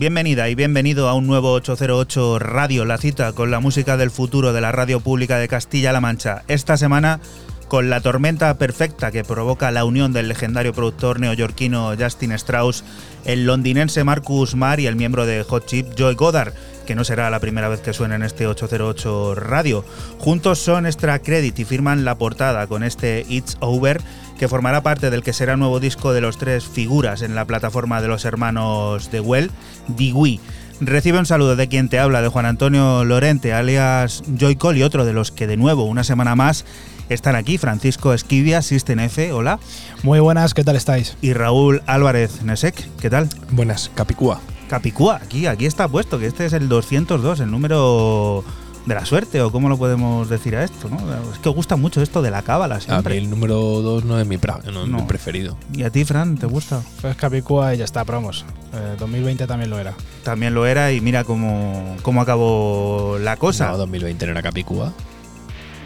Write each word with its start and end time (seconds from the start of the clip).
Bienvenida 0.00 0.48
y 0.48 0.54
bienvenido 0.54 1.10
a 1.10 1.14
un 1.14 1.26
nuevo 1.26 1.52
808 1.52 2.38
Radio, 2.38 2.86
la 2.86 2.96
cita 2.96 3.34
con 3.34 3.50
la 3.50 3.60
música 3.60 3.98
del 3.98 4.10
futuro 4.10 4.54
de 4.54 4.62
la 4.62 4.72
radio 4.72 5.00
pública 5.00 5.36
de 5.36 5.46
Castilla-La 5.46 6.00
Mancha. 6.00 6.42
Esta 6.48 6.78
semana 6.78 7.20
con 7.68 7.90
la 7.90 8.00
tormenta 8.00 8.56
perfecta 8.56 9.10
que 9.10 9.24
provoca 9.24 9.70
la 9.70 9.84
unión 9.84 10.14
del 10.14 10.28
legendario 10.28 10.72
productor 10.72 11.20
neoyorquino 11.20 11.92
Justin 11.98 12.32
Strauss, 12.32 12.82
el 13.26 13.44
londinense 13.44 14.02
Marcus 14.02 14.54
Marr 14.54 14.80
y 14.80 14.86
el 14.86 14.96
miembro 14.96 15.26
de 15.26 15.42
Hot 15.42 15.66
Chip 15.66 15.94
Joy 15.94 16.14
Goddard, 16.14 16.54
que 16.90 16.96
no 16.96 17.04
será 17.04 17.30
la 17.30 17.38
primera 17.38 17.68
vez 17.68 17.78
que 17.78 17.92
suena 17.92 18.16
en 18.16 18.24
este 18.24 18.48
808 18.48 19.36
Radio. 19.36 19.84
Juntos 20.18 20.58
son 20.58 20.86
Extra 20.86 21.20
Credit 21.20 21.56
y 21.56 21.64
firman 21.64 22.04
la 22.04 22.18
portada 22.18 22.66
con 22.66 22.82
este 22.82 23.24
It's 23.28 23.56
Over 23.60 24.02
que 24.36 24.48
formará 24.48 24.82
parte 24.82 25.08
del 25.08 25.22
que 25.22 25.32
será 25.32 25.56
nuevo 25.56 25.78
disco 25.78 26.12
de 26.12 26.20
los 26.20 26.36
tres 26.36 26.64
figuras 26.64 27.22
en 27.22 27.36
la 27.36 27.44
plataforma 27.44 28.02
de 28.02 28.08
los 28.08 28.24
hermanos 28.24 29.12
de 29.12 29.20
Well, 29.20 29.52
Digui. 29.86 30.40
Recibe 30.80 31.20
un 31.20 31.26
saludo 31.26 31.54
de 31.54 31.68
quien 31.68 31.88
te 31.88 32.00
habla, 32.00 32.22
de 32.22 32.28
Juan 32.28 32.46
Antonio 32.46 33.04
Lorente, 33.04 33.52
alias 33.52 34.24
Joycol, 34.36 34.76
y 34.76 34.82
otro 34.82 35.04
de 35.04 35.12
los 35.12 35.30
que 35.30 35.46
de 35.46 35.56
nuevo, 35.56 35.84
una 35.84 36.02
semana 36.02 36.34
más, 36.34 36.64
están 37.08 37.36
aquí, 37.36 37.56
Francisco 37.56 38.14
Esquivia, 38.14 38.62
System 38.62 38.98
F, 38.98 39.30
hola, 39.30 39.60
Muy 40.02 40.18
buenas, 40.18 40.54
¿qué 40.54 40.64
tal 40.64 40.74
estáis? 40.74 41.16
y 41.22 41.34
Raúl 41.34 41.84
Álvarez 41.86 42.42
Nesek, 42.42 42.84
¿qué 43.00 43.10
tal? 43.10 43.28
Buenas, 43.52 43.92
Capicúa. 43.94 44.40
Capicúa, 44.74 45.16
aquí, 45.16 45.46
aquí 45.48 45.66
está 45.66 45.88
puesto, 45.88 46.18
que 46.20 46.26
este 46.26 46.46
es 46.46 46.52
el 46.52 46.68
202, 46.68 47.40
el 47.40 47.50
número 47.50 48.44
de 48.86 48.94
la 48.94 49.04
suerte, 49.04 49.42
o 49.42 49.50
cómo 49.50 49.68
lo 49.68 49.76
podemos 49.76 50.28
decir 50.28 50.54
a 50.54 50.62
esto, 50.62 50.88
¿no? 50.88 50.96
Es 51.32 51.38
que 51.40 51.48
os 51.48 51.54
gusta 51.56 51.74
mucho 51.74 52.00
esto 52.00 52.22
de 52.22 52.30
la 52.30 52.42
cábala 52.42 52.76
A 52.76 52.78
mí 52.78 52.84
siempre. 52.84 53.18
el 53.18 53.28
número 53.28 53.56
2 53.56 54.04
no 54.04 54.18
es 54.20 54.26
mi, 54.28 54.36
pra- 54.38 54.62
no 54.72 54.82
es 54.84 54.88
mi 54.88 55.02
preferido. 55.02 55.56
¿Y 55.74 55.82
a 55.82 55.90
ti, 55.90 56.04
Fran, 56.04 56.38
te 56.38 56.46
gusta? 56.46 56.82
Pues 57.00 57.16
Capicúa 57.16 57.74
y 57.74 57.78
ya 57.78 57.84
está, 57.84 58.04
pero 58.04 58.18
vamos. 58.18 58.44
eh, 58.72 58.94
2020 58.98 59.46
también 59.48 59.70
lo 59.70 59.78
era. 59.80 59.94
También 60.22 60.54
lo 60.54 60.64
era 60.66 60.92
y 60.92 61.00
mira 61.00 61.24
cómo, 61.24 61.96
cómo 62.02 62.22
acabó 62.22 63.18
la 63.20 63.36
cosa. 63.36 63.72
No, 63.72 63.76
2020 63.76 64.24
no 64.26 64.32
era 64.32 64.42
Capicúa. 64.42 64.92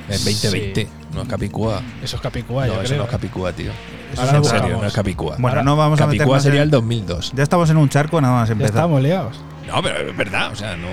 Es 0.09 0.25
2020, 0.25 0.89
no 1.15 1.23
es 1.23 1.29
Capicúa. 1.29 1.83
Eso 2.03 2.17
es 2.17 2.23
Capicúa, 2.23 2.67
no, 2.67 2.75
yo 2.75 2.81
eso 2.81 2.89
creo. 2.89 2.99
no 2.99 3.05
es 3.05 3.11
Capicúa, 3.11 3.53
tío. 3.53 3.71
Eso 4.13 4.21
Ahora 4.23 4.25
es 4.25 4.31
En 4.33 4.39
un 4.39 4.45
serio, 4.45 4.61
buscamos. 4.63 4.83
no 4.83 4.89
es 4.89 4.95
Capicúa. 4.95 5.31
Bueno, 5.39 5.49
Ahora, 5.49 5.63
no 5.63 5.77
vamos 5.77 6.01
a 6.01 6.05
Capicúa 6.05 6.25
meternos 6.27 6.43
sería 6.43 6.61
en- 6.61 6.65
el 6.65 6.71
2002. 6.71 7.33
Ya 7.35 7.43
estamos 7.43 7.71
en 7.71 7.77
un 7.79 7.89
charco 7.89 8.21
nada 8.21 8.35
más 8.35 8.49
Ya 8.49 8.53
empezar. 8.53 8.75
estamos 8.77 9.03
liados. 9.03 9.41
No, 9.67 9.83
pero 9.83 10.11
es 10.11 10.17
verdad, 10.17 10.53
o 10.53 10.57
sea, 10.57 10.77
no, 10.77 10.89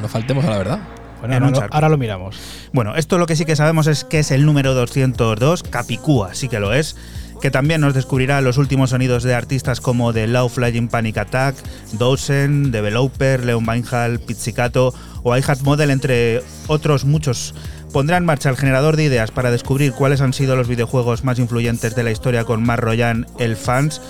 no 0.00 0.08
faltemos 0.08 0.44
a 0.46 0.50
la 0.50 0.58
verdad. 0.58 0.78
Bueno, 1.20 1.34
En 1.36 1.42
ahora 1.44 1.66
lo, 1.66 1.74
ahora 1.74 1.88
lo 1.90 1.98
miramos. 1.98 2.36
Bueno, 2.72 2.94
esto 2.96 3.18
lo 3.18 3.26
que 3.26 3.36
sí 3.36 3.44
que 3.44 3.56
sabemos 3.56 3.86
es 3.86 4.04
que 4.04 4.20
es 4.20 4.30
el 4.30 4.44
número 4.46 4.74
202, 4.74 5.62
Capicúa, 5.62 6.34
sí 6.34 6.48
que 6.48 6.58
lo 6.60 6.72
es, 6.72 6.96
que 7.40 7.50
también 7.50 7.80
nos 7.80 7.94
descubrirá 7.94 8.40
los 8.40 8.58
últimos 8.58 8.90
sonidos 8.90 9.22
de 9.22 9.34
artistas 9.34 9.80
como 9.80 10.12
The 10.12 10.26
Low 10.26 10.48
Flying 10.48 10.88
Panic 10.88 11.18
Attack, 11.18 11.56
Dozen, 11.92 12.70
Developer, 12.72 13.44
Leon 13.44 13.68
Weinhall, 13.68 14.20
Pizzicato 14.20 14.94
o 15.22 15.36
iHat 15.36 15.60
Model, 15.62 15.90
entre 15.90 16.42
otros 16.66 17.04
muchos. 17.04 17.54
Pondrá 17.92 18.16
en 18.16 18.24
marcha 18.24 18.50
el 18.50 18.56
generador 18.56 18.96
de 18.96 19.04
ideas 19.04 19.30
para 19.30 19.50
descubrir 19.50 19.92
cuáles 19.92 20.20
han 20.20 20.32
sido 20.32 20.56
los 20.56 20.68
videojuegos 20.68 21.24
más 21.24 21.38
influyentes 21.38 21.94
de 21.94 22.02
la 22.02 22.10
historia 22.10 22.44
con 22.44 22.62
Mark 22.62 22.82
Royan, 22.82 23.26
el 23.38 23.56
fans, 23.56 24.00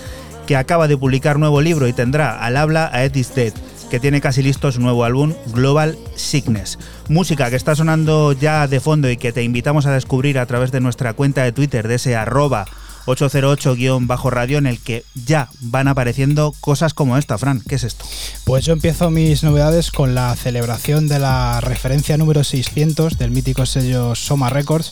que 0.45 0.55
acaba 0.55 0.87
de 0.87 0.97
publicar 0.97 1.39
nuevo 1.39 1.61
libro 1.61 1.87
y 1.87 1.93
tendrá 1.93 2.39
al 2.43 2.57
habla 2.57 2.89
a 2.91 3.03
Ed 3.03 3.15
is 3.15 3.35
Dead, 3.35 3.53
que 3.89 3.99
tiene 3.99 4.21
casi 4.21 4.41
listo 4.41 4.71
su 4.71 4.81
nuevo 4.81 5.03
álbum 5.03 5.33
Global 5.47 5.97
Sickness. 6.15 6.79
Música 7.09 7.49
que 7.49 7.55
está 7.55 7.75
sonando 7.75 8.33
ya 8.33 8.67
de 8.67 8.79
fondo 8.79 9.09
y 9.09 9.17
que 9.17 9.31
te 9.31 9.43
invitamos 9.43 9.85
a 9.85 9.93
descubrir 9.93 10.39
a 10.39 10.45
través 10.45 10.71
de 10.71 10.81
nuestra 10.81 11.13
cuenta 11.13 11.43
de 11.43 11.51
Twitter, 11.51 11.87
de 11.87 11.95
ese 11.95 12.15
arroba 12.15 12.65
808-radio 13.07 14.57
en 14.57 14.67
el 14.67 14.79
que 14.79 15.03
ya 15.15 15.49
van 15.61 15.87
apareciendo 15.87 16.53
cosas 16.59 16.93
como 16.93 17.17
esta, 17.17 17.37
Fran. 17.37 17.61
¿Qué 17.61 17.75
es 17.75 17.83
esto? 17.83 18.05
Pues 18.43 18.65
yo 18.65 18.73
empiezo 18.73 19.09
mis 19.09 19.43
novedades 19.43 19.91
con 19.91 20.13
la 20.13 20.35
celebración 20.35 21.07
de 21.07 21.19
la 21.19 21.61
referencia 21.61 22.17
número 22.17 22.43
600 22.43 23.17
del 23.17 23.31
mítico 23.31 23.65
sello 23.65 24.13
Soma 24.13 24.49
Records. 24.49 24.91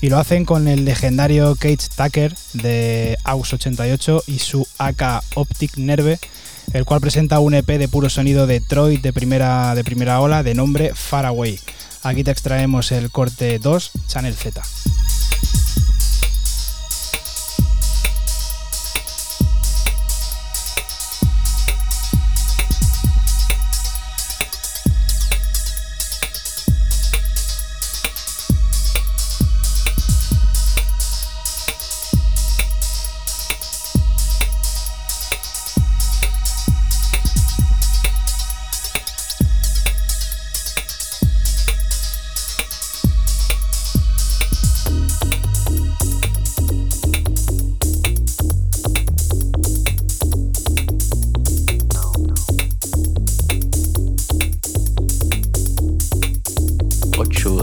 Y 0.00 0.10
lo 0.10 0.18
hacen 0.18 0.44
con 0.44 0.68
el 0.68 0.84
legendario 0.84 1.54
Cage 1.54 1.88
Tucker 1.96 2.34
de 2.52 3.16
AUX 3.24 3.54
88 3.54 4.24
y 4.26 4.38
su 4.38 4.66
AK 4.76 5.22
Optic 5.34 5.78
Nerve, 5.78 6.18
el 6.74 6.84
cual 6.84 7.00
presenta 7.00 7.38
un 7.38 7.54
EP 7.54 7.66
de 7.66 7.88
puro 7.88 8.10
sonido 8.10 8.46
de 8.46 8.60
Detroit 8.60 9.00
de 9.00 9.12
primera, 9.14 9.74
de 9.74 9.84
primera 9.84 10.20
ola 10.20 10.42
de 10.42 10.54
nombre 10.54 10.92
Far 10.94 11.24
Away. 11.24 11.58
Aquí 12.02 12.22
te 12.22 12.32
extraemos 12.32 12.92
el 12.92 13.10
corte 13.10 13.58
2, 13.58 13.92
Channel 14.08 14.34
Z. 14.34 14.60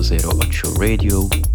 Ocho 0.02 0.18
Zero 0.18 0.32
Ocho 0.40 0.74
Radio. 0.80 1.51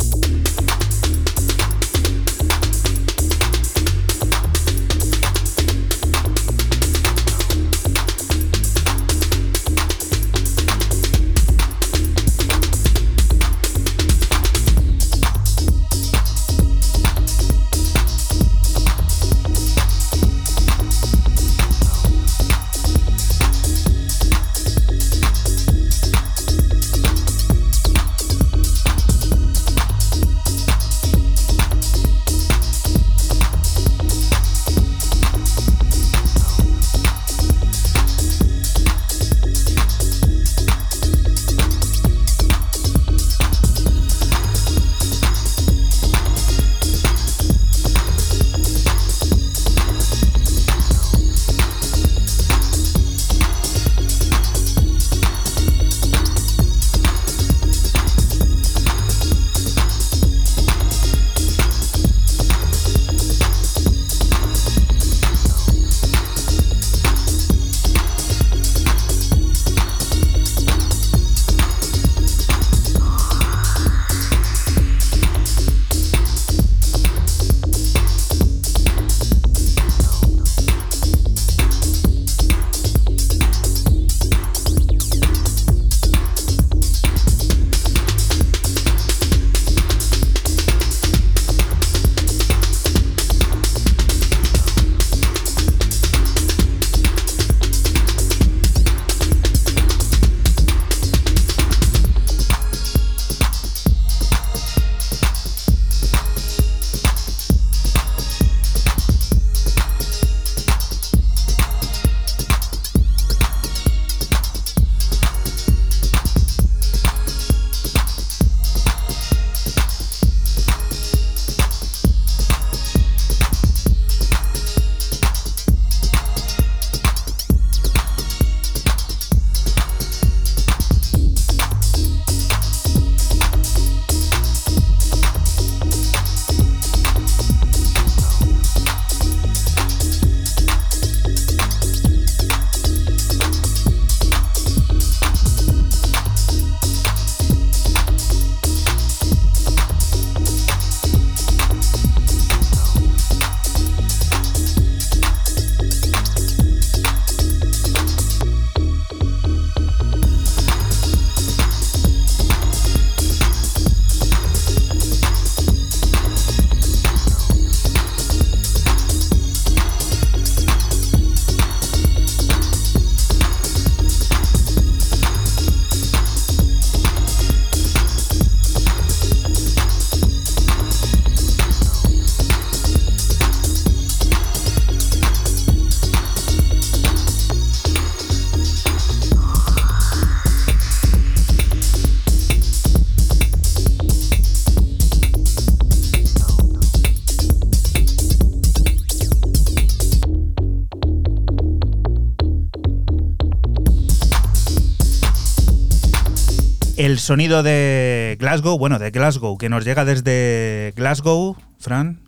Sonido 207.26 207.64
de 207.64 208.36
Glasgow, 208.38 208.78
bueno, 208.78 209.00
de 209.00 209.10
Glasgow, 209.10 209.58
que 209.58 209.68
nos 209.68 209.84
llega 209.84 210.04
desde 210.04 210.92
Glasgow, 210.94 211.56
Fran. 211.76 212.20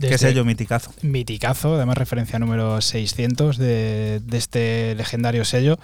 ¿Qué 0.00 0.18
sello 0.18 0.44
miticazo? 0.44 0.92
Miticazo, 1.02 1.76
además 1.76 1.98
referencia 1.98 2.38
número 2.38 2.80
600 2.80 3.58
de, 3.58 4.20
de 4.24 4.38
este 4.38 4.94
legendario 4.96 5.44
sello. 5.44 5.78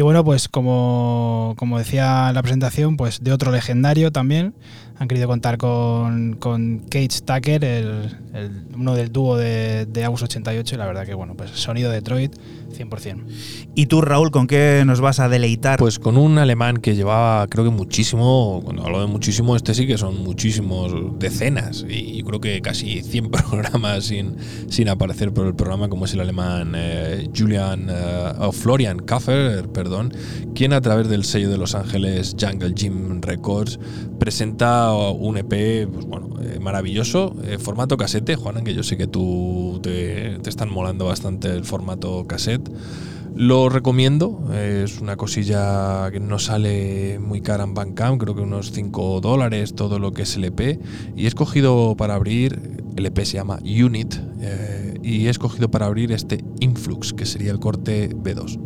Y 0.00 0.02
bueno, 0.02 0.24
pues 0.24 0.48
como, 0.48 1.52
como 1.58 1.76
decía 1.76 2.30
en 2.30 2.34
la 2.34 2.40
presentación, 2.40 2.96
pues 2.96 3.22
de 3.22 3.34
otro 3.34 3.52
legendario 3.52 4.10
también. 4.10 4.54
Han 4.98 5.08
querido 5.08 5.28
contar 5.28 5.56
con, 5.56 6.36
con 6.38 6.80
Cage 6.90 7.20
Tucker, 7.24 7.64
el, 7.64 8.16
el- 8.34 8.50
uno 8.76 8.94
del 8.94 9.10
dúo 9.12 9.36
de, 9.36 9.86
de 9.86 10.04
Aus 10.04 10.22
88, 10.22 10.74
y 10.74 10.78
la 10.78 10.84
verdad 10.86 11.06
que 11.06 11.14
bueno, 11.14 11.34
pues 11.34 11.50
sonido 11.52 11.90
Detroit 11.90 12.34
100%. 12.76 13.24
¿Y 13.74 13.86
tú, 13.86 14.02
Raúl, 14.02 14.30
con 14.30 14.46
qué 14.46 14.82
nos 14.86 15.00
vas 15.00 15.18
a 15.18 15.30
deleitar? 15.30 15.78
Pues 15.78 15.98
con 15.98 16.18
un 16.18 16.36
alemán 16.36 16.76
que 16.76 16.94
llevaba, 16.94 17.46
creo 17.48 17.64
que 17.64 17.70
muchísimo, 17.70 18.60
cuando 18.62 18.84
hablo 18.84 19.00
de 19.00 19.06
muchísimo, 19.06 19.56
este 19.56 19.72
sí 19.72 19.86
que 19.86 19.96
son 19.96 20.22
muchísimos 20.22 20.92
decenas, 21.18 21.84
y 21.88 22.18
yo 22.18 22.24
creo 22.26 22.40
que 22.42 22.60
casi 22.60 23.00
100 23.02 23.30
programas 23.30 24.04
sin, 24.04 24.36
sin 24.68 24.90
aparecer 24.90 25.32
por 25.32 25.46
el 25.46 25.54
programa, 25.54 25.88
como 25.88 26.04
es 26.04 26.12
el 26.12 26.20
alemán 26.20 26.74
eh, 26.76 27.26
Julian, 27.34 27.86
eh, 27.88 28.32
o 28.38 28.52
Florian 28.52 28.98
Kaffer, 28.98 29.66
perdón, 29.70 29.89
quien 30.54 30.72
a 30.72 30.80
través 30.80 31.08
del 31.08 31.24
sello 31.24 31.50
de 31.50 31.58
Los 31.58 31.74
Ángeles 31.74 32.36
Jungle 32.40 32.72
Gym 32.74 33.20
Records 33.20 33.78
presenta 34.18 34.92
un 34.92 35.36
EP 35.38 35.88
pues 35.88 36.06
eh, 36.42 36.58
maravilloso, 36.60 37.34
eh, 37.44 37.58
formato 37.58 37.96
casete, 37.96 38.36
Juanan, 38.36 38.64
que 38.64 38.74
yo 38.74 38.82
sé 38.82 38.96
que 38.96 39.06
tú 39.06 39.80
te, 39.82 40.38
te 40.42 40.50
están 40.50 40.70
molando 40.70 41.06
bastante 41.06 41.48
el 41.48 41.64
formato 41.64 42.26
cassette. 42.26 42.70
Lo 43.34 43.68
recomiendo, 43.68 44.42
eh, 44.52 44.82
es 44.84 45.00
una 45.00 45.16
cosilla 45.16 46.10
que 46.10 46.20
no 46.20 46.38
sale 46.38 47.18
muy 47.18 47.40
cara 47.40 47.64
en 47.64 47.74
Bandcamp, 47.74 48.20
creo 48.20 48.34
que 48.34 48.42
unos 48.42 48.72
5 48.72 49.20
dólares 49.20 49.74
todo 49.74 49.98
lo 49.98 50.12
que 50.12 50.22
es 50.22 50.36
el 50.36 50.44
EP. 50.44 50.80
Y 51.16 51.24
he 51.24 51.28
escogido 51.28 51.96
para 51.96 52.14
abrir, 52.14 52.82
el 52.96 53.06
EP 53.06 53.18
se 53.24 53.34
llama 53.34 53.58
Unit, 53.62 54.14
y 55.02 55.26
he 55.26 55.30
escogido 55.30 55.70
para 55.70 55.86
abrir 55.86 56.12
este 56.12 56.44
Influx, 56.60 57.12
que 57.12 57.24
sería 57.24 57.52
el 57.52 57.60
corte 57.60 58.10
B2. 58.14 58.58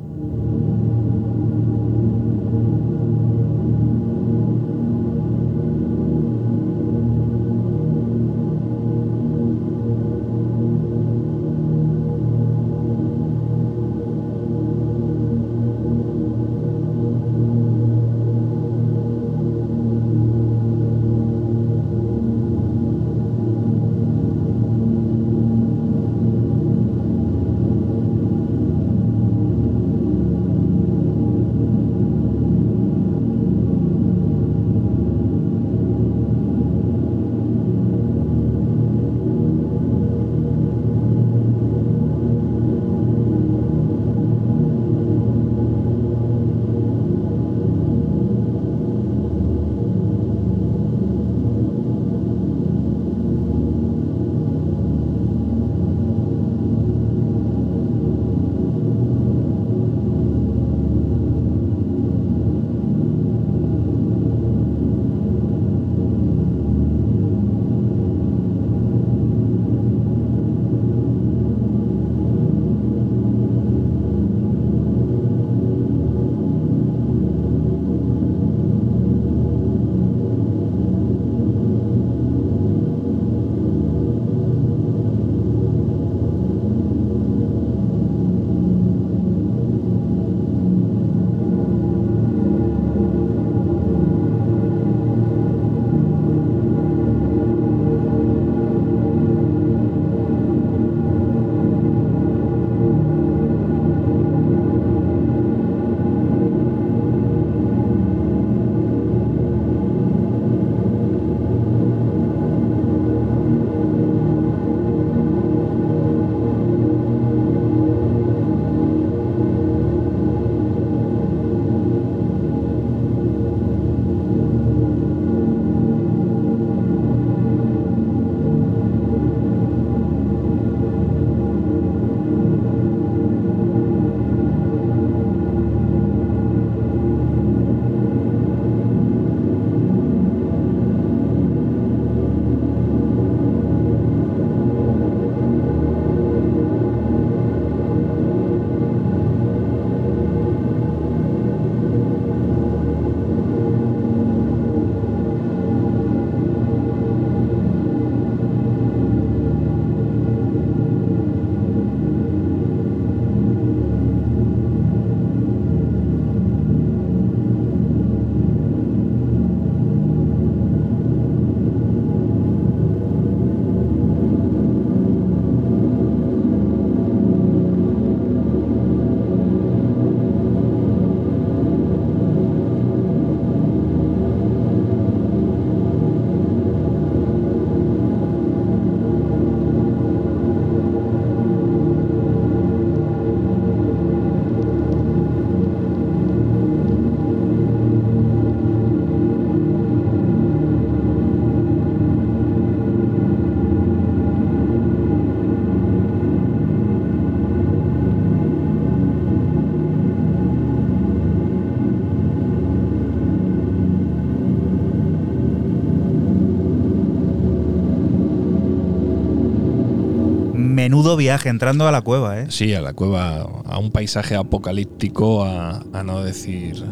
Menudo 221.04 221.16
viaje 221.18 221.50
entrando 221.50 221.86
a 221.86 221.92
la 221.92 222.00
cueva, 222.00 222.40
¿eh? 222.40 222.46
Sí, 222.48 222.72
a 222.72 222.80
la 222.80 222.94
cueva, 222.94 223.42
a 223.66 223.78
un 223.78 223.90
paisaje 223.90 224.36
apocalíptico, 224.36 225.44
a, 225.44 225.84
a 225.92 226.02
no 226.02 226.24
decir, 226.24 226.82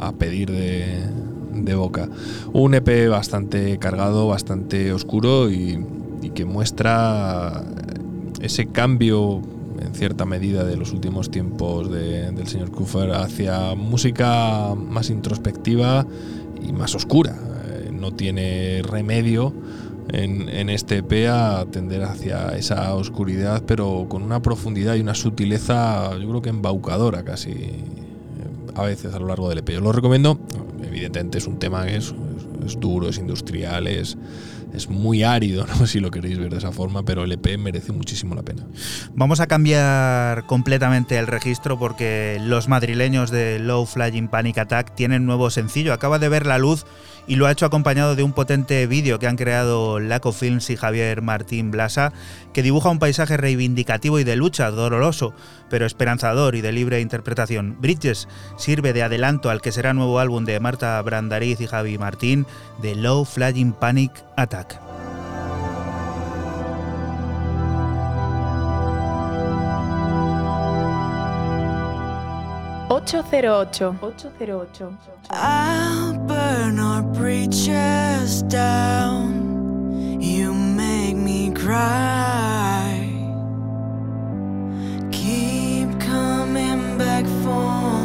a, 0.00 0.06
a 0.06 0.12
pedir 0.12 0.48
de, 0.52 1.02
de 1.54 1.74
boca. 1.74 2.08
Un 2.52 2.74
EP 2.74 3.08
bastante 3.10 3.76
cargado, 3.78 4.28
bastante 4.28 4.92
oscuro 4.92 5.50
y, 5.50 5.84
y 6.22 6.30
que 6.30 6.44
muestra 6.44 7.64
ese 8.40 8.66
cambio 8.66 9.42
en 9.84 9.92
cierta 9.92 10.24
medida 10.24 10.62
de 10.62 10.76
los 10.76 10.92
últimos 10.92 11.28
tiempos 11.28 11.90
de- 11.90 12.30
del 12.30 12.46
señor 12.46 12.70
Cooper 12.70 13.10
hacia 13.10 13.74
música 13.74 14.72
más 14.76 15.10
introspectiva 15.10 16.06
y 16.64 16.72
más 16.72 16.94
oscura. 16.94 17.34
Eh, 17.66 17.90
no 17.92 18.12
tiene 18.12 18.82
remedio 18.84 19.52
en, 20.12 20.48
en 20.48 20.70
este 20.70 20.98
EP 20.98 21.28
a 21.30 21.64
tender 21.70 22.02
hacia 22.02 22.48
esa 22.56 22.94
oscuridad, 22.94 23.62
pero 23.66 24.06
con 24.08 24.22
una 24.22 24.40
profundidad 24.40 24.94
y 24.94 25.00
una 25.00 25.14
sutileza, 25.14 26.10
yo 26.18 26.28
creo 26.28 26.42
que 26.42 26.48
embaucadora 26.50 27.24
casi, 27.24 27.50
eh, 27.50 27.84
a 28.74 28.82
veces 28.84 29.14
a 29.14 29.18
lo 29.18 29.26
largo 29.26 29.48
del 29.48 29.58
EP. 29.58 29.76
Os 29.76 29.82
lo 29.82 29.92
recomiendo, 29.92 30.38
evidentemente 30.82 31.38
es 31.38 31.46
un 31.46 31.58
tema 31.58 31.84
que 31.86 31.96
es- 31.96 32.14
es 32.66 32.78
duro, 32.80 33.08
es 33.08 33.18
industrial, 33.18 33.86
es, 33.86 34.16
es 34.72 34.88
muy 34.88 35.22
árido, 35.22 35.66
¿no? 35.78 35.86
si 35.86 36.00
lo 36.00 36.10
queréis 36.10 36.38
ver 36.38 36.50
de 36.50 36.58
esa 36.58 36.72
forma, 36.72 37.04
pero 37.04 37.24
el 37.24 37.32
EP 37.32 37.58
merece 37.58 37.92
muchísimo 37.92 38.34
la 38.34 38.42
pena. 38.42 38.66
Vamos 39.14 39.40
a 39.40 39.46
cambiar 39.46 40.46
completamente 40.46 41.18
el 41.18 41.26
registro 41.26 41.78
porque 41.78 42.38
los 42.40 42.68
madrileños 42.68 43.30
de 43.30 43.58
Low 43.58 43.86
Flying 43.86 44.28
Panic 44.28 44.58
Attack 44.58 44.94
tienen 44.94 45.26
nuevo 45.26 45.50
sencillo. 45.50 45.92
Acaba 45.92 46.18
de 46.18 46.28
ver 46.28 46.46
la 46.46 46.58
luz 46.58 46.84
y 47.28 47.36
lo 47.36 47.46
ha 47.46 47.52
hecho 47.52 47.66
acompañado 47.66 48.16
de 48.16 48.22
un 48.22 48.32
potente 48.32 48.86
vídeo 48.86 49.18
que 49.18 49.26
han 49.26 49.36
creado 49.36 50.00
Laco 50.00 50.32
Films 50.32 50.70
y 50.70 50.76
Javier 50.76 51.20
Martín 51.20 51.70
Blasa, 51.70 52.12
que 52.54 52.62
dibuja 52.62 52.88
un 52.88 52.98
paisaje 52.98 53.36
reivindicativo 53.36 54.18
y 54.18 54.24
de 54.24 54.34
lucha, 54.34 54.70
doloroso, 54.70 55.34
pero 55.68 55.84
esperanzador 55.84 56.54
y 56.54 56.62
de 56.62 56.72
libre 56.72 57.02
interpretación. 57.02 57.76
Bridges 57.80 58.28
sirve 58.56 58.94
de 58.94 59.02
adelanto 59.02 59.50
al 59.50 59.60
que 59.60 59.72
será 59.72 59.92
nuevo 59.92 60.18
álbum 60.18 60.46
de 60.46 60.58
Marta 60.58 61.00
Brandariz 61.02 61.60
y 61.60 61.66
Javi 61.66 61.98
Martín, 61.98 62.46
de 62.80 62.94
Low 62.94 63.26
Flying 63.26 63.72
Panic 63.72 64.27
Attack. 64.38 64.76
I'll 75.30 76.18
burn 76.18 76.78
our 76.78 77.02
bridges 77.02 78.42
down. 78.42 80.20
You 80.20 80.54
make 80.54 81.16
me 81.16 81.50
cry. 81.52 83.10
Keep 85.10 85.98
coming 86.00 86.96
back 86.96 87.24
for 87.42 87.97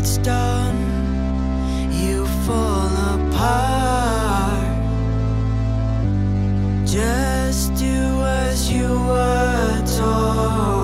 it's 0.00 0.16
done. 0.16 0.78
You 1.92 2.24
fall 2.46 2.88
apart. 3.16 4.64
Just 6.86 7.74
do 7.74 7.98
as 8.42 8.72
you 8.72 8.88
were 8.88 9.84
told. 9.98 10.79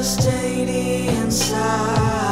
just 0.00 0.20
daily 0.20 1.08
inside. 1.08 2.29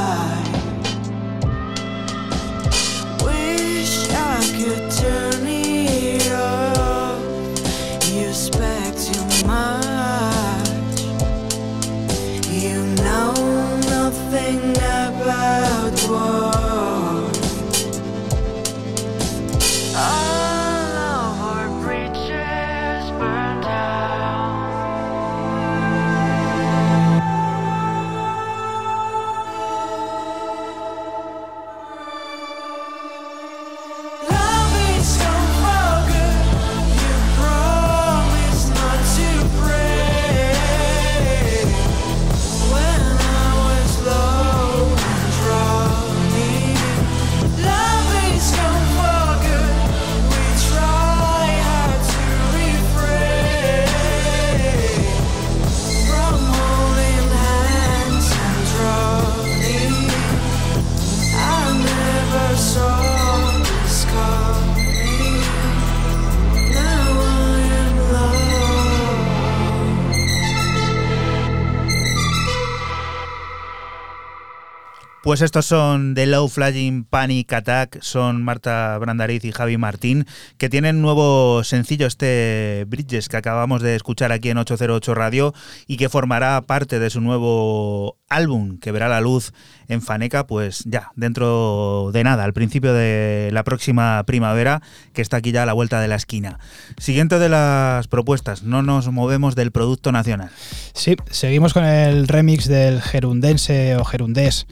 Pues 75.28 75.42
estos 75.42 75.66
son 75.66 76.14
The 76.14 76.24
Low 76.24 76.48
Flying 76.48 77.04
Panic 77.04 77.52
Attack, 77.52 78.00
son 78.00 78.42
Marta 78.42 78.96
Brandariz 78.96 79.44
y 79.44 79.52
Javi 79.52 79.76
Martín, 79.76 80.24
que 80.56 80.70
tienen 80.70 81.02
nuevo 81.02 81.62
sencillo, 81.64 82.06
este 82.06 82.86
Bridges, 82.88 83.28
que 83.28 83.36
acabamos 83.36 83.82
de 83.82 83.94
escuchar 83.94 84.32
aquí 84.32 84.48
en 84.48 84.56
808 84.56 85.14
Radio 85.14 85.52
y 85.86 85.98
que 85.98 86.08
formará 86.08 86.62
parte 86.62 86.98
de 86.98 87.10
su 87.10 87.20
nuevo 87.20 88.16
álbum, 88.30 88.78
que 88.78 88.90
verá 88.90 89.06
la 89.10 89.20
luz 89.20 89.52
en 89.88 90.02
Faneca, 90.02 90.46
pues 90.46 90.84
ya, 90.84 91.12
dentro 91.16 92.10
de 92.12 92.24
nada, 92.24 92.44
al 92.44 92.52
principio 92.52 92.92
de 92.92 93.50
la 93.52 93.64
próxima 93.64 94.22
primavera, 94.24 94.82
que 95.12 95.22
está 95.22 95.38
aquí 95.38 95.52
ya 95.52 95.62
a 95.62 95.66
la 95.66 95.72
vuelta 95.72 96.00
de 96.00 96.08
la 96.08 96.16
esquina. 96.16 96.58
Siguiente 96.98 97.38
de 97.38 97.48
las 97.48 98.06
propuestas, 98.08 98.62
no 98.62 98.82
nos 98.82 99.10
movemos 99.10 99.54
del 99.54 99.72
producto 99.72 100.12
nacional. 100.12 100.50
Sí, 100.92 101.16
seguimos 101.30 101.72
con 101.72 101.84
el 101.84 102.28
remix 102.28 102.68
del 102.68 103.00
gerundense 103.02 103.96
o 103.96 104.04
gerundés 104.04 104.66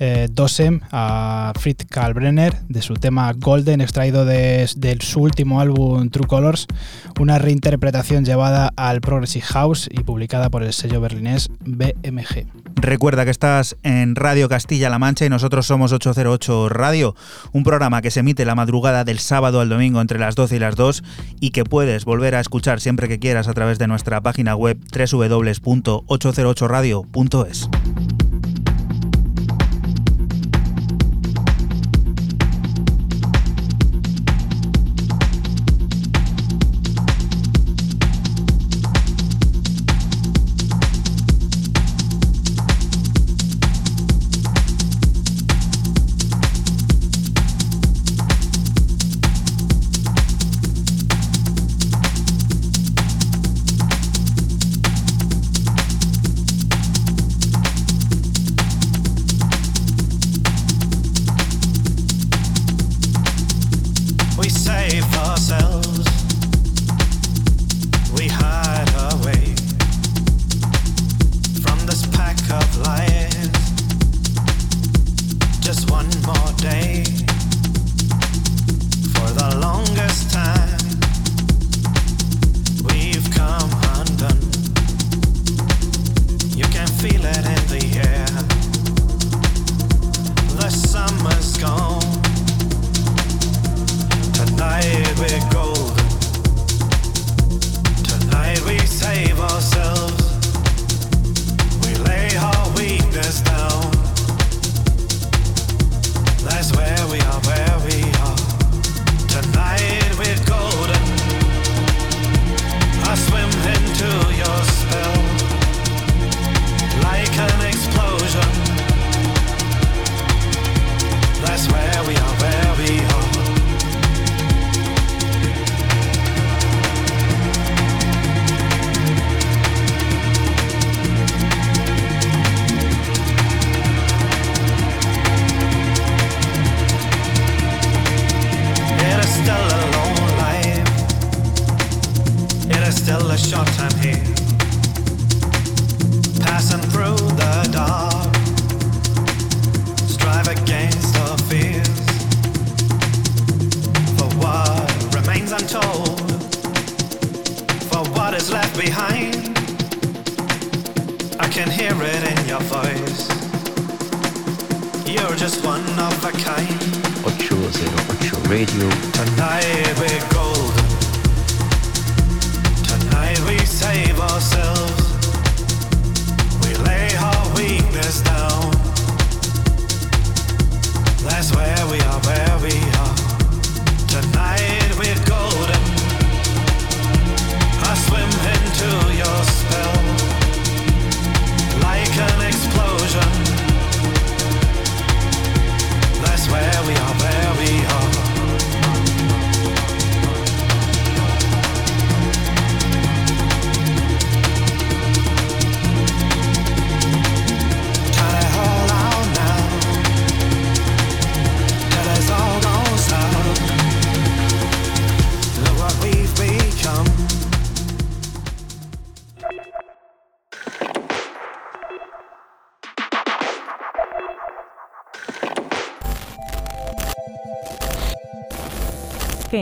eh, 0.00 0.28
Dosem 0.30 0.80
a 0.90 1.52
Fritz 1.58 1.86
Kalbrenner 1.88 2.54
de 2.68 2.82
su 2.82 2.94
tema 2.94 3.32
Golden, 3.32 3.80
extraído 3.80 4.24
de, 4.24 4.68
de 4.76 4.98
su 5.00 5.20
último 5.20 5.60
álbum 5.60 6.10
True 6.10 6.26
Colors, 6.26 6.66
una 7.20 7.38
reinterpretación 7.38 8.24
llevada 8.24 8.72
al 8.76 9.00
Progressive 9.00 9.44
House 9.46 9.88
y 9.90 10.02
publicada 10.02 10.50
por 10.50 10.62
el 10.62 10.72
sello 10.72 11.00
berlinés 11.00 11.48
BMG. 11.60 12.46
Recuerda 12.74 13.24
que 13.24 13.30
estás 13.30 13.76
en 13.82 14.16
Radio 14.16 14.48
Castilla-La 14.54 15.00
Mancha 15.00 15.26
y 15.26 15.28
nosotros 15.28 15.66
somos 15.66 15.92
808 15.92 16.68
Radio, 16.68 17.16
un 17.50 17.64
programa 17.64 18.00
que 18.02 18.12
se 18.12 18.20
emite 18.20 18.44
la 18.44 18.54
madrugada 18.54 19.02
del 19.02 19.18
sábado 19.18 19.60
al 19.60 19.68
domingo 19.68 20.00
entre 20.00 20.20
las 20.20 20.36
12 20.36 20.54
y 20.54 20.60
las 20.60 20.76
2 20.76 21.02
y 21.40 21.50
que 21.50 21.64
puedes 21.64 22.04
volver 22.04 22.36
a 22.36 22.40
escuchar 22.40 22.80
siempre 22.80 23.08
que 23.08 23.18
quieras 23.18 23.48
a 23.48 23.52
través 23.52 23.80
de 23.80 23.88
nuestra 23.88 24.20
página 24.20 24.54
web 24.54 24.78
www.808radio.es. 24.96 27.68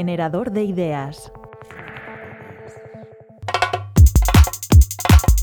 Generador 0.02 0.50
de 0.50 0.64
ideas. 0.64 1.30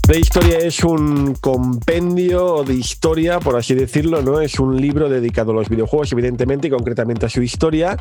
Prehistoria 0.10 0.58
es 0.58 0.84
un 0.84 1.36
compendio 1.36 2.64
de 2.64 2.74
historia, 2.74 3.40
por 3.40 3.56
así 3.56 3.76
decirlo, 3.76 4.24
¿no? 4.24 4.42
Es 4.42 4.60
un 4.60 4.76
libro 4.76 5.08
dedicado 5.08 5.52
a 5.52 5.54
los 5.54 5.70
videojuegos, 5.70 6.12
evidentemente, 6.14 6.68
y 6.68 6.72
concretamente 6.72 7.28
a 7.28 7.30
su 7.30 7.44
historia. 7.44 7.96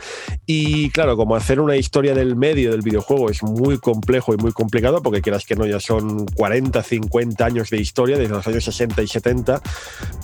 Y 0.46 0.88
claro, 0.88 1.18
como 1.18 1.36
hacer 1.36 1.60
una 1.60 1.76
historia 1.76 2.14
del 2.14 2.34
medio 2.34 2.70
del 2.70 2.80
videojuego 2.80 3.28
es 3.28 3.42
muy 3.42 3.76
complejo 3.76 4.32
y 4.32 4.38
muy 4.38 4.52
complicado, 4.52 5.02
porque 5.02 5.20
quieras 5.20 5.44
que 5.44 5.54
no, 5.54 5.66
ya 5.66 5.80
son 5.80 6.24
40, 6.24 6.82
50 6.82 7.44
años 7.44 7.68
de 7.68 7.76
historia, 7.76 8.16
desde 8.16 8.32
los 8.32 8.48
años 8.48 8.64
60 8.64 9.02
y 9.02 9.06
70, 9.06 9.60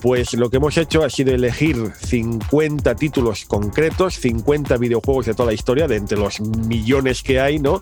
pues 0.05 0.35
lo 0.35 0.51
que 0.51 0.59
hemos 0.59 0.77
hecho 0.77 1.03
ha 1.03 1.09
sido 1.09 1.35
elegir 1.35 1.91
50 1.99 2.95
títulos 2.95 3.47
concretos, 3.47 4.17
50 4.21 4.77
videojuegos 4.77 5.25
de 5.25 5.33
toda 5.33 5.47
la 5.47 5.55
historia, 5.55 5.89
de 5.89 5.97
entre 5.97 6.19
los 6.19 6.43
millones 6.43 7.23
que 7.23 7.41
hay, 7.41 7.59
¿no? 7.59 7.81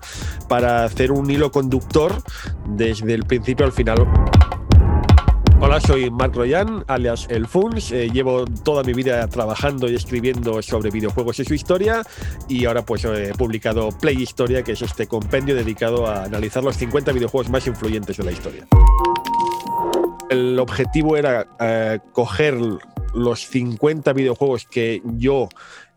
Para 0.48 0.85
hacer 0.85 1.11
un 1.11 1.28
hilo 1.28 1.50
conductor 1.50 2.14
desde 2.64 3.14
el 3.14 3.24
principio 3.24 3.66
al 3.66 3.72
final. 3.72 4.06
Hola, 5.61 5.80
soy 5.80 6.12
Marc 6.12 6.37
Royan, 6.37 6.85
alias 6.87 7.26
El 7.28 7.48
Funs. 7.48 7.90
Eh, 7.90 8.08
llevo 8.12 8.44
toda 8.44 8.85
mi 8.85 8.92
vida 8.92 9.26
trabajando 9.26 9.90
y 9.90 9.96
escribiendo 9.96 10.62
sobre 10.62 10.92
videojuegos 10.92 11.40
y 11.40 11.44
su 11.44 11.54
historia. 11.54 12.04
Y 12.48 12.66
ahora 12.66 12.85
pues 12.85 13.04
he 13.04 13.35
publicado 13.35 13.88
Play 14.00 14.22
Historia, 14.22 14.62
que 14.62 14.72
es 14.72 14.82
este 14.82 15.08
compendio 15.08 15.56
dedicado 15.56 16.06
a 16.06 16.22
analizar 16.22 16.62
los 16.62 16.76
50 16.76 17.11
videojuegos 17.11 17.50
más 17.50 17.66
influyentes 17.66 18.16
de 18.16 18.22
la 18.22 18.30
historia. 18.30 18.68
El 20.32 20.58
objetivo 20.58 21.18
era 21.18 21.46
eh, 21.60 21.98
coger 22.12 22.58
los 23.12 23.46
50 23.48 24.14
videojuegos 24.14 24.64
que 24.64 25.02
yo 25.04 25.50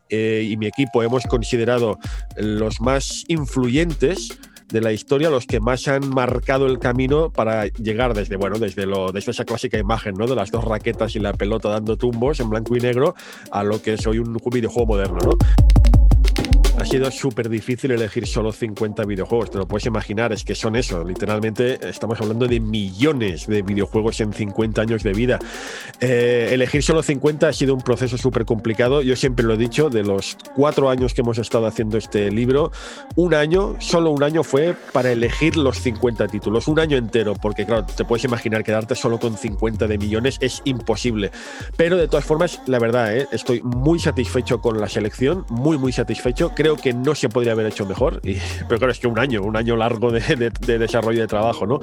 eh, 0.10 0.46
y 0.46 0.58
mi 0.58 0.66
equipo 0.66 1.02
hemos 1.02 1.24
considerado 1.24 2.00
los 2.36 2.82
más 2.82 3.24
influyentes 3.30 4.38
de 4.68 4.82
la 4.82 4.92
historia, 4.92 5.30
los 5.30 5.46
que 5.46 5.62
más 5.62 5.88
han 5.88 6.10
marcado 6.10 6.66
el 6.66 6.80
camino 6.80 7.32
para 7.32 7.68
llegar 7.68 8.14
desde, 8.14 8.36
bueno, 8.36 8.60
desde, 8.60 8.86
lo, 8.86 9.14
desde 9.14 9.32
esa 9.32 9.46
clásica 9.46 9.78
imagen. 9.78 10.16
De 10.16 10.36
las 10.36 10.52
dos 10.52 10.66
raquetas 10.66 11.16
y 11.16 11.20
la 11.20 11.32
pelota 11.32 11.70
dando 11.70 11.96
tumbos 11.96 12.42
en 12.42 12.50
blanco 12.50 12.76
y 12.76 12.82
negro 12.82 13.16
a 13.52 13.64
lo 13.64 13.82
que 13.82 13.94
es 13.94 14.06
hoy 14.06 14.20
un 14.20 14.38
videojuego 14.52 14.86
moderno, 14.86 15.20
¿no? 15.24 15.32
Sido 16.86 17.10
súper 17.12 17.50
difícil 17.50 17.92
elegir 17.92 18.28
solo 18.28 18.52
50 18.52 19.04
videojuegos. 19.06 19.52
Te 19.52 19.58
lo 19.58 19.68
puedes 19.68 19.86
imaginar, 19.86 20.32
es 20.32 20.44
que 20.44 20.56
son 20.56 20.76
eso. 20.76 21.04
Literalmente 21.04 21.80
estamos 21.88 22.20
hablando 22.22 22.48
de 22.48 22.60
millones 22.60 23.48
de 23.48 23.62
videojuegos 23.62 24.20
en 24.22 24.34
50 24.34 24.82
años 24.82 25.04
de 25.04 25.14
vida. 25.14 25.40
Eh, 26.00 26.50
elegir 26.52 26.84
solo 26.84 27.02
50 27.02 27.48
ha 27.48 27.54
sido 27.54 27.74
un 27.74 27.82
proceso 27.82 28.18
súper 28.18 28.46
complicado. 28.46 29.02
Yo 29.02 29.16
siempre 29.16 29.46
lo 29.46 29.54
he 29.54 29.58
dicho, 29.58 29.90
de 29.90 30.04
los 30.04 30.38
cuatro 30.56 30.90
años 30.90 31.14
que 31.14 31.22
hemos 31.22 31.38
estado 31.38 31.66
haciendo 31.66 31.98
este 31.98 32.32
libro, 32.32 32.72
un 33.16 33.34
año, 33.34 33.76
solo 33.80 34.12
un 34.12 34.24
año 34.24 34.44
fue 34.44 34.76
para 34.94 35.12
elegir 35.12 35.58
los 35.58 35.80
50 35.80 36.28
títulos. 36.28 36.68
Un 36.68 36.80
año 36.80 36.98
entero, 36.98 37.34
porque 37.34 37.66
claro, 37.66 37.86
te 37.86 38.06
puedes 38.06 38.26
imaginar 38.26 38.64
quedarte 38.64 38.96
solo 38.96 39.20
con 39.20 39.38
50 39.38 39.88
de 39.88 39.98
millones 39.98 40.38
es 40.42 40.62
imposible. 40.66 41.32
Pero 41.78 41.98
de 41.98 42.08
todas 42.08 42.26
formas, 42.26 42.62
la 42.68 42.80
verdad, 42.80 43.16
¿eh? 43.16 43.28
estoy 43.32 43.62
muy 43.64 44.00
satisfecho 44.00 44.62
con 44.62 44.80
la 44.80 44.88
selección, 44.88 45.46
muy, 45.50 45.78
muy 45.78 45.92
satisfecho. 45.92 46.52
Creo 46.56 46.75
que 46.78 46.94
no 46.94 47.16
se 47.16 47.30
podría 47.30 47.54
haber 47.54 47.68
hecho 47.68 47.86
mejor. 47.86 48.22
Y, 48.24 48.38
pero 48.68 48.80
claro, 48.80 48.92
es 48.92 49.00
que 49.00 49.08
un 49.08 49.20
año, 49.20 49.42
un 49.44 49.58
año 49.58 49.76
largo 49.76 50.12
de, 50.12 50.22
de, 50.36 50.50
de 50.50 50.80
desarrollo 50.80 51.22
de 51.22 51.28
trabajo, 51.28 51.66
¿no? 51.66 51.80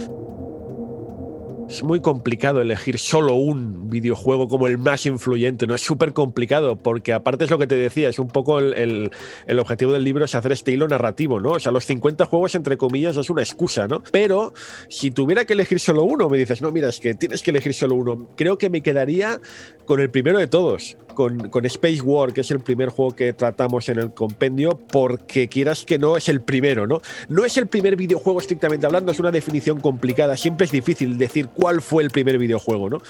es 1.73 1.83
muy 1.83 2.01
complicado 2.01 2.61
elegir 2.61 2.99
solo 2.99 3.35
un 3.35 3.89
videojuego 3.89 4.47
como 4.47 4.67
el 4.67 4.77
más 4.77 5.07
influyente, 5.07 5.67
¿no? 5.67 5.75
Es 5.75 5.81
súper 5.81 6.13
complicado 6.13 6.77
porque 6.77 7.15
aparte 7.15 7.45
es 7.45 7.51
lo 7.51 7.59
que 7.59 7.67
te 7.67 7.77
decía, 7.77 8.11
es 8.11 8.19
un 8.19 8.29
poco 8.29 8.59
el, 8.59 8.75
el, 8.75 9.11
el, 9.47 9.59
objetivo 9.59 9.93
del 9.93 10.05
libro 10.05 10.27
es 10.27 10.35
hacer 10.35 10.53
este 10.53 10.73
hilo 10.73 10.87
narrativo, 10.87 11.41
¿no? 11.41 11.53
O 11.53 11.61
sea, 11.61 11.73
los 11.73 11.87
50 11.87 12.27
juegos 12.27 12.55
entre 12.55 12.77
comillas 12.77 13.17
es 13.17 13.31
una 13.31 13.43
excusa, 13.43 13.89
¿no? 13.89 14.03
Pero 14.13 14.53
si 14.89 15.11
tuviera 15.11 15.47
que 15.47 15.55
elegir 15.55 15.81
solo 15.81 16.05
uno, 16.05 16.29
me 16.29 16.37
dices, 16.37 16.61
no, 16.61 16.71
mira, 16.73 16.91
es 16.91 17.01
que 17.01 17.15
tienes 17.15 17.43
que 17.43 17.51
elegir 17.51 17.73
solo 17.73 17.95
uno, 17.95 18.29
creo 18.37 18.59
que 18.59 18.69
me 18.69 18.83
quedaría 18.83 19.41
con 19.85 20.01
el 20.01 20.11
primero 20.11 20.39
de 20.39 20.47
todos, 20.47 20.97
con, 21.15 21.49
con, 21.51 21.65
Space 21.67 22.01
War, 22.01 22.33
que 22.33 22.41
es 22.41 22.51
el 22.51 22.61
primer 22.61 22.89
juego 22.89 23.15
que 23.15 23.33
tratamos 23.33 23.89
en 23.89 23.99
el 23.99 24.13
compendio, 24.13 24.79
porque 24.91 25.49
quieras 25.49 25.85
que 25.85 25.99
no 25.99 26.17
es 26.17 26.29
el 26.29 26.41
primero, 26.41 26.87
¿no? 26.87 27.03
No 27.29 27.45
es 27.45 27.57
el 27.57 27.67
primer 27.67 27.97
videojuego 27.97 28.41
estrictamente 28.41 28.87
hablando, 28.87 29.13
es 29.13 29.21
una 29.21 29.31
definición 29.31 29.81
complicada, 29.81 30.37
siempre 30.37 30.67
es 30.67 30.73
difícil 30.73 31.19
decir 31.19 31.49
cuál 31.49 31.83
fue 31.83 32.03
el 32.03 32.11
primer 32.11 32.39
videojuego, 32.39 32.89
¿no? 32.89 33.03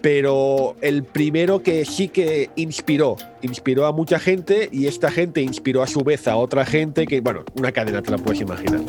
Pero 0.00 0.76
el 0.80 1.04
primero 1.04 1.62
que 1.62 1.84
sí 1.84 2.08
que 2.08 2.50
inspiró, 2.56 3.16
inspiró 3.42 3.86
a 3.86 3.92
mucha 3.92 4.18
gente 4.18 4.68
y 4.72 4.86
esta 4.86 5.10
gente 5.10 5.42
inspiró 5.42 5.82
a 5.82 5.86
su 5.86 6.00
vez 6.00 6.28
a 6.28 6.36
otra 6.36 6.64
gente 6.64 7.06
que, 7.06 7.20
bueno, 7.20 7.44
una 7.54 7.72
cadena 7.72 8.02
te 8.02 8.10
la 8.10 8.18
puedes 8.18 8.40
imaginar 8.40 8.80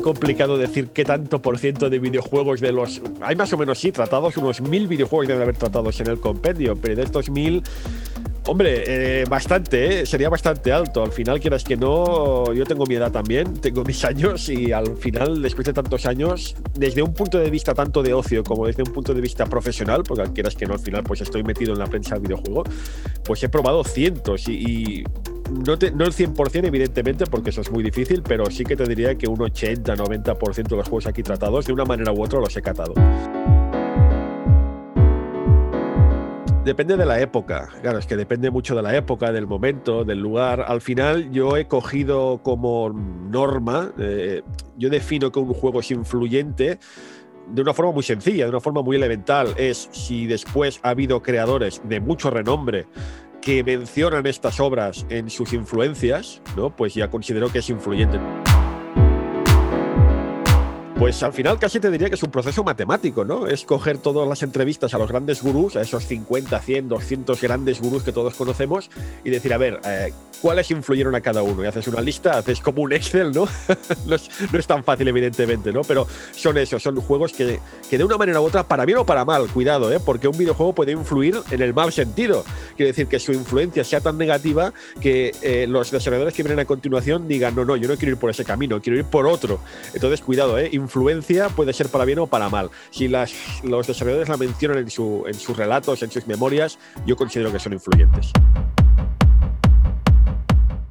complicado 0.00 0.58
decir 0.58 0.88
qué 0.88 1.04
tanto 1.04 1.40
por 1.42 1.58
ciento 1.58 1.90
de 1.90 1.98
videojuegos 1.98 2.60
de 2.60 2.72
los. 2.72 3.00
Hay 3.20 3.36
más 3.36 3.52
o 3.52 3.58
menos, 3.58 3.78
sí, 3.78 3.92
tratados, 3.92 4.36
unos 4.36 4.60
mil 4.60 4.86
videojuegos 4.88 5.28
deben 5.28 5.42
haber 5.42 5.56
tratados 5.56 6.00
en 6.00 6.08
el 6.08 6.20
compendio, 6.20 6.76
pero 6.76 6.96
de 6.96 7.02
estos 7.02 7.30
mil. 7.30 7.62
Hombre, 8.46 8.84
eh, 8.86 9.24
bastante, 9.28 10.00
¿eh? 10.00 10.06
sería 10.06 10.30
bastante 10.30 10.72
alto. 10.72 11.02
Al 11.02 11.12
final, 11.12 11.38
quieras 11.38 11.64
que 11.64 11.76
no, 11.76 12.50
yo 12.54 12.64
tengo 12.64 12.86
mi 12.86 12.94
edad 12.94 13.12
también, 13.12 13.52
tengo 13.60 13.84
mis 13.84 14.02
años 14.06 14.48
y 14.48 14.72
al 14.72 14.96
final, 14.96 15.42
después 15.42 15.66
de 15.66 15.74
tantos 15.74 16.06
años, 16.06 16.56
desde 16.72 17.02
un 17.02 17.12
punto 17.12 17.38
de 17.38 17.50
vista 17.50 17.74
tanto 17.74 18.02
de 18.02 18.14
ocio 18.14 18.42
como 18.42 18.66
desde 18.66 18.82
un 18.82 18.92
punto 18.92 19.12
de 19.12 19.20
vista 19.20 19.44
profesional, 19.44 20.02
porque 20.02 20.32
quieras 20.32 20.54
que 20.56 20.64
no, 20.64 20.72
al 20.72 20.80
final, 20.80 21.04
pues 21.04 21.20
estoy 21.20 21.42
metido 21.42 21.74
en 21.74 21.78
la 21.78 21.88
prensa 21.88 22.14
del 22.14 22.22
videojuego, 22.22 22.64
pues 23.22 23.42
he 23.42 23.50
probado 23.50 23.84
cientos 23.84 24.48
y 24.48 25.04
no, 25.50 25.78
te, 25.78 25.88
el 25.88 25.94
100% 25.94 26.66
evidentemente, 26.66 27.26
porque 27.26 27.50
eso 27.50 27.60
es 27.60 27.70
muy 27.70 27.82
difícil, 27.82 28.22
pero 28.22 28.50
sí 28.50 28.64
que 28.64 28.76
te 28.76 28.84
diría 28.84 29.16
que 29.16 29.26
un 29.26 29.38
80-90% 29.38 30.68
de 30.68 30.76
los 30.76 30.88
juegos 30.88 31.06
aquí 31.06 31.22
tratados, 31.22 31.66
de 31.66 31.72
una 31.72 31.84
manera 31.84 32.12
u 32.12 32.22
otra, 32.22 32.40
los 32.40 32.56
he 32.56 32.62
catado. 32.62 32.94
Depende 36.64 36.98
de 36.98 37.06
la 37.06 37.18
época, 37.18 37.70
claro, 37.80 37.98
es 37.98 38.06
que 38.06 38.14
depende 38.14 38.50
mucho 38.50 38.76
de 38.76 38.82
la 38.82 38.94
época, 38.94 39.32
del 39.32 39.46
momento, 39.46 40.04
del 40.04 40.18
lugar. 40.18 40.66
Al 40.68 40.82
final 40.82 41.30
yo 41.30 41.56
he 41.56 41.66
cogido 41.66 42.42
como 42.42 42.90
norma, 42.90 43.92
eh, 43.98 44.42
yo 44.76 44.90
defino 44.90 45.32
que 45.32 45.38
un 45.38 45.54
juego 45.54 45.80
es 45.80 45.90
influyente 45.90 46.78
de 47.50 47.62
una 47.62 47.72
forma 47.72 47.92
muy 47.92 48.02
sencilla, 48.02 48.44
de 48.44 48.50
una 48.50 48.60
forma 48.60 48.82
muy 48.82 48.96
elemental. 48.96 49.54
Es 49.56 49.88
si 49.92 50.26
después 50.26 50.80
ha 50.82 50.90
habido 50.90 51.22
creadores 51.22 51.80
de 51.84 52.00
mucho 52.00 52.28
renombre 52.28 52.86
que 53.48 53.64
mencionan 53.64 54.26
estas 54.26 54.60
obras 54.60 55.06
en 55.08 55.30
sus 55.30 55.54
influencias, 55.54 56.42
¿no? 56.54 56.68
pues 56.68 56.92
ya 56.92 57.08
considero 57.08 57.50
que 57.50 57.60
es 57.60 57.70
influyente. 57.70 58.20
Pues 60.98 61.22
al 61.22 61.32
final 61.32 61.58
casi 61.58 61.80
te 61.80 61.90
diría 61.90 62.10
que 62.10 62.16
es 62.16 62.22
un 62.22 62.30
proceso 62.30 62.62
matemático, 62.62 63.24
¿no? 63.24 63.46
Es 63.46 63.64
coger 63.64 63.96
todas 63.96 64.28
las 64.28 64.42
entrevistas 64.42 64.92
a 64.92 64.98
los 64.98 65.08
grandes 65.08 65.42
gurús, 65.42 65.76
a 65.76 65.80
esos 65.80 66.04
50, 66.04 66.60
100, 66.60 66.88
200 66.90 67.40
grandes 67.40 67.80
gurús 67.80 68.02
que 68.02 68.12
todos 68.12 68.34
conocemos 68.34 68.90
y 69.24 69.30
decir, 69.30 69.54
a 69.54 69.58
ver, 69.58 69.80
eh, 69.86 70.12
¿cuáles 70.40 70.70
influyeron 70.70 71.14
a 71.14 71.20
cada 71.20 71.42
uno? 71.42 71.64
Y 71.64 71.66
haces 71.66 71.86
una 71.88 72.00
lista, 72.00 72.38
haces 72.38 72.60
como 72.60 72.82
un 72.82 72.92
Excel, 72.92 73.32
¿no? 73.32 73.48
no, 74.06 74.14
es, 74.14 74.28
no, 74.52 74.58
es, 74.58 74.66
tan 74.66 74.84
fácil, 74.84 75.08
evidentemente, 75.08 75.72
¿no? 75.72 75.82
Pero 75.82 76.06
son 76.32 76.58
esos, 76.58 76.82
son 76.82 76.96
juegos 76.96 77.32
que, 77.32 77.60
que, 77.88 77.98
de 77.98 78.04
una 78.04 78.16
manera 78.16 78.40
u 78.40 78.44
otra, 78.44 78.62
para 78.62 78.84
bien 78.84 78.98
o 78.98 79.06
para 79.06 79.24
mal, 79.24 79.48
cuidado, 79.48 79.92
¿eh? 79.92 80.00
Porque 80.04 80.28
un 80.28 80.36
videojuego 80.36 80.74
puede 80.74 80.92
influir 80.92 81.40
en 81.50 81.62
el 81.62 81.74
mal 81.74 81.92
sentido. 81.92 82.44
Quiere 82.76 82.92
decir 82.92 83.06
que 83.06 83.18
su 83.18 83.32
influencia 83.32 83.84
sea 83.84 84.00
tan 84.00 84.18
negativa 84.18 84.72
que 85.00 85.32
eh, 85.42 85.66
los 85.68 85.90
desarrolladores 85.90 86.34
que 86.34 86.42
vienen 86.42 86.60
a 86.60 86.64
continuación 86.64 87.28
digan, 87.28 87.54
no, 87.54 87.64
no, 87.64 87.76
yo 87.76 87.88
no 87.88 87.96
quiero 87.96 88.12
ir 88.12 88.18
por 88.18 88.30
ese 88.30 88.44
camino, 88.44 88.80
quiero 88.80 88.98
ir 88.98 89.04
por 89.04 89.26
otro. 89.26 89.60
Entonces, 89.94 90.20
cuidado, 90.20 90.58
¿eh? 90.58 90.68
influencia 90.72 91.48
puede 91.48 91.72
ser 91.72 91.88
para 91.88 92.04
bien 92.04 92.18
o 92.20 92.26
para 92.26 92.48
mal. 92.48 92.70
Si 92.90 93.08
las, 93.08 93.32
los 93.62 93.86
desarrolladores 93.86 94.28
la 94.28 94.36
mencionan 94.36 94.78
en, 94.78 94.90
su, 94.90 95.24
en 95.26 95.34
sus 95.34 95.56
relatos, 95.56 96.02
en 96.02 96.10
sus 96.10 96.26
memorias, 96.26 96.78
yo 97.06 97.16
considero 97.16 97.52
que 97.52 97.58
son 97.58 97.72
influyentes 97.72 98.32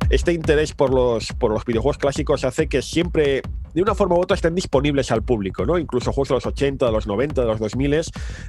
este 0.09 0.33
interés 0.33 0.73
por 0.73 0.93
los, 0.93 1.33
por 1.33 1.51
los 1.51 1.65
videojuegos 1.65 1.97
clásicos 1.97 2.43
hace 2.43 2.67
que 2.67 2.81
siempre, 2.81 3.41
de 3.73 3.81
una 3.81 3.95
forma 3.95 4.15
u 4.15 4.21
otra, 4.21 4.35
estén 4.35 4.55
disponibles 4.55 5.11
al 5.11 5.23
público, 5.23 5.65
¿no? 5.65 5.77
Incluso 5.77 6.11
juegos 6.11 6.29
de 6.29 6.35
los 6.35 6.45
80, 6.45 6.85
de 6.85 6.91
los 6.91 7.07
90, 7.07 7.41
de 7.41 7.47
los 7.47 7.59
2000 7.59 8.01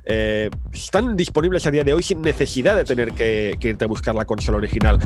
eh, 0.05 0.51
están 0.73 1.16
disponibles 1.16 1.66
a 1.66 1.71
día 1.71 1.85
de 1.85 1.94
hoy 1.94 2.03
sin 2.03 2.21
necesidad 2.23 2.77
de 2.77 2.85
tener 2.85 3.12
que, 3.12 3.57
que 3.61 3.68
irte 3.68 3.85
a 3.85 3.88
buscar 3.88 4.14
la 4.14 4.25
consola 4.25 4.59
original 4.59 4.99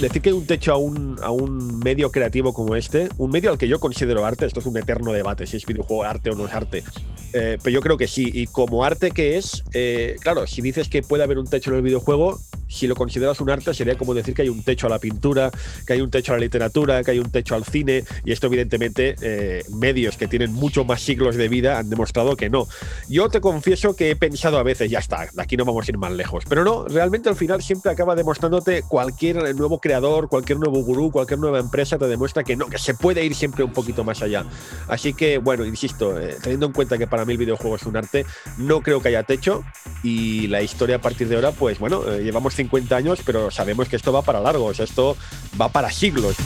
decir 0.00 0.20
que 0.20 0.32
un 0.32 0.46
techo 0.46 0.72
a 0.72 0.76
un, 0.76 1.16
a 1.22 1.30
un 1.30 1.78
medio 1.78 2.10
creativo 2.10 2.52
como 2.52 2.76
este, 2.76 3.08
un 3.18 3.30
medio 3.30 3.50
al 3.50 3.58
que 3.58 3.68
yo 3.68 3.80
considero 3.80 4.24
arte, 4.24 4.46
esto 4.46 4.60
es 4.60 4.66
un 4.66 4.76
eterno 4.76 5.12
debate, 5.12 5.46
si 5.46 5.56
es 5.56 5.66
videojuego 5.66 6.04
arte 6.04 6.30
o 6.30 6.34
no 6.34 6.46
es 6.46 6.52
arte, 6.52 6.84
eh, 7.32 7.58
pero 7.62 7.74
yo 7.74 7.80
creo 7.80 7.96
que 7.96 8.06
sí, 8.08 8.30
y 8.32 8.46
como 8.46 8.84
arte 8.84 9.10
que 9.10 9.36
es, 9.36 9.64
eh, 9.72 10.16
claro, 10.20 10.46
si 10.46 10.60
dices 10.60 10.88
que 10.88 11.02
puede 11.02 11.24
haber 11.24 11.38
un 11.38 11.46
techo 11.46 11.70
en 11.70 11.76
el 11.76 11.82
videojuego, 11.82 12.38
si 12.68 12.86
lo 12.86 12.94
consideras 12.94 13.40
un 13.40 13.50
arte 13.50 13.74
sería 13.74 13.96
como 13.96 14.14
decir 14.14 14.34
que 14.34 14.42
hay 14.42 14.48
un 14.48 14.62
techo 14.62 14.86
a 14.86 14.90
la 14.90 14.98
pintura, 14.98 15.50
que 15.86 15.92
hay 15.92 16.00
un 16.00 16.10
techo 16.10 16.32
a 16.32 16.36
la 16.36 16.40
literatura, 16.40 17.02
que 17.02 17.12
hay 17.12 17.18
un 17.18 17.30
techo 17.30 17.54
al 17.54 17.64
cine, 17.64 18.04
y 18.24 18.32
esto 18.32 18.46
evidentemente 18.46 19.16
eh, 19.20 19.62
medios 19.70 20.16
que 20.16 20.28
tienen 20.28 20.52
mucho 20.52 20.84
más 20.84 21.00
siglos 21.00 21.36
de 21.36 21.48
vida 21.48 21.78
han 21.78 21.90
demostrado 21.90 22.36
que 22.36 22.50
no. 22.50 22.66
Yo 23.08 23.28
te 23.28 23.40
confieso 23.40 23.94
que 23.94 24.10
he 24.10 24.16
pensado 24.16 24.58
a 24.58 24.62
veces, 24.62 24.90
ya 24.90 24.98
está, 24.98 25.28
aquí 25.36 25.56
no 25.56 25.64
vamos 25.64 25.86
a 25.86 25.90
ir 25.90 25.98
más 25.98 26.12
lejos, 26.12 26.44
pero 26.48 26.64
no, 26.64 26.86
realmente 26.88 27.28
al 27.28 27.36
final 27.36 27.62
siempre 27.62 27.90
acaba 27.90 28.14
demostrándote 28.14 28.82
cualquier 28.82 29.54
nuevo 29.54 29.78
creador, 29.78 30.28
cualquier 30.28 30.58
nuevo 30.58 30.82
gurú, 30.82 31.10
cualquier 31.10 31.38
nueva 31.38 31.58
empresa 31.58 31.98
te 31.98 32.06
demuestra 32.06 32.44
que 32.44 32.56
no, 32.56 32.66
que 32.66 32.78
se 32.78 32.94
puede 32.94 33.24
ir 33.24 33.34
siempre 33.34 33.64
un 33.64 33.72
poquito 33.72 34.04
más 34.04 34.22
allá. 34.22 34.44
Así 34.88 35.14
que, 35.14 35.38
bueno, 35.38 35.64
insisto, 35.64 36.20
eh, 36.20 36.36
teniendo 36.42 36.66
en 36.66 36.72
cuenta 36.72 36.98
que 36.98 37.06
para 37.06 37.24
mí 37.24 37.32
el 37.32 37.38
videojuego 37.38 37.76
es 37.76 37.82
un 37.84 37.96
arte, 37.96 38.26
no 38.58 38.80
creo 38.80 39.00
que 39.00 39.08
haya 39.08 39.22
techo 39.22 39.64
y 40.02 40.46
la 40.48 40.62
historia 40.62 40.96
a 40.96 41.00
partir 41.00 41.28
de 41.28 41.36
ahora, 41.36 41.52
pues 41.52 41.78
bueno, 41.78 42.02
eh, 42.06 42.22
llevamos 42.22 42.55
50 42.56 42.96
años, 42.96 43.20
pero 43.24 43.50
sabemos 43.50 43.88
que 43.88 43.96
esto 43.96 44.12
va 44.12 44.22
para 44.22 44.40
largo, 44.40 44.64
o 44.64 44.74
sea, 44.74 44.84
esto 44.84 45.16
va 45.60 45.68
para 45.68 45.90
siglos. 45.90 46.36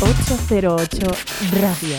808 0.00 1.06
Radio. 1.60 1.96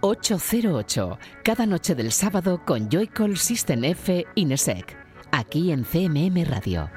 808, 0.00 1.18
cada 1.42 1.66
noche 1.66 1.94
del 1.94 2.12
sábado 2.12 2.60
con 2.64 2.90
Joycall 2.90 3.38
System 3.38 3.84
F 3.84 4.26
Inesec, 4.34 4.96
aquí 5.32 5.72
en 5.72 5.84
CMM 5.84 6.44
Radio. 6.44 6.90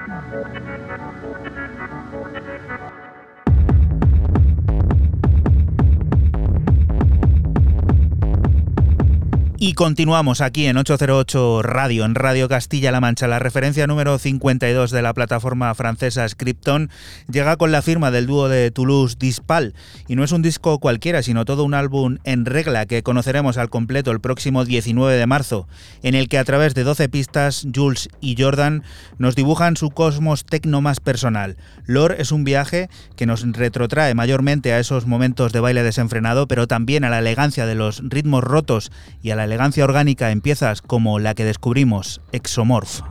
Y 9.59 9.73
continuamos 9.73 10.41
aquí 10.41 10.67
en 10.67 10.77
808 10.77 11.63
Radio, 11.63 12.05
en 12.05 12.13
Radio 12.13 12.47
Castilla-La 12.47 13.01
Mancha. 13.01 13.27
La 13.27 13.39
referencia 13.39 13.87
número 13.87 14.19
52 14.19 14.91
de 14.91 15.01
la 15.01 15.15
plataforma 15.15 15.73
francesa 15.73 16.29
Scripton 16.29 16.91
llega 17.27 17.57
con 17.57 17.71
la 17.71 17.81
firma 17.81 18.11
del 18.11 18.27
dúo 18.27 18.49
de 18.49 18.69
Toulouse 18.69 19.15
Dispal. 19.17 19.73
Y 20.07 20.15
no 20.15 20.23
es 20.23 20.31
un 20.31 20.43
disco 20.43 20.77
cualquiera, 20.77 21.23
sino 21.23 21.43
todo 21.43 21.63
un 21.63 21.73
álbum 21.73 22.19
en 22.23 22.45
regla 22.45 22.85
que 22.85 23.01
conoceremos 23.01 23.57
al 23.57 23.71
completo 23.71 24.11
el 24.11 24.19
próximo 24.19 24.63
19 24.63 25.15
de 25.15 25.25
marzo, 25.25 25.67
en 26.03 26.13
el 26.13 26.29
que 26.29 26.37
a 26.37 26.43
través 26.43 26.75
de 26.75 26.83
12 26.83 27.09
pistas, 27.09 27.65
Jules 27.73 28.09
y 28.21 28.35
Jordan 28.37 28.83
nos 29.17 29.35
dibujan 29.35 29.75
su 29.75 29.89
cosmos 29.89 30.45
tecno 30.45 30.81
más 30.81 30.99
personal. 30.99 31.57
Lore 31.87 32.21
es 32.21 32.31
un 32.31 32.43
viaje 32.43 32.89
que 33.15 33.25
nos 33.25 33.41
retrotrae 33.53 34.13
mayormente 34.13 34.73
a 34.73 34.79
esos 34.79 35.07
momentos 35.07 35.51
de 35.51 35.61
baile 35.61 35.81
desenfrenado, 35.81 36.47
pero 36.47 36.67
también 36.67 37.03
a 37.03 37.09
la 37.09 37.17
elegancia 37.17 37.65
de 37.65 37.73
los 37.73 38.03
ritmos 38.07 38.43
rotos 38.43 38.91
y 39.23 39.31
a 39.31 39.35
la 39.35 39.46
elegancia 39.47 39.83
orgánica 39.83 40.31
en 40.31 40.41
piezas 40.41 40.81
como 40.81 41.19
la 41.19 41.33
que 41.33 41.43
descubrimos, 41.43 42.21
Exomorph. 42.31 43.01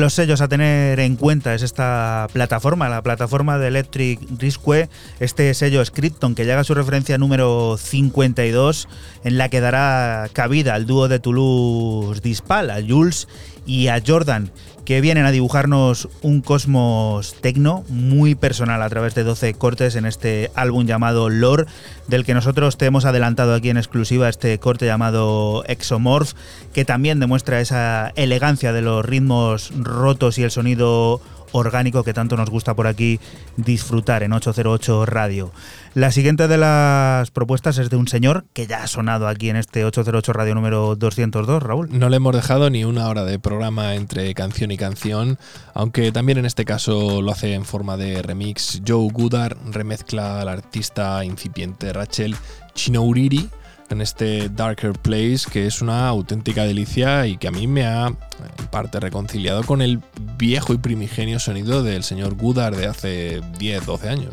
Los 0.00 0.14
sellos 0.14 0.40
a 0.40 0.48
tener 0.48 0.98
en 0.98 1.16
cuenta 1.16 1.54
es 1.54 1.62
esta 1.62 2.26
plataforma, 2.32 2.88
la 2.88 3.02
plataforma 3.02 3.58
de 3.58 3.68
Electric 3.68 4.20
Risque, 4.38 4.88
este 5.20 5.52
sello 5.54 5.84
Scripton 5.84 6.34
que 6.34 6.44
llega 6.44 6.60
a 6.60 6.64
su 6.64 6.74
referencia 6.74 7.18
número 7.18 7.76
52, 7.76 8.88
en 9.24 9.38
la 9.38 9.48
que 9.48 9.60
dará 9.60 10.28
cabida 10.32 10.74
al 10.74 10.86
dúo 10.86 11.08
de 11.08 11.20
Toulouse 11.20 12.20
Dispal, 12.20 12.70
a 12.70 12.80
Jules 12.86 13.28
y 13.66 13.88
a 13.88 14.02
Jordan, 14.04 14.50
que 14.84 15.00
vienen 15.00 15.24
a 15.24 15.30
dibujarnos 15.30 16.08
un 16.22 16.40
cosmos 16.40 17.36
tecno 17.40 17.84
muy 17.88 18.34
personal 18.34 18.82
a 18.82 18.88
través 18.88 19.14
de 19.14 19.22
12 19.22 19.54
cortes 19.54 19.94
en 19.94 20.04
este 20.04 20.50
álbum 20.54 20.86
llamado 20.86 21.28
Lore, 21.28 21.66
del 22.08 22.24
que 22.24 22.34
nosotros 22.34 22.76
te 22.76 22.86
hemos 22.86 23.04
adelantado 23.04 23.54
aquí 23.54 23.70
en 23.70 23.76
exclusiva 23.76 24.28
este 24.28 24.58
corte 24.58 24.86
llamado 24.86 25.62
Exomorph, 25.66 26.32
que 26.72 26.84
también 26.84 27.20
demuestra 27.20 27.60
esa 27.60 28.12
elegancia 28.16 28.72
de 28.72 28.82
los 28.82 29.04
ritmos 29.04 29.70
rotos 29.78 30.38
y 30.38 30.42
el 30.42 30.50
sonido 30.50 31.20
orgánico 31.52 32.04
que 32.04 32.14
tanto 32.14 32.36
nos 32.36 32.50
gusta 32.50 32.74
por 32.74 32.86
aquí 32.86 33.20
disfrutar 33.56 34.22
en 34.22 34.32
808 34.32 35.06
Radio. 35.06 35.52
La 35.94 36.12
siguiente 36.12 36.46
de 36.46 36.56
las 36.56 37.30
propuestas 37.30 37.78
es 37.78 37.90
de 37.90 37.96
un 37.96 38.06
señor 38.06 38.44
que 38.52 38.66
ya 38.66 38.82
ha 38.82 38.86
sonado 38.86 39.26
aquí 39.26 39.50
en 39.50 39.56
este 39.56 39.84
808 39.84 40.32
Radio 40.32 40.54
número 40.54 40.94
202, 40.94 41.62
Raúl. 41.62 41.88
No 41.90 42.08
le 42.08 42.16
hemos 42.16 42.34
dejado 42.34 42.70
ni 42.70 42.84
una 42.84 43.08
hora 43.08 43.24
de 43.24 43.38
programa 43.38 43.94
entre 43.94 44.32
canción 44.34 44.70
y 44.70 44.76
canción, 44.76 45.38
aunque 45.74 46.12
también 46.12 46.38
en 46.38 46.46
este 46.46 46.64
caso 46.64 47.22
lo 47.22 47.32
hace 47.32 47.54
en 47.54 47.64
forma 47.64 47.96
de 47.96 48.22
remix. 48.22 48.82
Joe 48.86 49.10
Goodar 49.12 49.56
remezcla 49.70 50.40
al 50.40 50.48
artista 50.48 51.24
incipiente 51.24 51.92
Rachel 51.92 52.36
Chinouriri 52.74 53.48
en 53.90 54.00
este 54.00 54.48
Darker 54.48 54.92
Place, 54.92 55.40
que 55.50 55.66
es 55.66 55.82
una 55.82 56.08
auténtica 56.08 56.64
delicia 56.64 57.26
y 57.26 57.36
que 57.36 57.48
a 57.48 57.50
mí 57.50 57.66
me 57.66 57.84
ha 57.86 58.06
en 58.06 58.66
parte 58.70 59.00
reconciliado 59.00 59.64
con 59.64 59.82
el 59.82 60.00
viejo 60.36 60.72
y 60.72 60.78
primigenio 60.78 61.38
sonido 61.38 61.82
del 61.82 62.02
señor 62.02 62.36
Goodard 62.36 62.76
de 62.76 62.86
hace 62.86 63.40
10, 63.58 63.86
12 63.86 64.08
años. 64.08 64.32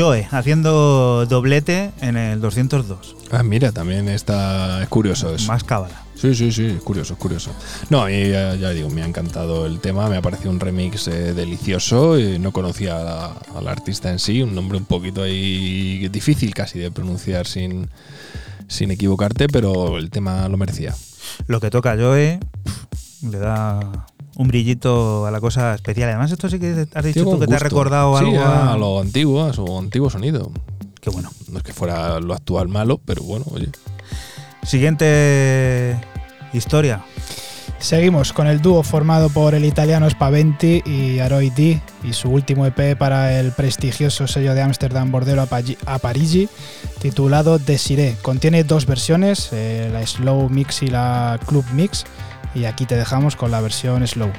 Joe 0.00 0.26
haciendo 0.30 1.26
doblete 1.26 1.90
en 2.00 2.16
el 2.16 2.40
202. 2.40 3.16
Ah, 3.32 3.42
mira, 3.42 3.70
también 3.70 4.08
está. 4.08 4.82
Es 4.82 4.88
curioso 4.88 5.34
eso. 5.34 5.46
Más 5.46 5.62
cábala. 5.62 6.04
Sí, 6.14 6.34
sí, 6.34 6.50
sí, 6.52 6.66
es 6.66 6.82
curioso, 6.82 7.12
es 7.12 7.18
curioso. 7.18 7.50
No, 7.90 8.08
y 8.08 8.30
ya, 8.30 8.54
ya 8.54 8.70
digo, 8.70 8.88
me 8.88 9.02
ha 9.02 9.06
encantado 9.06 9.66
el 9.66 9.78
tema, 9.80 10.08
me 10.08 10.16
ha 10.16 10.22
parecido 10.22 10.50
un 10.50 10.60
remix 10.60 11.06
eh, 11.08 11.34
delicioso. 11.34 12.18
y 12.18 12.38
no 12.38 12.50
conocía 12.50 13.26
al 13.26 13.68
artista 13.68 14.10
en 14.10 14.18
sí, 14.18 14.40
un 14.42 14.54
nombre 14.54 14.78
un 14.78 14.86
poquito 14.86 15.22
ahí 15.22 16.08
difícil 16.08 16.54
casi 16.54 16.78
de 16.78 16.90
pronunciar 16.90 17.46
sin, 17.46 17.90
sin 18.68 18.90
equivocarte, 18.90 19.48
pero 19.48 19.98
el 19.98 20.08
tema 20.08 20.48
lo 20.48 20.56
merecía. 20.56 20.94
Lo 21.46 21.60
que 21.60 21.68
toca 21.68 21.94
Joe 21.98 22.40
le 23.22 23.38
da 23.38 24.06
un 24.40 24.48
brillito 24.48 25.26
a 25.26 25.30
la 25.30 25.38
cosa 25.40 25.74
especial. 25.74 26.08
Además, 26.08 26.32
esto 26.32 26.48
sí 26.48 26.58
que 26.58 26.86
has 26.94 27.04
dicho 27.04 27.24
tú 27.24 27.38
que 27.38 27.46
te 27.46 27.54
ha 27.54 27.58
recordado 27.58 28.16
Sí, 28.18 28.24
algo 28.24 28.40
a 28.40 28.72
a- 28.72 28.76
lo 28.78 28.98
antiguo, 29.00 29.44
a 29.44 29.52
su 29.52 29.78
antiguo 29.78 30.08
sonido. 30.08 30.50
Qué 31.00 31.10
bueno. 31.10 31.30
No 31.50 31.58
es 31.58 31.62
que 31.64 31.72
fuera 31.74 32.18
lo 32.20 32.32
actual 32.34 32.68
malo, 32.68 32.98
pero 33.04 33.22
bueno, 33.22 33.44
oye. 33.52 33.68
Siguiente 34.62 36.00
historia. 36.52 37.02
Seguimos 37.78 38.32
con 38.32 38.46
el 38.46 38.60
dúo 38.60 38.82
formado 38.82 39.30
por 39.30 39.54
el 39.54 39.64
italiano 39.64 40.08
Spaventi 40.10 40.82
y 40.84 41.18
Aroi 41.18 41.48
D 41.50 41.80
y 42.04 42.12
su 42.12 42.28
último 42.28 42.66
EP 42.66 42.94
para 42.96 43.38
el 43.40 43.52
prestigioso 43.52 44.26
sello 44.26 44.54
de 44.54 44.60
Ámsterdam 44.62 45.10
Bordero 45.10 45.40
a 45.42 45.46
Pagi- 45.46 45.78
a 45.86 45.98
Parigi, 45.98 46.48
titulado 47.00 47.58
Desiré. 47.58 48.16
Contiene 48.20 48.64
dos 48.64 48.84
versiones, 48.86 49.48
eh, 49.52 49.88
la 49.92 50.06
Slow 50.06 50.50
Mix 50.50 50.82
y 50.82 50.88
la 50.88 51.40
Club 51.46 51.64
Mix, 51.72 52.04
y 52.54 52.64
aquí 52.64 52.86
te 52.86 52.96
dejamos 52.96 53.36
con 53.36 53.50
la 53.50 53.60
versión 53.60 54.06
Slow. 54.06 54.32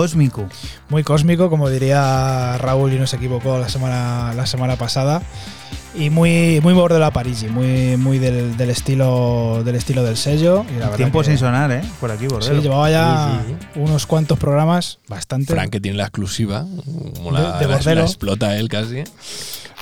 Cósmico. 0.00 0.46
Muy 0.90 1.02
cósmico, 1.02 1.48
como 1.48 1.70
diría 1.70 2.58
Raúl 2.58 2.92
y 2.92 2.98
no 2.98 3.06
se 3.06 3.16
equivocó 3.16 3.58
la 3.58 3.70
semana, 3.70 4.34
la 4.34 4.44
semana 4.44 4.76
pasada. 4.76 5.22
Y 5.94 6.10
muy, 6.10 6.60
muy 6.62 6.74
Bordela 6.74 7.10
Parigi, 7.10 7.48
muy, 7.48 7.96
muy 7.96 8.18
del, 8.18 8.58
del 8.58 8.68
estilo 8.68 9.62
del 9.64 9.76
estilo 9.76 10.02
del 10.04 10.18
sello. 10.18 10.66
Y 10.68 10.78
la 10.78 10.90
Tiempo 10.90 11.20
que- 11.20 11.28
sin 11.28 11.38
sonar, 11.38 11.72
¿eh? 11.72 11.80
Por 11.98 12.10
aquí, 12.10 12.24
Sí, 12.24 12.28
Bordelo. 12.28 12.60
llevaba 12.60 12.90
ya 12.90 13.40
Sí, 13.46 13.80
unos 13.80 14.04
cuantos 14.06 14.38
programas, 14.38 14.98
bastante. 15.08 15.54
Frank 15.54 15.70
que 15.70 15.80
tiene 15.80 15.96
la 15.96 16.04
exclusiva, 16.04 16.66
como 17.14 17.30
la, 17.30 17.58
de 17.58 17.66
la- 17.66 17.94
la 17.94 18.02
explota 18.02 18.54
él 18.58 18.68
casi. 18.68 19.02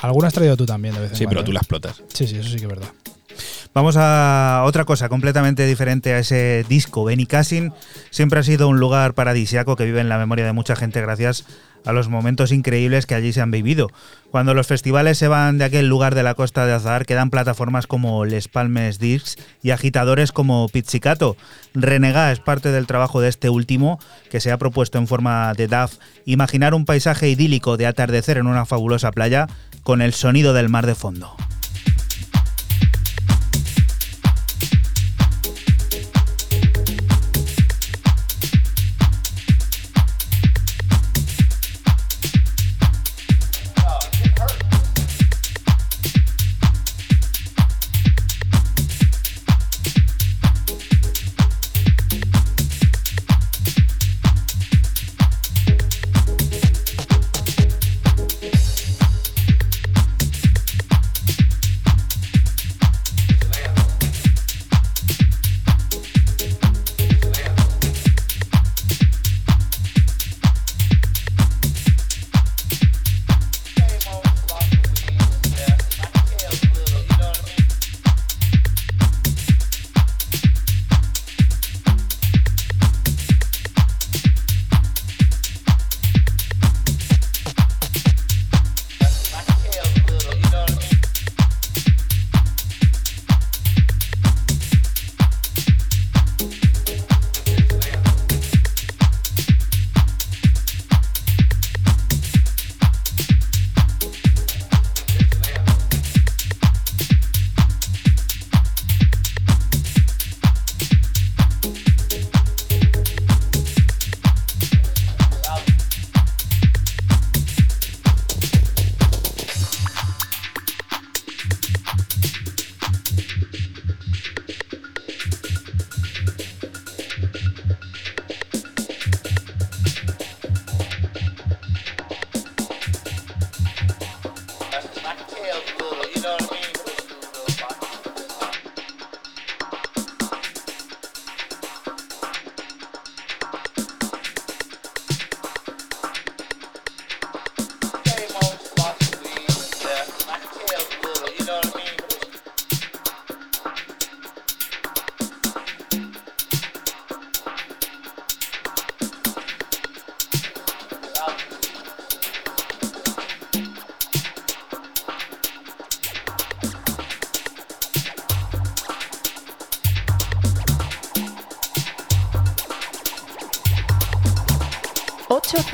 Algunas 0.01 0.29
has 0.29 0.33
traído 0.35 0.55
tú 0.55 0.65
también 0.65 0.95
de 0.95 1.01
vez 1.01 1.11
en 1.11 1.17
Sí, 1.17 1.25
cuando, 1.25 1.41
pero 1.41 1.43
tú 1.45 1.51
¿eh? 1.51 1.53
la 1.55 1.59
explotas. 1.59 2.01
Sí, 2.13 2.25
sí, 2.25 2.37
eso 2.37 2.47
sí 2.49 2.55
que 2.55 2.61
es 2.63 2.69
verdad. 2.69 2.87
Vamos 3.73 3.97
a 3.97 4.63
otra 4.65 4.85
cosa 4.85 5.09
completamente 5.09 5.65
diferente 5.65 6.13
a 6.13 6.19
ese 6.19 6.63
disco. 6.69 7.03
Benny 7.03 7.25
Cassin 7.25 7.73
siempre 8.15 8.39
ha 8.39 8.43
sido 8.43 8.69
un 8.69 8.79
lugar 8.79 9.13
paradisiaco 9.13 9.75
que 9.75 9.83
vive 9.83 9.99
en 9.99 10.07
la 10.07 10.17
memoria 10.17 10.45
de 10.45 10.53
mucha 10.53 10.77
gente 10.77 11.01
gracias 11.01 11.43
a 11.83 11.91
los 11.91 12.07
momentos 12.07 12.53
increíbles 12.53 13.05
que 13.05 13.13
allí 13.13 13.33
se 13.33 13.41
han 13.41 13.51
vivido. 13.51 13.91
Cuando 14.31 14.53
los 14.53 14.67
festivales 14.67 15.17
se 15.17 15.27
van 15.27 15.57
de 15.57 15.65
aquel 15.65 15.89
lugar 15.89 16.15
de 16.15 16.23
la 16.23 16.33
costa 16.33 16.65
de 16.65 16.71
Azar, 16.71 17.05
quedan 17.05 17.29
plataformas 17.29 17.87
como 17.87 18.23
Les 18.23 18.47
Palmes 18.47 18.99
Discs 18.99 19.35
y 19.61 19.71
agitadores 19.71 20.31
como 20.31 20.69
Pizzicato. 20.69 21.35
Renegá 21.73 22.31
es 22.31 22.39
parte 22.39 22.71
del 22.71 22.87
trabajo 22.87 23.19
de 23.19 23.27
este 23.27 23.49
último, 23.49 23.99
que 24.31 24.39
se 24.39 24.49
ha 24.53 24.57
propuesto 24.57 24.97
en 24.97 25.07
forma 25.07 25.53
de 25.53 25.67
DAF 25.67 25.97
imaginar 26.23 26.73
un 26.73 26.85
paisaje 26.85 27.27
idílico 27.27 27.75
de 27.75 27.85
atardecer 27.85 28.37
en 28.37 28.47
una 28.47 28.65
fabulosa 28.65 29.11
playa 29.11 29.47
con 29.83 30.01
el 30.01 30.13
sonido 30.13 30.53
del 30.53 30.69
mar 30.69 30.85
de 30.85 30.95
fondo. 30.95 31.35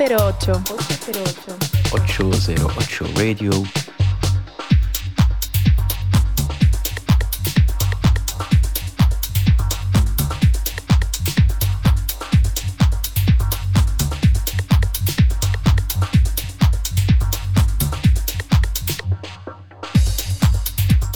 Ocho 0.02 0.08
cero 0.08 0.24
ocho. 0.26 0.62
Ocho 0.74 0.98
cero 1.04 1.20
ocho. 1.24 1.62
808 1.92 3.04
Radio. 3.14 3.50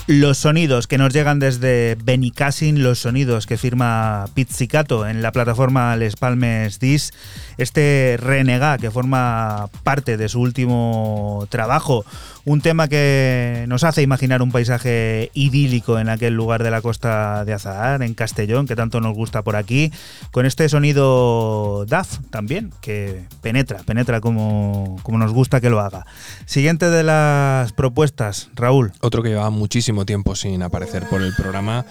Los 0.08 0.38
sonidos 0.38 0.86
que 0.86 0.98
nos 0.98 1.12
llegan 1.12 1.40
desde 1.40 1.96
Benicassin, 2.00 2.84
los 2.84 3.00
sonidos 3.00 3.46
que 3.46 3.56
firma 3.56 4.26
Pizzicato 4.34 5.08
en 5.08 5.20
la 5.20 5.32
plataforma 5.32 5.96
Les 5.96 6.14
Palmes 6.14 6.78
Dis, 6.78 7.12
este 7.58 8.16
Renegá 8.20 8.78
que 8.78 8.90
forma 8.90 9.68
parte 9.82 10.16
de 10.16 10.28
su 10.28 10.40
último 10.40 11.46
trabajo, 11.48 12.04
un 12.44 12.60
tema 12.60 12.88
que 12.88 13.64
nos 13.68 13.84
hace 13.84 14.02
imaginar 14.02 14.42
un 14.42 14.52
paisaje 14.52 15.30
idílico 15.34 15.98
en 15.98 16.08
aquel 16.08 16.34
lugar 16.34 16.62
de 16.62 16.70
la 16.70 16.80
costa 16.80 17.44
de 17.44 17.52
Azahar, 17.52 18.02
en 18.02 18.14
Castellón, 18.14 18.66
que 18.66 18.76
tanto 18.76 19.00
nos 19.00 19.14
gusta 19.14 19.42
por 19.42 19.56
aquí, 19.56 19.92
con 20.30 20.46
este 20.46 20.68
sonido 20.68 21.84
DAF 21.86 22.18
también, 22.30 22.72
que 22.80 23.24
penetra, 23.42 23.78
penetra 23.78 24.20
como, 24.20 24.98
como 25.02 25.18
nos 25.18 25.32
gusta 25.32 25.60
que 25.60 25.70
lo 25.70 25.80
haga. 25.80 26.06
Siguiente 26.44 26.88
de 26.90 27.02
las 27.02 27.72
propuestas, 27.72 28.48
Raúl. 28.54 28.92
Otro 29.00 29.22
que 29.22 29.30
llevaba 29.30 29.50
muchísimo 29.50 30.06
tiempo 30.06 30.36
sin 30.36 30.62
aparecer 30.62 31.08
por 31.08 31.22
el 31.22 31.34
programa, 31.34 31.84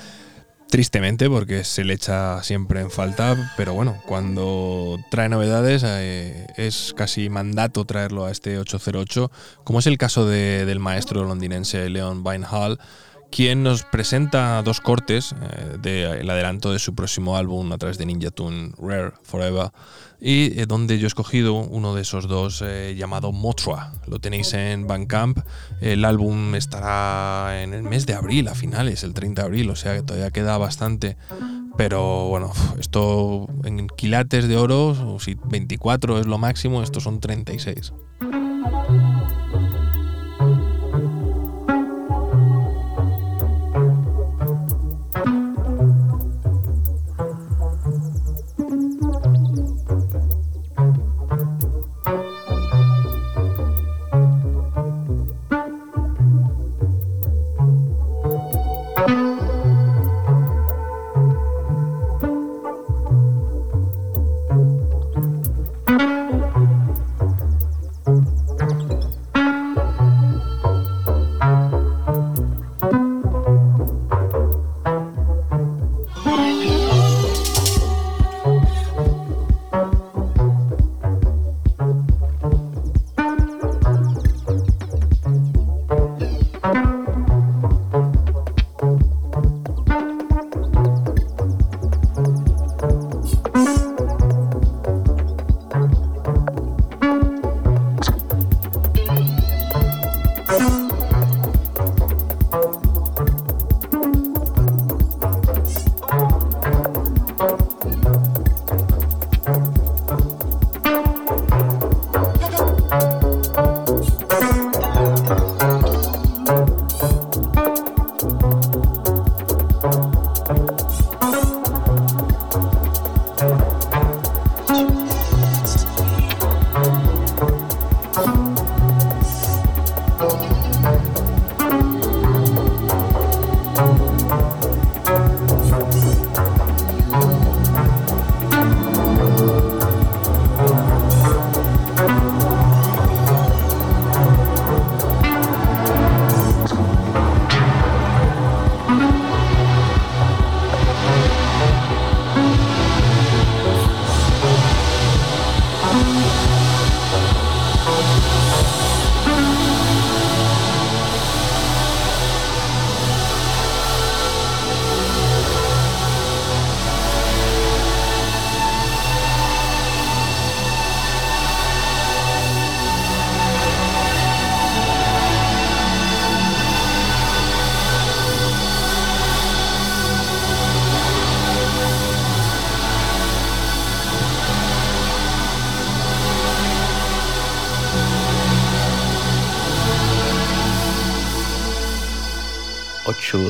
tristemente, 0.76 1.30
porque 1.30 1.64
se 1.64 1.86
le 1.86 1.94
echa 1.94 2.44
siempre 2.44 2.82
en 2.82 2.92
falta, 2.92 3.54
pero 3.56 3.74
bueno, 3.74 4.02
cuando 4.06 4.98
trae 5.10 5.30
novedades 5.30 5.84
eh, 5.86 6.48
es 6.58 6.94
casi 6.94 7.30
mandato 7.30 7.86
traerlo 7.86 8.26
a 8.26 8.32
este 8.32 8.58
808, 8.60 9.32
como 9.64 9.80
es 9.80 9.88
el 9.88 9.98
caso 9.98 10.28
de- 10.28 10.66
del 10.66 10.82
maestro 10.82 11.24
londinense 11.24 11.90
Leon 11.90 12.26
Vinehall, 12.26 12.78
quien 13.36 13.64
nos 13.64 13.84
presenta 13.84 14.62
dos 14.64 14.80
cortes 14.80 15.36
eh, 15.42 15.78
del 15.82 16.30
adelanto 16.30 16.72
de 16.72 16.80
su 16.80 16.96
próximo 16.96 17.36
álbum 17.36 17.70
a 17.74 17.78
través 17.78 17.98
de 17.98 18.06
Ninja 18.06 18.32
Tune 18.32 18.72
Rare 18.78 19.12
Forever 19.24 19.72
y 20.22 20.58
eh, 20.58 20.66
donde 20.66 21.00
yo 21.00 21.06
he 21.06 21.08
escogido 21.08 21.56
uno 21.56 21.94
de 21.94 22.04
esos 22.04 22.30
dos 22.30 22.64
eh, 22.66 22.96
llamado 22.98 23.34
Motra. 23.34 23.92
Lo 24.08 24.20
tenéis 24.20 24.54
en 24.54 24.88
Bandcamp. 24.88 25.40
El 25.82 26.06
álbum 26.06 26.56
estará 26.56 27.62
en 27.62 27.74
el 27.74 27.84
mes 27.84 28.06
de 28.06 28.14
abril, 28.14 28.48
a 28.48 28.56
finales, 28.56 29.04
el 29.04 29.14
30 29.14 29.42
de 29.42 29.46
abril, 29.46 29.70
o 29.70 29.76
sea 29.76 29.96
que 29.96 30.04
todavía 30.04 30.32
queda 30.32 30.58
bastante. 30.58 31.18
Pero 31.76 32.30
bueno, 32.30 32.54
esto 32.80 33.50
en 33.66 33.88
quilates 33.90 34.48
de 34.48 34.56
oro, 34.56 35.18
si 35.20 35.36
24 35.44 36.22
es 36.22 36.26
lo 36.26 36.38
máximo, 36.38 36.82
estos 36.82 37.04
son 37.04 37.20
36. 37.20 37.92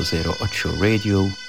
808 0.05 0.65
Radio. 0.79 1.44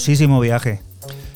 Fabulosísimo 0.00 0.40
viaje. 0.40 0.80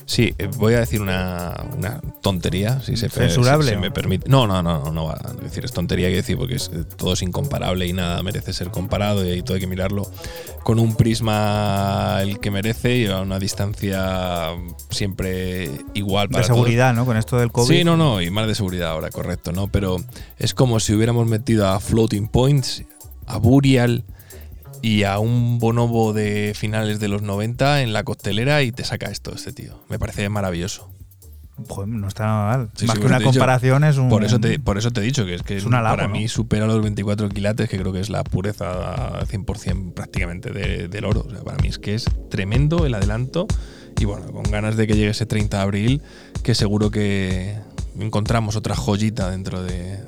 Sí, 0.07 0.35
eh, 0.39 0.49
voy 0.57 0.73
a 0.75 0.81
decir 0.81 1.03
una, 1.03 1.55
una 1.77 2.01
tontería, 2.23 2.81
si 2.81 2.97
se 2.97 3.11
¿Censurable 3.11 3.71
si 3.71 3.77
me 3.77 3.91
permite. 3.91 4.29
No, 4.29 4.47
no, 4.47 4.63
no, 4.63 4.85
no, 4.85 4.91
no 4.91 5.05
va 5.07 5.19
a 5.23 5.33
decir, 5.35 5.65
es 5.67 5.73
tontería 5.73 6.09
que 6.09 6.17
decir, 6.17 6.39
porque 6.39 6.55
es, 6.57 6.71
eh, 6.73 6.85
todo 6.97 7.13
es 7.13 7.21
incomparable 7.23 7.87
y 7.87 7.93
nada 7.93 8.23
merece 8.23 8.55
ser 8.55 8.71
comparado 8.71 9.31
y 9.35 9.43
todo 9.43 9.55
hay 9.55 9.61
que 9.61 9.67
mirarlo 9.67 10.11
con 10.63 10.79
un 10.79 10.95
prisma 10.97 12.19
el 12.23 12.39
que 12.41 12.51
merece 12.51 12.97
y 12.97 13.07
a 13.07 13.21
una 13.21 13.39
distancia 13.39 14.49
siempre 14.91 15.71
igual 15.93 16.29
para 16.31 16.43
De 16.43 16.49
todos. 16.49 16.59
seguridad, 16.59 16.95
¿no? 16.95 17.05
Con 17.05 17.19
esto 17.19 17.39
del 17.39 17.53
COVID. 17.53 17.69
Sí, 17.69 17.85
no, 17.85 17.97
no, 17.99 18.23
y 18.23 18.31
más 18.31 18.47
de 18.47 18.55
seguridad 18.55 18.91
ahora, 18.91 19.11
correcto, 19.11 19.53
¿no? 19.53 19.69
Pero 19.69 19.97
es 20.39 20.55
como 20.55 20.81
si 20.81 20.95
hubiéramos 20.95 21.27
metido 21.27 21.69
a 21.69 21.81
Floating 21.81 22.29
Points, 22.29 22.83
a 23.27 23.37
Burial 23.39 24.05
y 24.85 25.05
a 25.05 25.19
un 25.19 25.59
bonobo 25.59 26.13
de 26.13 26.53
finales 26.55 27.01
de 27.01 27.09
los 27.09 27.23
90 27.23 27.81
en 27.83 27.93
la 27.93 28.03
costelera 28.05 28.63
y 28.63 28.71
te 28.73 28.85
saca 28.85 29.07
esto, 29.11 29.35
este 29.35 29.53
tío. 29.53 29.83
Me 29.89 29.99
parece 29.99 30.29
maravilloso. 30.29 30.91
Joder, 31.69 31.89
no 31.89 32.09
está 32.09 32.25
nada 32.27 32.57
mal. 32.59 32.71
Sí, 32.75 32.85
Más 32.87 32.97
sí, 32.97 33.01
que 33.01 33.07
una 33.07 33.19
dicho- 33.19 33.31
comparación 33.31 33.85
es 33.85 33.97
un. 33.97 34.09
Por 34.09 34.25
eso, 34.25 34.41
te, 34.41 34.59
por 34.59 34.77
eso 34.77 34.91
te 34.91 35.01
he 35.01 35.05
dicho 35.05 35.25
que 35.25 35.35
es 35.37 35.43
que 35.43 35.57
Es 35.57 35.65
un 35.65 35.75
halago, 35.75 35.97
para 35.97 36.09
¿no? 36.09 36.15
mí 36.15 36.27
supera 36.29 36.67
los 36.67 36.83
24 36.83 37.29
quilates, 37.29 37.69
que 37.69 37.79
creo 37.79 37.93
que 37.93 38.01
es 38.01 38.11
la 38.11 38.25
pureza 38.25 39.25
100% 39.27 39.95
prácticamente 39.95 40.51
de- 40.51 40.89
del 40.89 41.05
oro. 41.05 41.25
O 41.27 41.31
sea, 41.31 41.43
para 41.43 41.57
mí 41.59 41.69
es 41.69 41.79
que 41.79 41.95
es 41.95 42.05
tremendo 42.29 42.85
el 42.87 42.95
adelanto 42.95 43.47
y 44.01 44.05
bueno, 44.05 44.27
con 44.33 44.43
ganas 44.51 44.77
de 44.77 44.87
que 44.89 44.95
llegue 44.95 45.11
ese 45.11 45.27
30 45.27 45.59
de 45.59 45.63
abril, 45.63 46.03
que 46.43 46.55
seguro 46.57 46.91
que 46.91 47.57
encontramos 48.01 48.57
otra 48.57 48.75
joyita 48.75 49.31
dentro 49.31 49.63
de, 49.63 50.01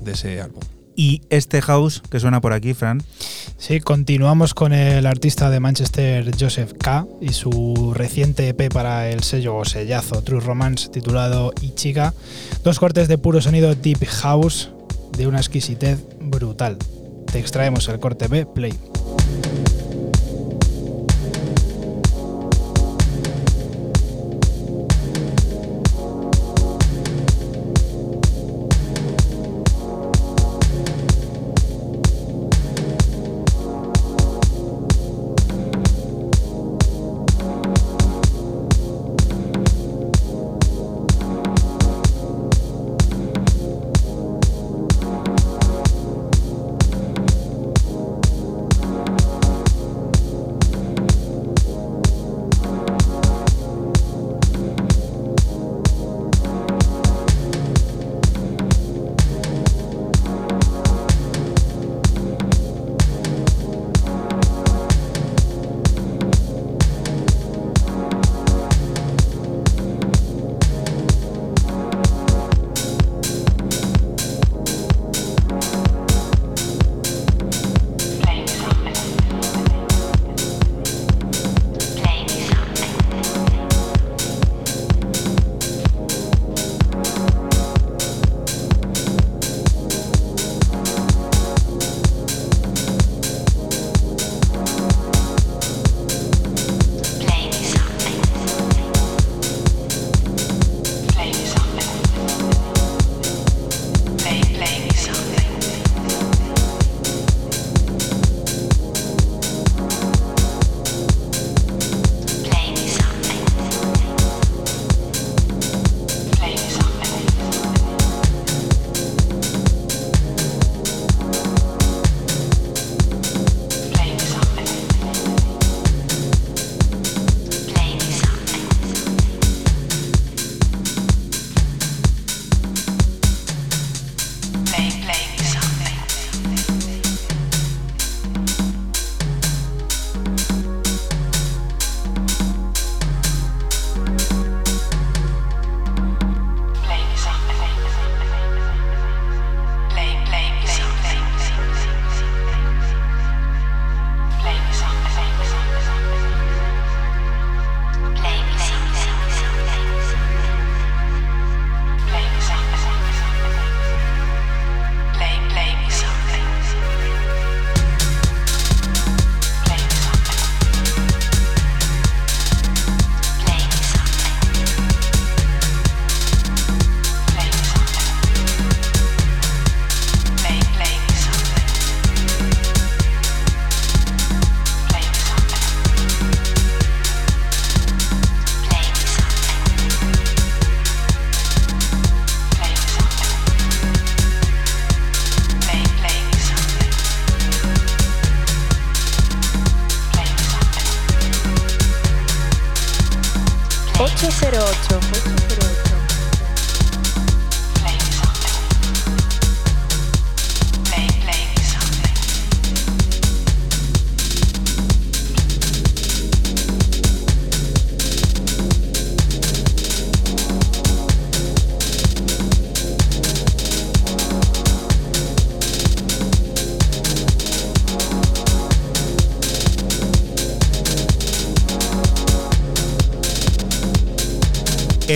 de 0.00 0.12
ese 0.12 0.40
álbum. 0.40 0.62
Y 0.96 1.22
este 1.28 1.60
house 1.60 2.02
que 2.10 2.18
suena 2.20 2.40
por 2.40 2.52
aquí, 2.54 2.72
Fran. 2.72 3.02
Sí, 3.58 3.80
continuamos 3.80 4.54
con 4.54 4.72
el 4.72 5.06
artista 5.06 5.50
de 5.50 5.60
Manchester 5.60 6.30
Joseph 6.38 6.72
K. 6.78 7.06
y 7.20 7.30
su 7.30 7.92
reciente 7.94 8.48
EP 8.48 8.72
para 8.72 9.10
el 9.10 9.22
sello 9.22 9.56
o 9.56 9.64
sellazo 9.64 10.22
True 10.22 10.40
Romance 10.40 10.88
titulado 10.88 11.52
Ichiga. 11.60 12.12
Dos 12.62 12.78
cortes 12.78 13.08
de 13.08 13.18
puro 13.18 13.40
sonido 13.40 13.74
Deep 13.74 14.04
House 14.06 14.70
de 15.16 15.26
una 15.26 15.38
exquisitez 15.38 15.98
brutal. 16.20 16.78
Te 17.30 17.38
extraemos 17.38 17.88
el 17.88 18.00
corte 18.00 18.28
B, 18.28 18.46
Play. 18.46 18.74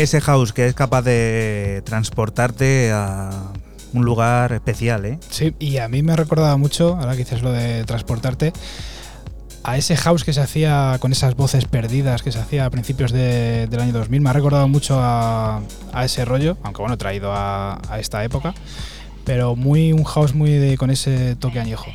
Ese 0.01 0.21
house 0.21 0.53
que 0.53 0.67
es 0.67 0.75
capaz 0.75 1.03
de 1.03 1.83
transportarte 1.85 2.93
a 2.93 3.31
un 3.93 4.05
lugar 4.05 4.53
especial, 4.53 5.05
¿eh? 5.07 5.19
Sí, 5.31 5.55
y 5.59 5.79
a 5.79 5.89
mí 5.89 6.03
me 6.03 6.15
recordaba 6.15 6.57
mucho, 6.57 6.97
ahora 6.97 7.13
que 7.13 7.19
dices 7.19 7.43
lo 7.43 7.51
de 7.51 7.85
transportarte, 7.85 8.53
a 9.65 9.77
ese 9.77 9.97
house 9.97 10.23
que 10.23 10.33
se 10.33 10.41
hacía 10.41 10.99
con 11.01 11.11
esas 11.11 11.35
voces 11.35 11.65
perdidas 11.65 12.23
que 12.23 12.31
se 12.31 12.39
hacía 12.39 12.65
a 12.67 12.71
principios 12.71 13.11
de- 13.11 13.67
del 13.67 13.81
año 13.81 13.93
2000. 13.93 14.21
Me 14.21 14.31
ha 14.31 14.33
recordado 14.33 14.69
mucho 14.69 14.99
a, 15.01 15.63
a 15.93 16.05
ese 16.05 16.25
rollo, 16.25 16.57
aunque 16.63 16.81
bueno, 16.81 16.97
traído 16.97 17.33
a, 17.33 17.81
a 17.91 17.99
esta 17.99 18.23
época, 18.25 18.55
pero 19.25 19.57
muy 19.57 19.93
un 19.93 20.05
house 20.05 20.33
muy 20.35 20.51
de, 20.51 20.79
con 20.79 20.91
ese 20.91 21.35
toque 21.35 21.59
añejo. 21.59 21.91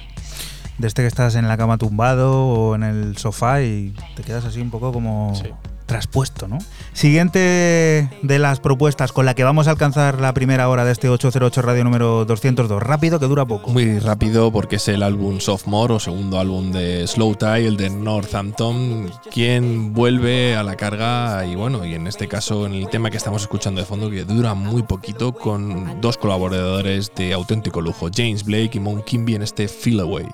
De 0.77 0.87
este 0.87 1.03
que 1.03 1.07
estás 1.07 1.35
en 1.35 1.47
la 1.47 1.55
cama 1.55 1.77
tumbado 1.77 2.47
o 2.47 2.75
en 2.75 2.83
el 2.83 3.15
sofá 3.17 3.61
y 3.61 3.93
te 4.15 4.23
quedas 4.23 4.43
así 4.43 4.59
un 4.59 4.71
poco 4.71 4.91
como 4.91 5.33
Sí. 5.41 5.49
Traspuesto, 5.85 6.47
¿no? 6.47 6.57
Siguiente 6.93 8.09
de 8.21 8.39
las 8.39 8.59
propuestas 8.59 9.11
con 9.11 9.25
la 9.25 9.35
que 9.35 9.43
vamos 9.43 9.67
a 9.67 9.71
alcanzar 9.71 10.19
la 10.19 10.33
primera 10.33 10.69
hora 10.69 10.85
de 10.85 10.91
este 10.91 11.09
808 11.09 11.61
Radio 11.61 11.83
número 11.83 12.25
202. 12.25 12.81
Rápido, 12.81 13.19
que 13.19 13.27
dura 13.27 13.45
poco. 13.45 13.71
Muy 13.71 13.99
rápido 13.99 14.51
porque 14.51 14.77
es 14.77 14.87
el 14.87 15.03
álbum 15.03 15.39
Sophomore 15.39 15.95
o 15.95 15.99
segundo 15.99 16.39
álbum 16.39 16.71
de 16.71 17.05
Slow 17.07 17.35
Tie, 17.35 17.67
el 17.67 17.77
de 17.77 17.89
Northampton, 17.89 19.11
quien 19.31 19.93
vuelve 19.93 20.55
a 20.55 20.63
la 20.63 20.75
carga 20.75 21.45
y 21.45 21.55
bueno, 21.55 21.85
y 21.85 21.93
en 21.93 22.07
este 22.07 22.27
caso 22.27 22.65
en 22.65 22.73
el 22.73 22.89
tema 22.89 23.09
que 23.09 23.17
estamos 23.17 23.41
escuchando 23.41 23.81
de 23.81 23.85
fondo 23.85 24.09
que 24.09 24.23
dura 24.23 24.53
muy 24.53 24.83
poquito 24.83 25.33
con 25.33 26.01
dos 26.01 26.17
colaboradores 26.17 27.11
de 27.15 27.33
auténtico 27.33 27.81
lujo, 27.81 28.09
James 28.13 28.43
Blake 28.43 28.71
y 28.73 28.79
Mon 28.79 29.01
Kimby 29.01 29.35
en 29.35 29.43
este 29.43 29.67
Feel 29.67 29.99
Away. 29.99 30.27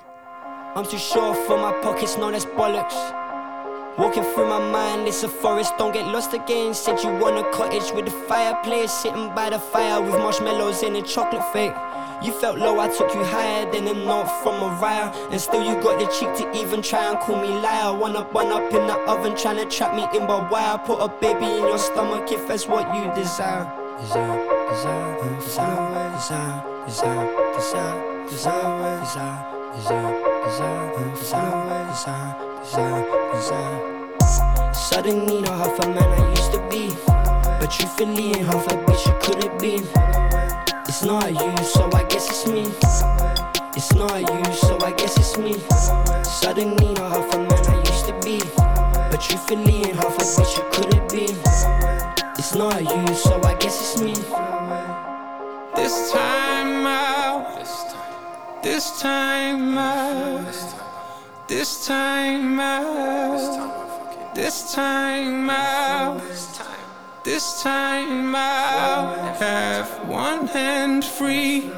I'm 0.75 0.85
too 0.85 0.97
sure 0.97 1.33
for 1.47 1.57
my 1.57 1.73
pockets, 1.81 2.17
no, 2.17 2.31
that's 2.31 2.45
bollocks. 2.45 3.18
Walking 3.97 4.23
through 4.23 4.47
my 4.47 4.59
mind, 4.59 5.07
it's 5.07 5.23
a 5.23 5.29
forest, 5.29 5.73
don't 5.77 5.93
get 5.93 6.07
lost 6.07 6.33
again. 6.33 6.73
Said 6.73 7.03
you 7.03 7.09
want 7.09 7.37
a 7.37 7.49
cottage 7.51 7.91
with 7.93 8.07
a 8.07 8.11
fireplace, 8.27 8.91
sitting 8.91 9.33
by 9.35 9.49
the 9.49 9.59
fire 9.59 10.01
with 10.01 10.13
marshmallows 10.13 10.83
and 10.83 10.95
a 10.95 11.01
chocolate 11.01 11.43
fake. 11.51 11.73
You 12.23 12.31
felt 12.33 12.57
low, 12.57 12.79
I 12.79 12.87
took 12.89 13.13
you 13.13 13.23
higher 13.23 13.69
than 13.71 13.87
a 13.87 13.93
note 13.93 14.27
from 14.43 14.59
Mariah. 14.59 15.11
And 15.31 15.39
still, 15.39 15.63
you 15.63 15.81
got 15.81 15.99
the 15.99 16.05
cheek 16.07 16.33
to 16.39 16.59
even 16.59 16.81
try 16.81 17.09
and 17.09 17.19
call 17.19 17.41
me 17.41 17.47
liar. 17.47 17.97
One 17.97 18.15
up, 18.15 18.33
one 18.33 18.47
up 18.47 18.71
in 18.73 18.87
the 18.87 18.95
oven, 19.07 19.35
trying 19.35 19.57
to 19.57 19.65
trap 19.65 19.95
me 19.95 20.03
in 20.17 20.27
by 20.27 20.47
wire. 20.49 20.77
Put 20.79 20.99
a 20.99 21.07
baby 21.07 21.45
in 21.45 21.63
your 21.63 21.77
stomach 21.77 22.31
if 22.31 22.47
that's 22.47 22.67
what 22.67 22.93
you 22.95 23.13
desire. 23.15 23.71
Desire, 24.01 24.47
desire, 24.69 25.39
desire, 25.39 26.11
desire, 26.11 26.63
desire, 26.85 27.55
desire, 27.55 28.27
desire, 28.27 28.99
desire, 28.99 29.59
desire, 29.75 30.13
desire, 30.45 31.15
desire, 31.15 31.87
desire, 31.89 32.48
desire, 32.69 33.33
desire. 33.33 34.73
Suddenly, 34.73 35.41
not 35.41 35.57
half 35.57 35.79
a 35.79 35.87
man 35.89 36.03
I 36.03 36.29
used 36.29 36.51
to 36.51 36.59
be. 36.69 36.89
But 37.59 37.71
truthfully, 37.71 38.27
ain't 38.27 38.45
half 38.45 38.67
a 38.67 38.75
bitch 38.85 39.05
you 39.07 39.13
couldn't 39.21 39.59
be. 39.59 39.81
It's 40.87 41.03
not 41.03 41.31
you, 41.31 41.63
so 41.63 41.89
I 41.93 42.03
guess 42.03 42.29
it's 42.29 42.45
me. 42.45 42.65
It's 43.75 43.93
not 43.95 44.19
you, 44.21 44.53
so 44.53 44.77
I 44.85 44.91
guess 44.91 45.17
it's 45.17 45.37
me. 45.37 45.53
Suddenly, 46.23 46.93
not 46.93 47.11
half 47.11 47.33
a 47.33 47.37
man 47.39 47.65
I 47.65 47.77
used 47.79 48.05
to 48.05 48.13
be. 48.23 48.39
But 48.55 49.19
truthfully, 49.21 49.77
ain't 49.77 49.95
half 49.95 50.17
a 50.17 50.21
bitch 50.21 50.57
you 50.57 50.63
couldn't 50.71 51.09
be. 51.11 51.25
It's 52.37 52.53
not 52.53 52.81
you, 52.81 53.15
so 53.15 53.41
I 53.43 53.55
guess 53.55 53.81
it's 53.81 54.01
me. 54.01 54.13
This 55.75 56.11
time 56.11 56.85
out. 56.85 57.65
This 58.61 59.01
time 59.01 59.77
out. 59.77 60.88
This 61.49 61.87
time 61.87 62.59
out. 62.59 64.35
This 64.35 64.71
time 64.75 65.49
out. 65.49 66.21
This 67.23 67.63
time 67.63 68.35
out. 68.35 69.17
I 69.17 69.33
have 69.43 70.07
one 70.07 70.45
hand 70.45 71.03
free. 71.03 71.71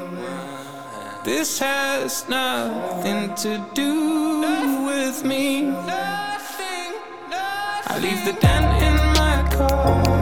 This 1.24 1.58
has 1.58 2.28
nothing 2.28 3.34
to 3.36 3.66
do 3.72 4.84
with 4.84 5.24
me. 5.24 5.70
I 7.94 7.98
leave 7.98 8.26
the 8.26 8.38
dent 8.40 8.82
in 8.82 8.96
my 9.16 9.56
car 9.56 10.21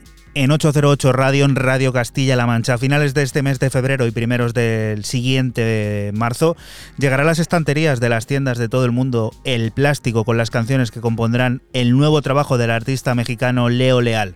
en 0.33 0.51
808 0.51 1.11
Radio, 1.11 1.45
en 1.45 1.55
Radio 1.55 1.91
Castilla-La 1.91 2.45
Mancha. 2.45 2.75
A 2.75 2.77
finales 2.77 3.13
de 3.13 3.23
este 3.23 3.43
mes 3.43 3.59
de 3.59 3.69
febrero 3.69 4.07
y 4.07 4.11
primeros 4.11 4.53
del 4.53 5.03
siguiente 5.03 6.11
marzo, 6.13 6.55
llegará 6.97 7.23
a 7.23 7.25
las 7.25 7.39
estanterías 7.39 7.99
de 7.99 8.09
las 8.09 8.27
tiendas 8.27 8.57
de 8.57 8.69
todo 8.69 8.85
el 8.85 8.91
mundo 8.91 9.33
el 9.43 9.71
plástico 9.71 10.23
con 10.23 10.37
las 10.37 10.49
canciones 10.49 10.91
que 10.91 11.01
compondrán 11.01 11.61
el 11.73 11.91
nuevo 11.91 12.21
trabajo 12.21 12.57
del 12.57 12.71
artista 12.71 13.13
mexicano 13.13 13.69
Leo 13.69 14.01
Leal. 14.01 14.35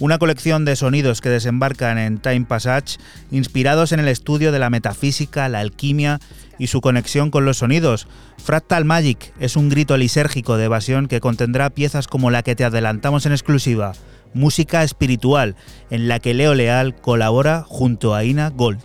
Una 0.00 0.18
colección 0.18 0.64
de 0.64 0.74
sonidos 0.74 1.20
que 1.20 1.28
desembarcan 1.28 1.98
en 1.98 2.18
Time 2.18 2.46
Passage, 2.46 2.98
inspirados 3.30 3.92
en 3.92 4.00
el 4.00 4.08
estudio 4.08 4.50
de 4.50 4.58
la 4.58 4.70
metafísica, 4.70 5.48
la 5.48 5.60
alquimia 5.60 6.20
y 6.58 6.66
su 6.66 6.80
conexión 6.80 7.30
con 7.30 7.44
los 7.44 7.58
sonidos. 7.58 8.08
Fractal 8.38 8.84
Magic 8.84 9.32
es 9.38 9.56
un 9.56 9.68
grito 9.68 9.96
lisérgico 9.96 10.56
de 10.56 10.64
evasión 10.64 11.06
que 11.06 11.20
contendrá 11.20 11.70
piezas 11.70 12.08
como 12.08 12.30
la 12.30 12.42
que 12.42 12.56
te 12.56 12.64
adelantamos 12.64 13.24
en 13.26 13.32
exclusiva, 13.32 13.92
música 14.34 14.82
espiritual, 14.82 15.56
en 15.90 16.08
la 16.08 16.18
que 16.18 16.34
Leo 16.34 16.54
Leal 16.54 16.94
colabora 16.94 17.64
junto 17.66 18.14
a 18.14 18.24
Ina 18.24 18.50
Gold. 18.50 18.80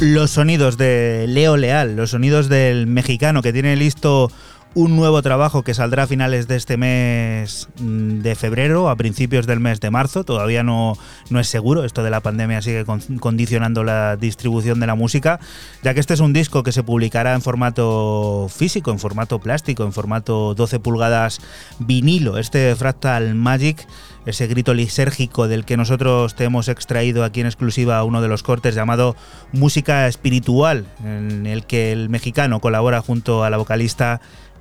Los 0.00 0.30
sonidos 0.30 0.78
de 0.78 1.26
Leo 1.28 1.56
Leal, 1.58 1.94
los 1.94 2.10
sonidos 2.10 2.48
del 2.48 2.86
mexicano 2.86 3.42
que 3.42 3.52
tiene 3.52 3.76
listo 3.76 4.30
un 4.72 4.94
nuevo 4.96 5.20
trabajo 5.20 5.62
que 5.62 5.74
saldrá 5.74 6.04
a 6.04 6.06
finales 6.06 6.46
de 6.46 6.56
este 6.56 6.76
mes 6.76 7.68
mm, 7.80 8.20
de 8.20 8.34
febrero, 8.36 8.88
a 8.88 8.96
principios 8.96 9.46
del 9.46 9.60
mes 9.60 9.80
de 9.80 9.90
marzo. 9.90 10.24
Todavía 10.24 10.62
no, 10.62 10.96
no 11.28 11.40
es 11.40 11.48
seguro, 11.48 11.84
esto 11.84 12.02
de 12.02 12.10
la 12.10 12.20
pandemia 12.20 12.62
sigue 12.62 12.84
con- 12.86 13.00
condicionando 13.18 13.84
la 13.84 14.16
distribución 14.16 14.80
de 14.80 14.86
la 14.86 14.94
música, 14.94 15.38
ya 15.82 15.92
que 15.92 16.00
este 16.00 16.14
es 16.14 16.20
un 16.20 16.32
disco 16.32 16.62
que 16.62 16.72
se 16.72 16.82
publicará 16.84 17.34
en 17.34 17.42
formato 17.42 18.46
físico, 18.48 18.92
en 18.92 19.00
formato 19.00 19.38
plástico, 19.40 19.82
en 19.84 19.92
formato 19.92 20.54
12 20.54 20.78
pulgadas 20.78 21.40
vinilo. 21.80 22.38
Este 22.38 22.74
Fractal 22.76 23.34
Magic 23.34 23.86
ese 24.26 24.46
grito 24.46 24.74
lisérgico 24.74 25.48
del 25.48 25.64
que 25.64 25.76
nosotros 25.76 26.34
te 26.34 26.44
hemos 26.44 26.68
extraído 26.68 27.24
aquí 27.24 27.40
en 27.40 27.46
exclusiva 27.46 28.02
uno 28.04 28.20
de 28.22 28.28
los 28.28 28.42
cortes 28.42 28.74
llamado 28.74 29.16
Música 29.52 30.06
Espiritual, 30.06 30.86
en 31.04 31.46
el 31.46 31.64
que 31.64 31.92
el 31.92 32.08
mexicano 32.08 32.60
colabora 32.60 33.00
junto 33.00 33.44
a 33.44 33.50
la 33.50 33.56
vocalista 33.56 34.20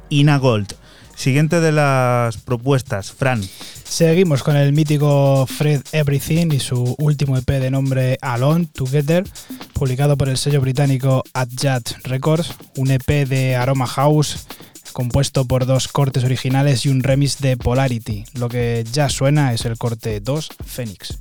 Ina 0.09 0.37
Gold. 0.37 0.73
Siguiente 1.15 1.59
de 1.59 1.73
las 1.73 2.37
propuestas, 2.37 3.11
Fran. 3.11 3.41
Seguimos 3.83 4.41
con 4.41 4.55
el 4.55 4.71
mítico 4.71 5.45
Fred 5.47 5.81
Everything 5.91 6.53
y 6.53 6.59
su 6.59 6.95
último 6.97 7.35
EP 7.35 7.45
de 7.45 7.69
nombre 7.69 8.17
Alone 8.21 8.67
Together, 8.71 9.25
publicado 9.73 10.15
por 10.15 10.29
el 10.29 10.37
sello 10.37 10.61
británico 10.61 11.23
Adjust 11.33 12.05
Records, 12.05 12.53
un 12.77 12.91
EP 12.91 13.27
de 13.27 13.57
Aroma 13.57 13.87
House 13.87 14.47
compuesto 14.91 15.45
por 15.45 15.65
dos 15.65 15.87
cortes 15.87 16.23
originales 16.23 16.85
y 16.85 16.89
un 16.89 17.03
remix 17.03 17.39
de 17.39 17.57
Polarity. 17.57 18.25
Lo 18.33 18.49
que 18.49 18.85
ya 18.91 19.09
suena 19.09 19.53
es 19.53 19.65
el 19.65 19.77
corte 19.77 20.19
2 20.19 20.49
Phoenix. 20.65 21.19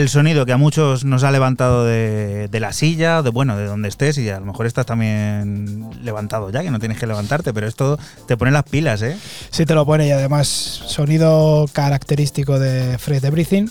El 0.00 0.08
sonido 0.08 0.46
que 0.46 0.52
a 0.52 0.56
muchos 0.56 1.04
nos 1.04 1.22
ha 1.24 1.30
levantado 1.30 1.84
de, 1.84 2.48
la 2.52 2.72
silla, 2.72 3.22
de 3.22 3.30
bueno, 3.30 3.56
de 3.56 3.66
donde 3.66 3.88
estés, 3.88 4.18
y 4.18 4.28
a 4.28 4.40
lo 4.40 4.46
mejor 4.46 4.66
estás 4.66 4.86
también 4.86 5.90
levantado 6.02 6.50
ya, 6.50 6.62
que 6.62 6.70
no 6.70 6.78
tienes 6.78 6.98
que 6.98 7.06
levantarte, 7.06 7.52
pero 7.52 7.66
esto 7.66 7.98
te 8.26 8.36
pone 8.36 8.50
las 8.50 8.64
pilas, 8.64 9.02
¿eh? 9.02 9.16
Sí 9.50 9.66
te 9.66 9.74
lo 9.74 9.86
pone 9.86 10.06
y 10.06 10.10
además 10.10 10.48
sonido 10.48 11.66
característico 11.72 12.58
de 12.58 12.98
Fred 12.98 13.24
Everything. 13.24 13.68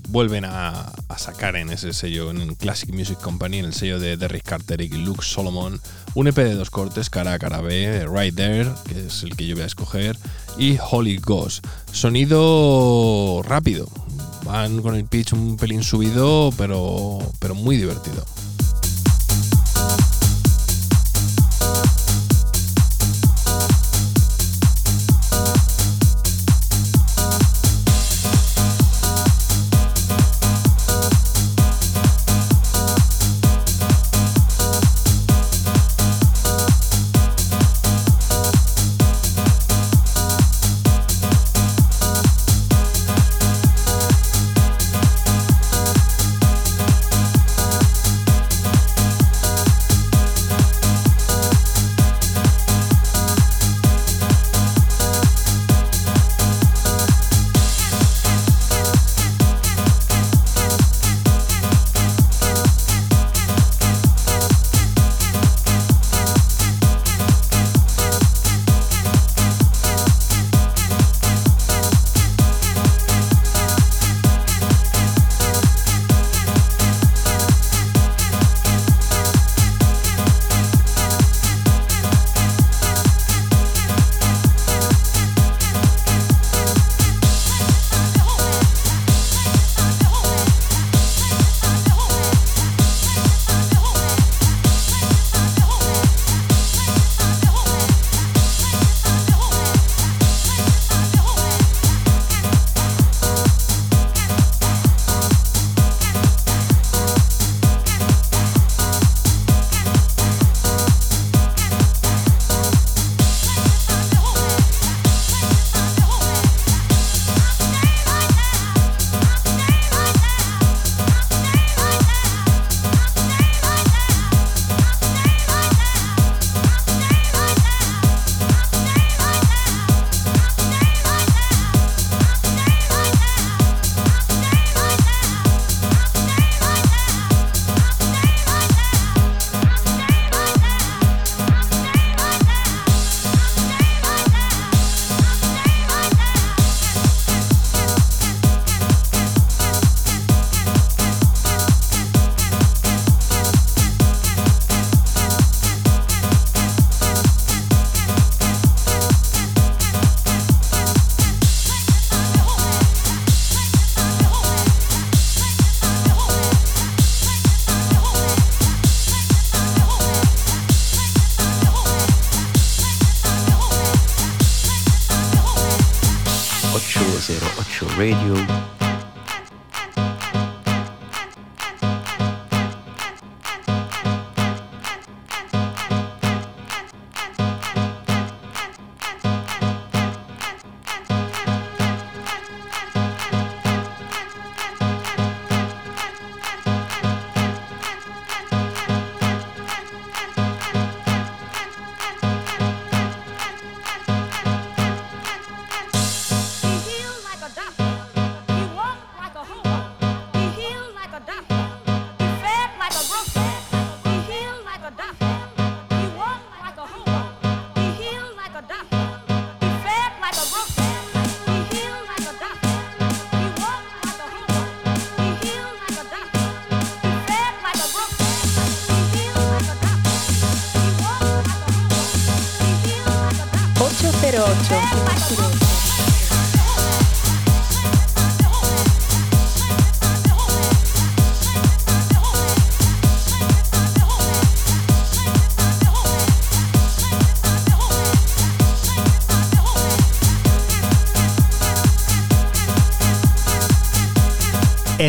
vuelven 0.08 0.46
a, 0.46 0.94
sacar 1.18 1.58
en 1.58 1.70
ese 1.70 1.92
sello, 1.92 2.32
en 2.32 2.56
Classic 2.56 2.94
Music 2.94 3.20
Company, 3.20 3.60
en 3.60 3.66
el 3.66 3.74
sello 3.74 4.00
de 4.00 4.16
Derrick 4.16 4.44
Carter 4.44 4.80
y 4.80 4.88
Luke 4.90 5.24
Solomon, 5.24 5.80
un 6.16 6.28
EP 6.28 6.36
de 6.36 6.56
dos 6.56 6.70
cortes, 6.70 7.10
cara 7.10 7.34
a 7.34 7.40
cara 7.40 7.62
B, 7.62 8.06
Right 8.08 8.36
There, 8.36 8.70
que 8.88 9.08
es 9.08 9.24
el 9.24 9.36
que 9.36 9.46
yo 9.46 9.56
voy 9.56 9.64
a 9.64 9.68
escoger, 9.68 10.18
y 10.58 10.78
Holy 10.92 11.18
Ghost. 11.18 11.66
Sonido 11.92 13.42
rápido, 13.44 13.90
van 14.46 14.82
con 14.82 14.96
el 14.96 15.06
pitch 15.06 15.34
un 15.34 15.58
pelín 15.58 15.84
subido, 15.84 16.52
pero, 16.58 17.20
pero 17.40 17.56
muy 17.56 17.76
divertido. 17.76 18.26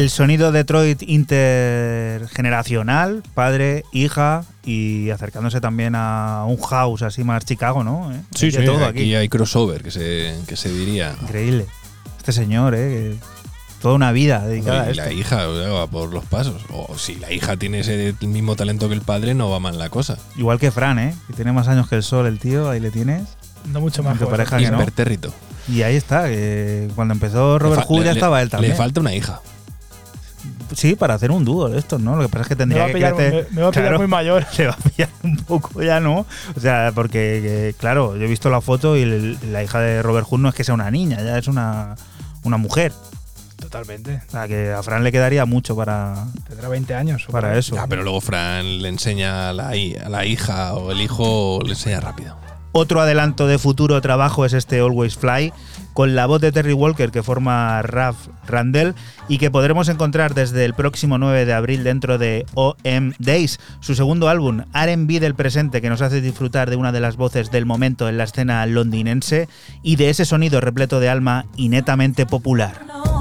El 0.05 0.11
sonido 0.11 0.53
Detroit 0.53 1.03
intergeneracional, 1.03 3.23
padre, 3.33 3.85
hija 3.91 4.45
y 4.63 5.09
acercándose 5.09 5.63
también 5.63 5.95
a 5.97 6.45
un 6.47 6.61
house 6.61 7.01
así 7.01 7.25
más 7.25 7.47
Chicago, 7.47 7.83
¿no? 7.83 8.13
¿Eh? 8.13 8.21
Sí, 8.35 8.45
Hay 8.47 8.53
sí, 8.53 8.65
todo 8.67 8.85
aquí, 8.85 9.15
hay 9.15 9.31
crossover, 9.31 9.83
que 9.83 9.91
se, 9.91 10.35
que 10.47 10.57
se 10.57 10.69
diría. 10.71 11.15
Increíble. 11.23 11.65
Este 12.19 12.33
señor, 12.33 12.75
¿eh? 12.75 12.91
que 12.91 13.17
Toda 13.81 13.95
una 13.95 14.13
vida 14.13 14.47
dedicada 14.47 14.83
a 14.83 14.89
Y 14.89 14.91
esto. 14.91 15.05
la 15.05 15.13
hija 15.13 15.47
va 15.47 15.87
por 15.87 16.13
los 16.13 16.27
pasos. 16.27 16.61
O 16.71 16.99
si 16.99 17.15
la 17.15 17.33
hija 17.33 17.57
tiene 17.57 17.81
ese 17.81 18.09
el 18.21 18.29
mismo 18.29 18.57
talento 18.57 18.89
que 18.89 18.95
el 18.95 19.01
padre, 19.01 19.33
no 19.33 19.49
va 19.49 19.59
mal 19.59 19.79
la 19.79 19.89
cosa. 19.89 20.19
Igual 20.37 20.59
que 20.59 20.71
Fran, 20.71 20.99
¿eh? 20.99 21.15
Que 21.29 21.33
tiene 21.33 21.53
más 21.53 21.67
años 21.69 21.89
que 21.89 21.97
el 21.97 22.03
sol, 22.03 22.27
el 22.27 22.39
tío, 22.39 22.69
ahí 22.69 22.79
le 22.79 22.91
tienes. 22.91 23.23
No 23.73 23.81
mucho 23.81 24.03
más. 24.03 24.19
Joven. 24.19 24.31
pareja 24.31 24.59
que 24.59 24.71
no. 24.71 24.85
Y 25.67 25.81
ahí 25.81 25.97
está, 25.97 26.29
que 26.29 26.91
cuando 26.95 27.15
empezó 27.15 27.59
Robert 27.59 27.87
Hood 27.87 28.01
ya 28.01 28.05
le- 28.13 28.19
estaba 28.19 28.43
él 28.43 28.51
también. 28.51 28.73
Le 28.73 28.77
falta 28.77 29.01
una 29.01 29.15
hija. 29.15 29.41
Sí, 30.75 30.95
para 30.97 31.15
hacer 31.15 31.31
un 31.31 31.45
dúo 31.45 31.69
de 31.69 31.79
estos, 31.79 32.01
¿no? 32.01 32.17
Lo 32.17 32.23
que 32.23 32.29
pasa 32.29 32.43
es 32.43 32.49
que 32.49 32.55
Me 32.55 32.59
tendría 32.59 32.85
a 32.85 32.87
que 32.89 32.93
pillar, 32.95 33.15
crecer- 33.15 33.47
me- 33.51 33.57
me 33.57 33.63
va 33.63 33.69
a 33.69 33.71
pillar 33.71 33.85
Claro, 33.85 33.99
muy 33.99 34.07
mayor. 34.09 34.45
Se 34.53 34.67
va 34.67 34.73
a 34.73 34.77
pillar 34.77 35.09
un 35.23 35.37
poco 35.39 35.83
ya, 35.83 36.01
¿no? 36.01 36.27
O 36.57 36.61
sea, 36.61 36.93
porque, 36.95 37.41
que, 37.43 37.75
claro, 37.79 38.17
yo 38.17 38.25
he 38.25 38.29
visto 38.29 38.51
la 38.51 38.61
foto 38.61 38.97
y 38.97 39.03
el- 39.03 39.39
la 39.53 39.63
hija 39.63 39.81
de 39.81 40.03
Robert 40.03 40.27
Hood 40.27 40.41
no 40.41 40.49
es 40.49 40.55
que 40.55 40.65
sea 40.65 40.75
una 40.75 40.91
niña, 40.91 41.23
ya 41.23 41.39
es 41.39 41.49
una, 41.49 41.95
una 42.43 42.57
mujer. 42.57 42.93
Totalmente. 43.59 44.21
O 44.29 44.31
sea, 44.31 44.47
que 44.49 44.73
a 44.73 44.83
Fran 44.83 45.05
le 45.05 45.13
quedaría 45.13 45.47
mucho 45.47 45.75
para, 45.77 46.27
Tendrá 46.49 46.69
20 46.69 46.95
años. 46.95 47.27
para 47.31 47.57
eso. 47.57 47.77
Ah, 47.79 47.87
pero 47.89 48.03
luego 48.03 48.21
Fran 48.21 48.83
le 48.83 48.89
enseña 48.89 49.51
a 49.51 49.53
la, 49.53 49.75
hi- 49.77 49.97
a 49.97 50.09
la 50.09 50.27
hija 50.27 50.75
o 50.75 50.91
el 50.93 51.01
hijo, 51.01 51.61
le 51.65 51.71
enseña 51.71 52.01
rápido. 52.01 52.37
Otro 52.73 53.01
adelanto 53.01 53.47
de 53.47 53.59
futuro 53.59 54.01
trabajo 54.01 54.45
es 54.45 54.53
este 54.53 54.81
Always 54.81 55.17
Fly, 55.17 55.53
con 55.95 56.15
la 56.15 56.27
voz 56.27 56.43
de 56.43 56.53
Terry 56.53 56.75
Walker 56.75 57.11
que 57.11 57.23
forma 57.23 57.81
Raf 57.81 58.29
Randall 58.47 58.95
y 59.29 59.39
que 59.39 59.51
podremos 59.51 59.89
encontrar 59.89 60.35
desde 60.35 60.65
el 60.67 60.75
próximo 60.75 61.17
9 61.17 61.47
de 61.47 61.53
abril 61.55 61.85
dentro 61.85 62.19
de 62.19 62.45
OM 62.55 63.13
Days, 63.19 63.59
su 63.81 63.95
segundo 63.95 64.29
álbum, 64.29 64.65
RB 64.75 65.21
del 65.21 65.35
presente, 65.35 65.81
que 65.81 65.89
nos 65.89 66.03
hace 66.03 66.21
disfrutar 66.21 66.69
de 66.69 66.77
una 66.77 66.93
de 66.93 67.01
las 67.01 67.17
voces 67.17 67.51
del 67.51 67.65
momento 67.65 68.09
en 68.09 68.19
la 68.19 68.25
escena 68.25 68.67
londinense 68.67 69.49
y 69.83 69.97
de 69.97 70.11
ese 70.11 70.25
sonido 70.25 70.61
repleto 70.61 71.01
de 71.01 71.09
alma 71.09 71.47
y 71.57 71.69
netamente 71.69 72.27
popular. 72.27 73.14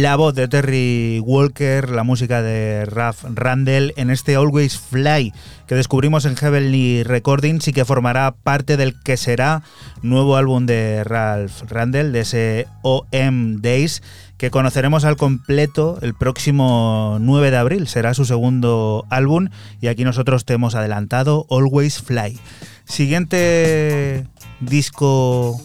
La 0.00 0.14
voz 0.14 0.32
de 0.32 0.46
Terry 0.46 1.18
Walker, 1.24 1.90
la 1.90 2.04
música 2.04 2.40
de 2.40 2.84
Ralph 2.84 3.24
Randall 3.34 3.94
en 3.96 4.10
este 4.10 4.36
Always 4.36 4.78
Fly 4.78 5.32
que 5.66 5.74
descubrimos 5.74 6.24
en 6.24 6.36
Heavenly 6.36 7.02
Recordings 7.02 7.66
y 7.66 7.72
que 7.72 7.84
formará 7.84 8.30
parte 8.30 8.76
del 8.76 8.94
que 9.02 9.16
será 9.16 9.64
nuevo 10.02 10.36
álbum 10.36 10.66
de 10.66 11.02
Ralph 11.02 11.62
Randall, 11.68 12.12
de 12.12 12.20
ese 12.20 12.68
OM 12.82 13.60
Days, 13.60 14.04
que 14.36 14.52
conoceremos 14.52 15.04
al 15.04 15.16
completo 15.16 15.98
el 16.00 16.14
próximo 16.14 17.18
9 17.20 17.50
de 17.50 17.56
abril. 17.56 17.88
Será 17.88 18.14
su 18.14 18.24
segundo 18.24 19.04
álbum 19.10 19.48
y 19.80 19.88
aquí 19.88 20.04
nosotros 20.04 20.44
te 20.44 20.54
hemos 20.54 20.76
adelantado 20.76 21.44
Always 21.50 22.00
Fly. 22.00 22.38
Siguiente 22.84 24.28
disco... 24.60 25.60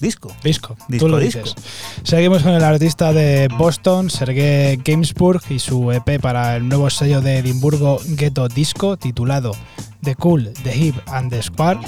Disco. 0.00 0.32
Disco, 0.42 0.76
Disco, 0.88 1.06
tú 1.06 1.08
lo 1.10 1.18
disco. 1.18 1.40
dices. 1.42 1.54
Seguimos 2.02 2.42
con 2.42 2.52
el 2.52 2.64
artista 2.64 3.12
de 3.12 3.48
Boston, 3.56 4.10
Sergei 4.10 4.76
Gainsbourg, 4.76 5.42
y 5.50 5.58
su 5.58 5.92
EP 5.92 6.18
para 6.20 6.56
el 6.56 6.68
nuevo 6.68 6.88
sello 6.90 7.20
de 7.20 7.38
Edimburgo 7.38 8.00
Ghetto 8.06 8.48
Disco, 8.48 8.96
titulado 8.96 9.52
The 10.02 10.14
Cool, 10.14 10.52
The 10.64 10.76
Hip 10.76 10.94
and 11.06 11.30
The 11.30 11.42
Square, 11.42 11.80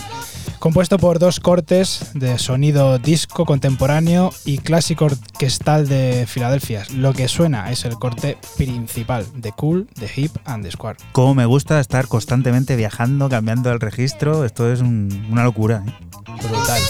compuesto 0.58 0.98
por 0.98 1.18
dos 1.18 1.40
cortes 1.40 2.10
de 2.14 2.38
sonido 2.38 2.98
disco 2.98 3.46
contemporáneo 3.46 4.32
y 4.44 4.58
clásico 4.58 5.06
orquestal 5.06 5.88
de 5.88 6.26
Filadelfia. 6.28 6.84
Lo 6.94 7.14
que 7.14 7.26
suena 7.28 7.70
es 7.72 7.84
el 7.86 7.94
corte 7.94 8.36
principal, 8.58 9.24
The 9.40 9.52
Cool, 9.52 9.88
The 9.98 10.10
Hip 10.14 10.32
and 10.44 10.62
The 10.64 10.70
Square. 10.70 10.98
Cómo 11.12 11.34
me 11.34 11.46
gusta 11.46 11.80
estar 11.80 12.06
constantemente 12.06 12.76
viajando, 12.76 13.28
cambiando 13.30 13.72
el 13.72 13.80
registro. 13.80 14.44
Esto 14.44 14.70
es 14.70 14.80
un- 14.80 15.26
una 15.30 15.42
locura. 15.44 15.82
¿eh? 15.86 15.92
Brutal. 16.46 16.82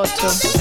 808. 0.00 0.60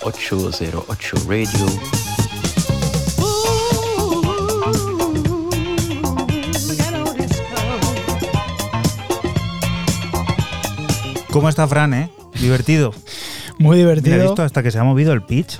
...808 0.00 1.28
Radio... 1.28 1.66
¿Cómo 11.30 11.48
está 11.48 11.68
Fran, 11.68 11.94
eh? 11.94 12.10
Divertido. 12.34 12.92
Muy 13.58 13.76
Mira, 13.78 13.90
he 13.90 13.94
divertido. 13.96 14.22
visto 14.22 14.42
hasta 14.42 14.62
que 14.62 14.70
se 14.70 14.78
ha 14.78 14.84
movido 14.84 15.12
el 15.12 15.22
pitch. 15.22 15.58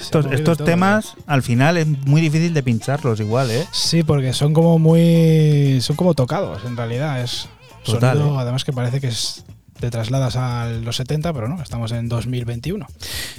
Estos, 0.00 0.24
movido 0.26 0.38
estos 0.38 0.58
todo, 0.58 0.64
temas, 0.66 1.14
al 1.26 1.42
final, 1.42 1.76
es 1.76 1.86
muy 1.88 2.20
difícil 2.20 2.54
de 2.54 2.62
pincharlos 2.62 3.18
igual, 3.20 3.50
¿eh? 3.50 3.66
Sí, 3.72 4.02
porque 4.04 4.32
son 4.32 4.54
como 4.54 4.78
muy. 4.78 5.80
Son 5.80 5.96
como 5.96 6.14
tocados, 6.14 6.64
en 6.64 6.76
realidad. 6.76 7.20
Es 7.22 7.48
Total, 7.84 8.16
sonido, 8.18 8.36
¿eh? 8.36 8.42
además 8.42 8.64
que 8.64 8.72
parece 8.72 9.00
que 9.00 9.08
es, 9.08 9.44
te 9.80 9.90
trasladas 9.90 10.36
a 10.36 10.66
los 10.68 10.96
70, 10.96 11.32
pero 11.32 11.48
no, 11.48 11.60
estamos 11.62 11.90
en 11.92 12.08
2021. 12.08 12.86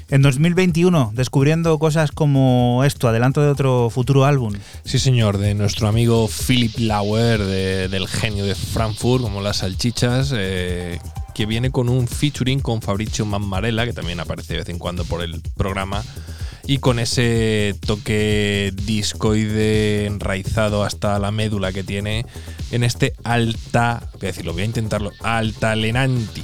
En 0.10 0.22
2021, 0.22 1.12
descubriendo 1.14 1.78
cosas 1.80 2.12
como 2.12 2.84
esto, 2.84 3.08
adelanto 3.08 3.42
de 3.42 3.50
otro 3.50 3.90
futuro 3.90 4.26
álbum. 4.26 4.54
Sí, 4.84 5.00
señor, 5.00 5.38
de 5.38 5.54
nuestro 5.54 5.88
amigo 5.88 6.28
Philip 6.28 6.78
Lauer, 6.80 7.44
de- 7.44 7.88
del 7.90 8.08
genio 8.08 8.44
de 8.46 8.56
Frankfurt, 8.56 9.22
como 9.24 9.40
las 9.42 9.58
salchichas, 9.58 10.34
eh, 10.36 11.00
que 11.40 11.46
viene 11.46 11.72
con 11.72 11.88
un 11.88 12.10
featuring 12.10 12.60
con 12.60 12.82
Fabrizio 12.82 13.26
Mammarella, 13.26 13.86
que 13.86 13.94
también 13.94 14.20
aparece 14.20 14.56
de 14.56 14.60
vez 14.60 14.68
en 14.68 14.78
cuando 14.78 15.06
por 15.06 15.24
el 15.24 15.42
programa, 15.56 16.04
y 16.68 16.80
con 16.80 17.00
ese 17.00 17.76
toque 17.80 18.74
discoide 18.76 20.06
enraizado 20.06 20.84
hasta 20.84 21.18
la 21.18 21.32
médula 21.32 21.72
que 21.72 21.86
tiene 21.86 22.26
en 22.72 22.84
este 22.84 23.14
alta, 23.24 24.10
voy 24.16 24.24
a 24.24 24.32
decirlo, 24.32 24.52
voy 24.52 24.64
a 24.64 24.66
intentarlo, 24.66 25.14
altalenanti. 25.22 26.44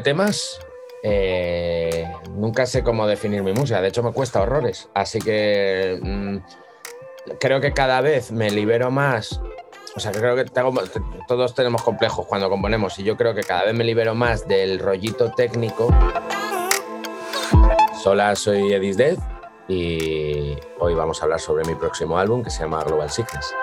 Temas. 0.00 0.58
Eh, 1.02 2.04
nunca 2.30 2.66
sé 2.66 2.82
cómo 2.82 3.06
definir 3.06 3.42
mi 3.42 3.52
música. 3.52 3.80
De 3.80 3.88
hecho, 3.88 4.02
me 4.02 4.12
cuesta 4.12 4.40
horrores. 4.40 4.88
Así 4.94 5.18
que 5.20 5.98
mm, 6.02 6.36
creo 7.38 7.60
que 7.60 7.72
cada 7.72 8.00
vez 8.00 8.32
me 8.32 8.50
libero 8.50 8.90
más. 8.90 9.40
O 9.96 10.00
sea, 10.00 10.12
creo 10.12 10.36
que 10.36 10.44
todos 11.26 11.54
tenemos 11.54 11.82
complejos 11.82 12.26
cuando 12.26 12.48
componemos. 12.48 12.98
Y 12.98 13.04
yo 13.04 13.16
creo 13.16 13.34
que 13.34 13.42
cada 13.42 13.64
vez 13.64 13.74
me 13.74 13.84
libero 13.84 14.14
más 14.14 14.46
del 14.46 14.78
rollito 14.78 15.32
técnico. 15.32 15.88
Hola, 18.04 18.34
soy 18.36 18.72
Edis 18.72 18.96
Dead. 18.96 19.18
Y 19.68 20.56
hoy 20.78 20.94
vamos 20.94 21.20
a 21.20 21.24
hablar 21.24 21.40
sobre 21.40 21.64
mi 21.66 21.74
próximo 21.74 22.18
álbum 22.18 22.42
que 22.42 22.48
se 22.48 22.62
llama 22.62 22.82
Global 22.84 23.10
Sickness. 23.10 23.54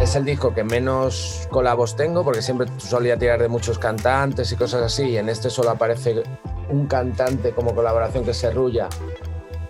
Es 0.00 0.16
el 0.16 0.24
disco 0.24 0.54
que 0.54 0.64
menos 0.64 1.46
colabos 1.50 1.94
tengo 1.94 2.24
porque 2.24 2.42
siempre 2.42 2.66
solía 2.78 3.18
tirar 3.18 3.40
de 3.40 3.48
muchos 3.48 3.78
cantantes 3.78 4.50
y 4.50 4.56
cosas 4.56 4.82
así. 4.82 5.10
Y 5.10 5.18
en 5.18 5.28
este 5.28 5.50
solo 5.50 5.70
aparece 5.70 6.22
un 6.70 6.86
cantante 6.86 7.52
como 7.52 7.74
colaboración 7.74 8.24
que 8.24 8.30
es 8.30 8.36
Serrulla 8.36 8.88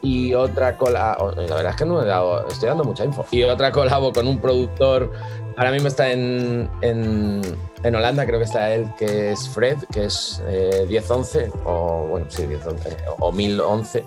y 0.03 0.35
otra 0.35 0.77
cola. 0.77 1.17
La 1.37 1.57
verdad 1.57 1.71
es 1.71 1.77
que 1.77 1.85
no 1.85 2.03
he 2.03 2.07
dado, 2.07 2.47
estoy 2.49 2.69
dando 2.69 2.85
mucha 2.85 3.05
info. 3.05 3.25
Y 3.31 3.43
otra 3.43 3.73
colabo 3.73 4.13
con 4.13 4.27
un 4.27 4.41
productor. 4.41 5.13
Ahora 5.57 5.73
mismo 5.73 5.89
está 5.89 6.11
en, 6.11 6.71
en, 6.81 7.43
en 7.83 7.95
Holanda, 7.95 8.25
creo 8.25 8.39
que 8.39 8.45
está 8.45 8.73
él, 8.73 8.87
que 8.99 9.33
es 9.33 9.49
Fred, 9.49 9.77
que 9.93 10.07
es 10.07 10.43
eh, 10.47 10.87
1011, 10.89 11.51
o 11.65 12.07
bueno, 12.09 12.27
sí, 12.31 12.47
1011, 12.47 12.97
o 13.19 13.33
1011, 13.33 14.05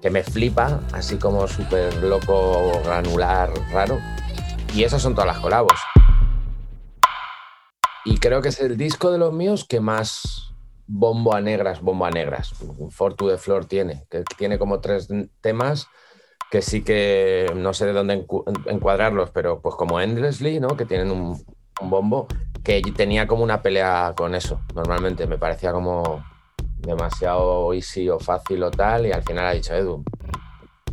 que 0.00 0.10
me 0.10 0.22
flipa, 0.22 0.80
así 0.92 1.16
como 1.16 1.46
súper 1.46 1.92
loco, 2.02 2.80
granular, 2.84 3.50
raro. 3.70 3.98
Y 4.74 4.82
esas 4.82 5.00
son 5.00 5.14
todas 5.14 5.28
las 5.28 5.38
colabos. 5.38 5.78
Y 8.04 8.18
creo 8.18 8.42
que 8.42 8.48
es 8.48 8.60
el 8.60 8.76
disco 8.76 9.10
de 9.10 9.18
los 9.18 9.32
míos 9.32 9.64
que 9.68 9.80
más 9.80 10.52
bombo 10.86 11.34
a 11.34 11.40
negras, 11.40 11.80
bombo 11.80 12.04
a 12.04 12.10
negras. 12.10 12.52
Fortu 12.90 13.28
de 13.28 13.38
Flor 13.38 13.66
tiene, 13.66 14.04
que 14.10 14.24
tiene 14.36 14.58
como 14.58 14.80
tres 14.80 15.08
temas 15.40 15.88
que 16.50 16.60
sí 16.60 16.82
que 16.82 17.50
no 17.56 17.72
sé 17.72 17.86
de 17.86 17.92
dónde 17.92 18.26
encu- 18.26 18.44
encuadrarlos, 18.66 19.30
pero 19.30 19.60
pues 19.60 19.74
como 19.76 20.00
Endlessly, 20.00 20.60
¿no? 20.60 20.76
Que 20.76 20.84
tienen 20.84 21.10
un, 21.10 21.42
un 21.80 21.90
bombo, 21.90 22.28
que 22.62 22.80
tenía 22.94 23.26
como 23.26 23.42
una 23.42 23.62
pelea 23.62 24.12
con 24.16 24.34
eso, 24.34 24.60
normalmente. 24.74 25.26
Me 25.26 25.38
parecía 25.38 25.72
como 25.72 26.24
demasiado 26.78 27.72
easy 27.72 28.08
o 28.08 28.18
fácil 28.20 28.62
o 28.62 28.70
tal, 28.70 29.06
y 29.06 29.12
al 29.12 29.22
final 29.22 29.46
ha 29.46 29.52
dicho 29.52 29.74
Edu, 29.74 30.04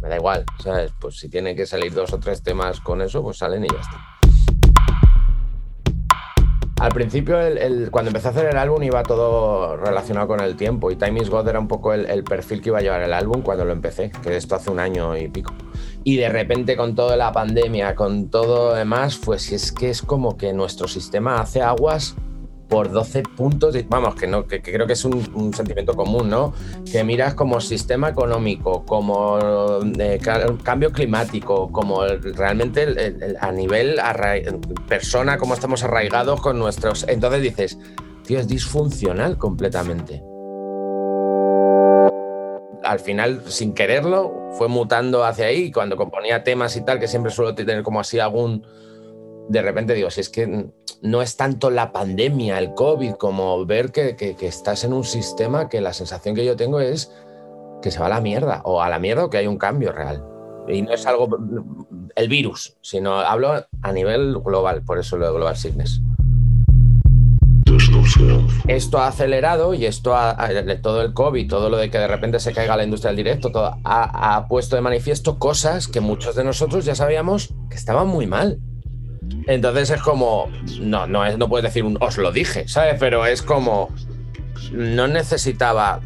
me 0.02 0.10
da 0.10 0.16
igual, 0.18 0.46
¿sabes? 0.64 0.92
Pues 1.00 1.18
si 1.18 1.30
tienen 1.30 1.56
que 1.56 1.66
salir 1.66 1.94
dos 1.94 2.12
o 2.14 2.20
tres 2.20 2.42
temas 2.44 2.80
con 2.80 3.02
eso, 3.02 3.22
pues 3.22 3.38
salen 3.38 3.66
y 3.66 3.68
ya 3.68 3.80
está. 3.80 3.98
Al 6.80 6.92
principio, 6.94 7.40
el- 7.40 7.60
el- 7.60 7.92
cuando 7.92 8.10
empecé 8.10 8.30
a 8.30 8.32
hacer 8.32 8.48
el 8.48 8.58
álbum, 8.58 8.82
iba 8.82 9.04
todo 9.04 9.78
relacionado 9.78 10.26
con 10.28 10.40
el 10.40 10.56
tiempo 10.56 10.90
y 10.90 10.96
Time 10.96 11.22
is 11.22 11.30
God 11.30 11.48
era 11.48 11.60
un 11.60 11.68
poco 11.68 11.94
el, 11.94 12.08
el 12.10 12.24
perfil 12.24 12.60
que 12.60 12.70
iba 12.70 12.80
a 12.80 12.82
llevar 12.82 13.04
el 13.04 13.14
álbum 13.14 13.44
cuando 13.44 13.64
lo 13.66 13.72
empecé, 13.72 14.12
que 14.24 14.36
esto 14.36 14.56
hace 14.56 14.72
un 14.72 14.80
año 14.80 15.16
y 15.16 15.28
pico. 15.28 15.54
Y 16.04 16.18
de 16.18 16.30
repente, 16.30 16.76
con 16.76 16.96
toda 16.96 17.16
la 17.18 17.32
pandemia, 17.32 17.94
con 17.94 18.32
todo 18.32 18.74
demás, 18.74 19.20
pues 19.24 19.52
es 19.52 19.72
que 19.72 19.92
es 19.92 20.02
como 20.02 20.38
que 20.38 20.54
nuestro 20.54 20.88
sistema 20.88 21.40
hace 21.40 21.62
aguas 21.62 22.16
por 22.72 22.90
12 22.90 23.24
puntos, 23.24 23.76
vamos, 23.90 24.16
que, 24.16 24.28
no, 24.28 24.48
que, 24.48 24.62
creo 24.62 24.88
que 24.88 24.94
es 24.94 25.04
un, 25.04 25.54
sentimiento 25.54 25.94
común, 25.94 26.30
¿no? 26.30 26.54
Que 26.90 27.04
miras 27.04 27.34
como 27.34 27.60
sistema 27.60 28.08
económico, 28.08 28.86
como 28.86 29.38
eh, 30.00 30.18
ca- 30.24 30.46
cambio 30.64 30.94
climático, 30.94 31.70
como 31.70 32.06
realmente 32.06 33.36
a 33.42 33.52
nivel 33.52 34.00
persona, 34.88 35.38
cómo 35.38 35.54
estamos 35.54 35.84
arraigados 35.84 36.40
con 36.40 36.58
nuestros... 36.60 37.06
Entonces 37.10 37.42
dices, 37.42 37.78
tío, 38.24 38.40
es 38.40 38.48
disfuncional 38.48 39.38
completamente. 39.38 40.24
Al 42.86 43.02
final, 43.02 43.44
sin 43.48 43.74
quererlo, 43.74 44.34
fue 44.58 44.70
mutando 44.70 45.26
hacia 45.26 45.48
ahí, 45.48 45.74
cuando 45.74 45.98
componía 45.98 46.46
temas 46.46 46.78
y 46.78 46.86
tal, 46.86 47.02
que 47.02 47.10
siempre 47.10 47.34
suelo 47.34 47.54
tener 47.54 47.84
como 47.84 48.00
así 48.00 48.18
algún 48.20 48.66
de 49.50 49.62
repente 49.62 49.94
digo, 49.94 50.10
si 50.10 50.22
es 50.22 50.30
que 50.30 50.72
no 51.02 51.22
es 51.22 51.36
tanto 51.36 51.70
la 51.70 51.92
pandemia, 51.92 52.60
el 52.60 52.74
COVID, 52.74 53.14
como 53.14 53.66
ver 53.66 53.92
que, 53.92 54.36
estás 54.42 54.84
en 54.84 54.94
un 54.94 55.04
sistema 55.04 55.70
que 55.70 55.82
la 55.82 55.94
sensación 55.94 56.36
que 56.36 56.46
yo 56.46 56.56
tengo 56.56 56.80
es 56.80 57.12
que 57.82 57.92
se 57.92 58.00
va 58.00 58.06
a 58.06 58.10
la 58.10 58.22
mierda, 58.22 58.62
o 58.64 58.82
a 58.82 58.90
la 58.90 59.00
mierda 59.00 59.26
o 59.26 59.30
que 59.30 59.38
hay 59.38 59.48
un 59.48 59.58
cambio 59.58 59.92
real. 59.92 60.24
Y 60.68 60.84
no 60.84 60.94
es 60.94 61.06
algo, 61.08 61.28
el 62.16 62.30
virus, 62.30 62.78
sino 62.82 63.16
hablo 63.20 63.66
a 63.82 63.92
nivel 63.92 64.38
global, 64.40 64.84
por 64.84 65.00
eso 65.00 65.18
lo 65.18 65.26
de 65.26 65.34
Global 65.34 65.58
Sickness. 65.58 66.02
Esto 68.68 69.00
ha 69.00 69.08
acelerado 69.08 69.74
y 69.74 69.86
esto 69.86 70.16
ha, 70.16 70.38
todo 70.82 71.02
el 71.02 71.14
COVID, 71.14 71.50
todo 71.50 71.70
lo 71.70 71.78
de 71.78 71.90
que 71.90 71.98
de 71.98 72.08
repente 72.08 72.40
se 72.40 72.54
caiga 72.54 72.78
la 72.78 72.84
industria 72.84 73.10
del 73.10 73.18
directo, 73.18 73.52
todo, 73.52 73.76
ha 73.84 74.46
puesto 74.48 74.76
de 74.76 74.82
manifiesto 74.82 75.40
cosas 75.40 75.88
que 75.88 76.00
muchos 76.00 76.36
de 76.36 76.44
nosotros 76.44 76.86
ya 76.86 76.96
sabíamos 76.96 77.54
que 77.70 77.76
estaban 77.76 78.08
muy 78.08 78.28
mal. 78.28 78.60
Entonces 79.48 79.90
es 79.90 80.02
como, 80.02 80.50
no, 80.80 81.08
no, 81.08 81.26
es, 81.26 81.38
no 81.38 81.50
puedes 81.50 81.64
decir 81.64 81.84
un 81.84 81.98
os 82.00 82.18
lo 82.18 82.32
dije, 82.32 82.68
¿sabes? 82.68 82.96
Pero 83.00 83.26
es 83.26 83.42
como, 83.42 83.90
no 84.72 85.08
necesitaba 85.08 86.00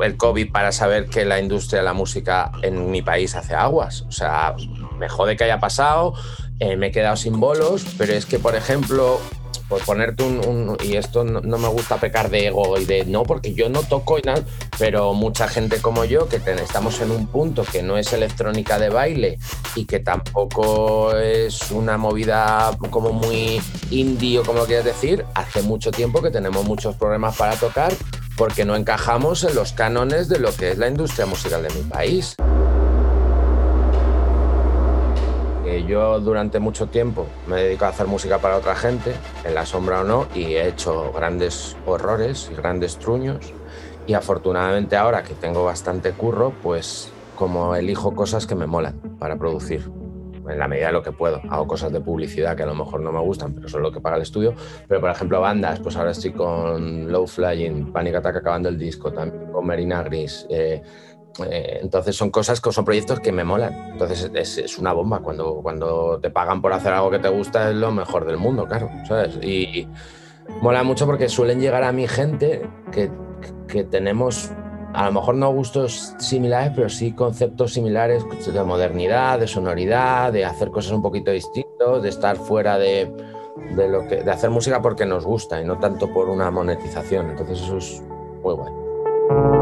el, 0.00 0.16
COVID 0.16 0.50
para 0.50 0.72
saber 0.72 1.06
que 1.06 1.24
la 1.24 1.38
industria 1.38 1.80
de 1.80 1.84
la 1.84 1.92
música 1.92 2.50
en 2.62 2.90
mi 2.90 3.02
país 3.02 3.34
hace 3.34 3.54
aguas. 3.54 4.02
O 4.02 4.12
sea, 4.12 4.54
me 4.98 5.08
jode 5.08 5.36
que 5.36 5.44
haya 5.44 5.60
pasado, 5.60 6.14
eh, 6.58 6.76
me 6.76 6.88
he 6.88 6.90
quedado 6.90 7.16
sin 7.16 7.38
bolos, 7.38 7.84
pero 7.98 8.12
es 8.12 8.26
que, 8.26 8.38
por 8.38 8.56
ejemplo, 8.56 9.20
por 9.58 9.84
ponerte 9.84 10.22
un, 10.24 10.76
y 10.82 10.96
esto 10.96 11.24
no, 11.24 11.40
me 11.40 11.68
gusta 11.68 11.96
pecar 11.96 12.30
de 12.30 12.46
ego 12.46 12.78
y 12.78 12.84
de 12.84 13.04
no, 13.04 13.22
porque 13.22 13.54
yo 13.54 13.68
no 13.68 13.82
toco 13.82 14.18
y 14.18 14.22
nada, 14.22 14.42
pero 14.78 15.12
mucha 15.14 15.48
gente 15.48 15.80
como 15.80 16.04
yo, 16.04 16.28
que 16.28 16.36
estamos 16.36 17.00
en 17.00 17.10
un 17.10 17.26
punto 17.26 17.64
que 17.64 17.82
no 17.82 17.96
es 17.98 18.12
electrónica 18.12 18.78
de 18.78 18.88
baile 18.88 19.38
y 19.74 19.84
que 19.84 20.00
tampoco 20.00 21.16
es 21.16 21.70
una 21.70 21.96
movida 21.96 22.76
como 22.90 23.12
muy 23.12 23.60
indie 23.90 24.38
o 24.38 24.42
como 24.42 24.60
lo 24.60 24.66
quieras 24.66 24.84
decir, 24.84 25.24
hace 25.34 25.62
mucho 25.62 25.90
tiempo 25.90 26.22
que 26.22 26.30
tenemos 26.30 26.64
muchos 26.64 26.96
problemas 26.96 27.36
para 27.36 27.56
tocar 27.56 27.92
porque 28.36 28.64
no 28.64 28.76
encajamos 28.76 29.44
en 29.44 29.54
los 29.54 29.72
cánones 29.72 30.28
de 30.28 30.38
lo 30.38 30.54
que 30.54 30.72
es 30.72 30.78
la 30.78 30.88
industria 30.88 31.26
musical 31.26 31.62
de 31.62 31.70
mi 31.70 31.82
país. 31.82 32.36
Yo 35.84 36.20
durante 36.20 36.58
mucho 36.58 36.86
tiempo 36.86 37.26
me 37.46 37.62
dedico 37.62 37.84
a 37.84 37.88
hacer 37.88 38.06
música 38.06 38.38
para 38.38 38.56
otra 38.56 38.74
gente, 38.74 39.12
en 39.44 39.54
la 39.54 39.66
sombra 39.66 40.00
o 40.00 40.04
no, 40.04 40.26
y 40.34 40.54
he 40.54 40.68
hecho 40.68 41.12
grandes 41.12 41.76
horrores 41.86 42.50
y 42.52 42.56
grandes 42.56 42.96
truños. 42.98 43.52
Y 44.06 44.14
afortunadamente 44.14 44.96
ahora 44.96 45.22
que 45.22 45.34
tengo 45.34 45.64
bastante 45.64 46.12
curro, 46.12 46.52
pues 46.62 47.10
como 47.34 47.74
elijo 47.74 48.14
cosas 48.14 48.46
que 48.46 48.54
me 48.54 48.66
molan 48.66 48.98
para 49.18 49.36
producir, 49.36 49.90
en 50.48 50.58
la 50.58 50.68
medida 50.68 50.86
de 50.86 50.92
lo 50.92 51.02
que 51.02 51.12
puedo. 51.12 51.40
Hago 51.50 51.66
cosas 51.66 51.92
de 51.92 52.00
publicidad 52.00 52.56
que 52.56 52.62
a 52.62 52.66
lo 52.66 52.74
mejor 52.74 53.00
no 53.00 53.12
me 53.12 53.20
gustan, 53.20 53.52
pero 53.52 53.68
son 53.68 53.82
lo 53.82 53.92
que 53.92 54.00
paga 54.00 54.16
el 54.16 54.22
estudio. 54.22 54.54
Pero 54.88 55.00
por 55.00 55.10
ejemplo 55.10 55.40
bandas, 55.40 55.80
pues 55.80 55.96
ahora 55.96 56.12
estoy 56.12 56.32
con 56.32 57.10
Low 57.10 57.26
Flying, 57.26 57.92
Panic 57.92 58.14
Attack 58.14 58.36
acabando 58.36 58.68
el 58.68 58.78
disco, 58.78 59.12
también 59.12 59.50
con 59.52 59.66
Marina 59.66 60.02
Gris. 60.02 60.46
eh, 60.48 60.82
eh, 61.44 61.80
entonces 61.82 62.16
son 62.16 62.30
cosas 62.30 62.60
que 62.60 62.72
son 62.72 62.84
proyectos 62.84 63.20
que 63.20 63.32
me 63.32 63.44
molan. 63.44 63.72
Entonces 63.92 64.30
es, 64.34 64.58
es 64.58 64.78
una 64.78 64.92
bomba. 64.92 65.20
Cuando, 65.20 65.60
cuando 65.62 66.18
te 66.20 66.30
pagan 66.30 66.62
por 66.62 66.72
hacer 66.72 66.92
algo 66.92 67.10
que 67.10 67.18
te 67.18 67.28
gusta 67.28 67.70
es 67.70 67.76
lo 67.76 67.90
mejor 67.92 68.26
del 68.26 68.36
mundo, 68.36 68.66
claro. 68.66 68.90
¿sabes? 69.06 69.36
Y 69.42 69.88
mola 70.60 70.82
mucho 70.82 71.06
porque 71.06 71.28
suelen 71.28 71.60
llegar 71.60 71.82
a 71.84 71.92
mi 71.92 72.06
gente 72.08 72.68
que, 72.92 73.10
que 73.68 73.84
tenemos 73.84 74.50
a 74.96 75.04
lo 75.04 75.12
mejor 75.12 75.34
no 75.34 75.52
gustos 75.52 76.14
similares, 76.18 76.72
pero 76.74 76.88
sí 76.88 77.12
conceptos 77.12 77.74
similares 77.74 78.24
de 78.46 78.64
modernidad, 78.64 79.38
de 79.38 79.46
sonoridad, 79.46 80.32
de 80.32 80.46
hacer 80.46 80.70
cosas 80.70 80.92
un 80.92 81.02
poquito 81.02 81.30
distintas, 81.30 82.02
de 82.02 82.08
estar 82.08 82.36
fuera 82.36 82.78
de, 82.78 83.12
de 83.76 83.88
lo 83.88 84.08
que, 84.08 84.22
de 84.22 84.30
hacer 84.30 84.48
música 84.48 84.80
porque 84.80 85.04
nos 85.04 85.26
gusta 85.26 85.60
y 85.60 85.66
no 85.66 85.78
tanto 85.78 86.12
por 86.12 86.30
una 86.30 86.50
monetización. 86.50 87.30
Entonces 87.30 87.60
eso 87.60 87.76
es 87.76 88.02
muy 88.42 88.54
bueno. 88.54 89.55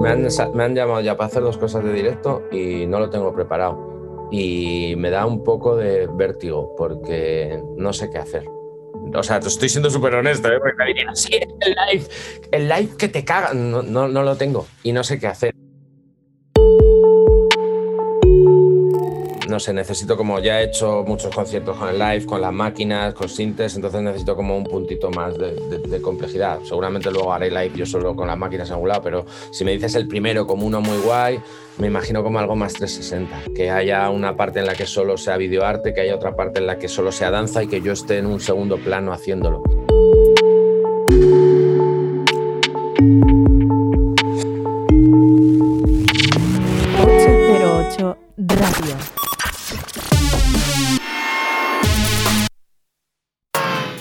Me 0.00 0.10
han, 0.10 0.26
me 0.54 0.64
han 0.64 0.74
llamado 0.74 1.00
ya 1.00 1.16
para 1.16 1.28
hacer 1.28 1.42
dos 1.42 1.56
cosas 1.56 1.84
de 1.84 1.92
directo 1.92 2.42
y 2.50 2.86
no 2.86 2.98
lo 2.98 3.10
tengo 3.10 3.34
preparado. 3.34 4.28
Y 4.30 4.94
me 4.96 5.10
da 5.10 5.26
un 5.26 5.44
poco 5.44 5.76
de 5.76 6.08
vértigo 6.12 6.74
porque 6.76 7.62
no 7.76 7.92
sé 7.92 8.10
qué 8.10 8.18
hacer. 8.18 8.44
O 9.14 9.22
sea, 9.22 9.38
te 9.40 9.48
estoy 9.48 9.68
siendo 9.68 9.90
súper 9.90 10.14
honesto, 10.14 10.48
¿eh? 10.48 10.58
porque 10.58 10.76
me 10.76 10.86
dirían, 10.86 11.14
sí, 11.14 11.34
el 11.34 11.76
live, 11.88 12.06
el 12.50 12.68
live 12.68 12.96
que 12.98 13.08
te 13.08 13.24
caga. 13.24 13.54
No, 13.54 13.82
no, 13.82 14.08
no 14.08 14.22
lo 14.22 14.36
tengo 14.36 14.66
y 14.82 14.92
no 14.92 15.04
sé 15.04 15.18
qué 15.18 15.28
hacer. 15.28 15.54
No 19.54 19.60
sé, 19.60 19.72
necesito 19.72 20.16
como 20.16 20.40
ya 20.40 20.60
he 20.60 20.64
hecho 20.64 21.04
muchos 21.06 21.32
conciertos 21.32 21.76
con 21.76 21.88
el 21.88 21.96
live, 21.96 22.26
con 22.26 22.40
las 22.40 22.52
máquinas, 22.52 23.14
con 23.14 23.28
sintes, 23.28 23.76
entonces 23.76 24.02
necesito 24.02 24.34
como 24.34 24.56
un 24.58 24.64
puntito 24.64 25.12
más 25.12 25.38
de, 25.38 26.00
complejidad. 26.02 26.58
Seguramente 26.64 27.08
luego 27.12 27.32
haré 27.32 27.50
live 27.50 27.70
yo 27.76 27.86
solo 27.86 28.16
con 28.16 28.26
las 28.26 28.36
máquinas 28.36 28.66
en 28.68 28.74
algún 28.74 28.88
lado, 28.88 29.02
pero 29.02 29.26
si 29.52 29.64
me 29.64 29.70
dices 29.70 29.94
el 29.94 30.08
primero 30.08 30.44
como 30.44 30.66
uno 30.66 30.80
muy 30.80 30.98
guay, 30.98 31.38
me 31.78 31.86
imagino 31.86 32.24
como 32.24 32.40
algo 32.40 32.56
más 32.56 32.72
360, 32.72 33.54
que 33.54 33.70
haya 33.70 34.10
una 34.10 34.36
parte 34.36 34.58
en 34.58 34.66
la 34.66 34.74
que 34.74 34.86
solo 34.86 35.16
sea 35.16 35.36
videoarte, 35.36 35.94
que 35.94 36.00
haya 36.00 36.16
otra 36.16 36.34
parte 36.34 36.58
en 36.58 36.66
la 36.66 36.76
que 36.76 36.88
solo 36.88 37.12
sea 37.12 37.30
danza 37.30 37.62
y 37.62 37.68
que 37.68 37.80
yo 37.80 37.92
esté 37.92 38.18
en 38.18 38.26
un 38.26 38.40
segundo 38.40 38.76
plano 38.78 39.12
haciéndolo. 39.12 39.62
Radio. 48.36 49.23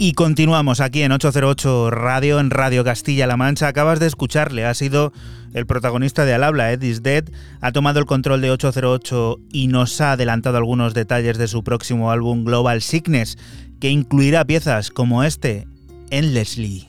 Y 0.00 0.12
continuamos 0.12 0.80
aquí 0.80 1.02
en 1.02 1.10
808 1.10 1.90
Radio, 1.90 2.38
en 2.38 2.50
Radio 2.50 2.84
Castilla-La 2.84 3.36
Mancha. 3.36 3.66
Acabas 3.66 3.98
de 3.98 4.06
escucharle, 4.06 4.64
ha 4.64 4.72
sido 4.74 5.12
el 5.54 5.66
protagonista 5.66 6.24
de 6.24 6.34
Al 6.34 6.44
habla, 6.44 6.72
Ed 6.72 6.82
is 6.82 7.02
Dead. 7.02 7.24
Ha 7.60 7.72
tomado 7.72 7.98
el 7.98 8.06
control 8.06 8.40
de 8.40 8.52
808 8.52 9.40
y 9.52 9.66
nos 9.66 10.00
ha 10.00 10.12
adelantado 10.12 10.56
algunos 10.56 10.94
detalles 10.94 11.36
de 11.36 11.48
su 11.48 11.64
próximo 11.64 12.12
álbum 12.12 12.44
Global 12.44 12.80
Sickness, 12.80 13.38
que 13.80 13.90
incluirá 13.90 14.44
piezas 14.44 14.90
como 14.90 15.24
este, 15.24 15.66
Endlessly. 16.10 16.86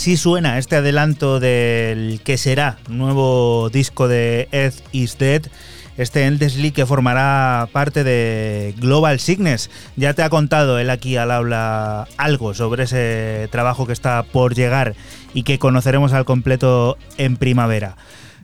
Así 0.00 0.16
suena 0.16 0.56
este 0.56 0.76
adelanto 0.76 1.40
del 1.40 2.22
que 2.24 2.38
será 2.38 2.78
nuevo 2.88 3.68
disco 3.68 4.08
de 4.08 4.48
Earth 4.50 4.80
is 4.92 5.18
Dead. 5.18 5.42
Este 5.98 6.24
Endlessly 6.24 6.70
que 6.70 6.86
formará 6.86 7.68
parte 7.70 8.02
de 8.02 8.74
Global 8.78 9.20
Sickness. 9.20 9.68
Ya 9.96 10.14
te 10.14 10.22
ha 10.22 10.30
contado 10.30 10.78
él 10.78 10.88
aquí 10.88 11.18
al 11.18 11.30
habla 11.30 12.08
algo 12.16 12.54
sobre 12.54 12.84
ese 12.84 13.48
trabajo 13.52 13.86
que 13.86 13.92
está 13.92 14.22
por 14.22 14.54
llegar 14.54 14.94
y 15.34 15.42
que 15.42 15.58
conoceremos 15.58 16.14
al 16.14 16.24
completo 16.24 16.96
en 17.18 17.36
primavera. 17.36 17.98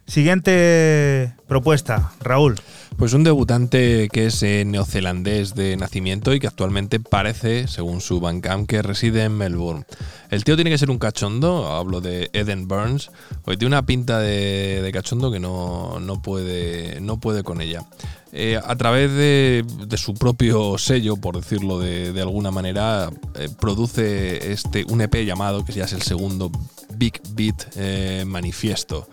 Siguiente 0.07 1.33
propuesta, 1.49 2.13
Raúl. 2.21 2.57
Pues 2.97 3.13
un 3.13 3.25
debutante 3.25 4.09
que 4.11 4.27
es 4.27 4.43
eh, 4.43 4.65
neozelandés 4.65 5.55
de 5.55 5.77
nacimiento 5.77 6.33
y 6.33 6.41
que 6.41 6.47
actualmente 6.47 6.99
parece, 6.99 7.69
según 7.69 8.01
su 8.01 8.21
Bandcamp, 8.21 8.67
que 8.67 8.81
reside 8.81 9.25
en 9.25 9.37
Melbourne. 9.37 9.85
El 10.31 10.45
tío 10.45 10.55
tiene 10.57 10.71
que 10.71 10.79
ser 10.79 10.91
un 10.91 10.99
cachondo, 10.99 11.69
hablo 11.69 12.01
de 12.01 12.31
Eden 12.33 12.69
Burns, 12.69 13.11
porque 13.45 13.59
tiene 13.59 13.75
una 13.75 13.85
pinta 13.85 14.19
de, 14.19 14.89
cachondo 14.95 15.31
que 15.31 15.39
no, 15.39 16.01
no, 16.01 16.23
puede, 16.23 16.99
no 17.03 17.21
puede 17.21 17.43
con 17.43 17.61
ella. 17.61 17.85
Eh, 18.33 18.59
a 18.65 18.77
través 18.77 19.13
de, 19.13 19.63
de 19.87 19.97
su 19.99 20.15
propio 20.15 20.79
sello, 20.79 21.19
por 21.19 21.37
decirlo 21.37 21.79
de, 21.79 22.15
de 22.15 22.23
alguna 22.23 22.51
manera, 22.51 23.11
eh, 23.35 23.51
produce 23.61 24.53
este, 24.53 24.87
un 24.89 25.03
EP 25.03 25.17
llamado, 25.17 25.67
que 25.67 25.75
ya 25.75 25.85
es 25.85 25.93
el 25.93 26.03
segundo 26.03 26.51
Big 26.95 27.21
Beat 27.35 27.77
Manifiesto. 28.25 29.07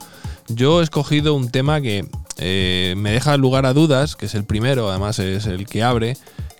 Yo 0.47 0.81
he 0.81 0.83
escogido 0.83 1.33
un 1.33 1.49
tema 1.49 1.81
que 1.81 2.05
eh, 2.37 2.93
me 2.97 3.11
deja 3.11 3.37
lugar 3.37 3.65
a 3.65 3.73
dudas, 3.73 4.15
que 4.15 4.25
es 4.25 4.35
el 4.35 4.43
primero, 4.43 4.89
además 4.89 5.19
es 5.19 5.45
el 5.45 5.65
que 5.67 5.83
abre, 5.83 6.17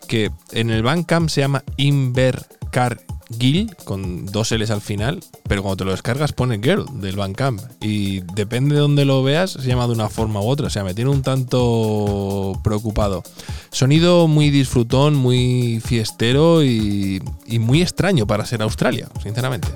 que 0.08 0.32
en 0.52 0.70
el 0.70 0.84
Bandcamp 0.84 1.30
se 1.30 1.42
llama 1.42 1.64
Invercargill, 1.78 3.76
con 3.84 4.26
dos 4.28 4.52
L's 4.52 4.70
al 4.70 4.82
final, 4.82 5.20
pero 5.48 5.64
cuando 5.64 5.78
te 5.78 5.86
lo 5.86 5.92
descargas 5.92 6.34
pone 6.34 6.60
Girl 6.62 6.86
del 7.02 7.16
Bandcamp. 7.16 7.62
Y 7.82 8.22
depende 8.36 8.76
de 8.76 8.82
donde 8.82 9.06
lo 9.06 9.24
veas, 9.24 9.52
se 9.52 9.68
llama 9.68 9.88
de 9.88 9.94
una 9.94 10.10
forma 10.10 10.40
u 10.40 10.46
otra. 10.46 10.68
O 10.68 10.70
sea, 10.70 10.84
me 10.84 10.94
tiene 10.94 11.10
un 11.10 11.22
tanto 11.22 12.60
preocupado. 12.64 13.24
Sonido 13.72 14.28
muy 14.28 14.50
disfrutón, 14.50 15.16
muy 15.16 15.82
fiestero 15.84 16.64
y 16.64 17.22
muy 17.60 17.82
extraño 17.82 18.28
para 18.28 18.46
ser 18.46 18.62
Australia, 18.62 19.10
sinceramente. 19.22 19.68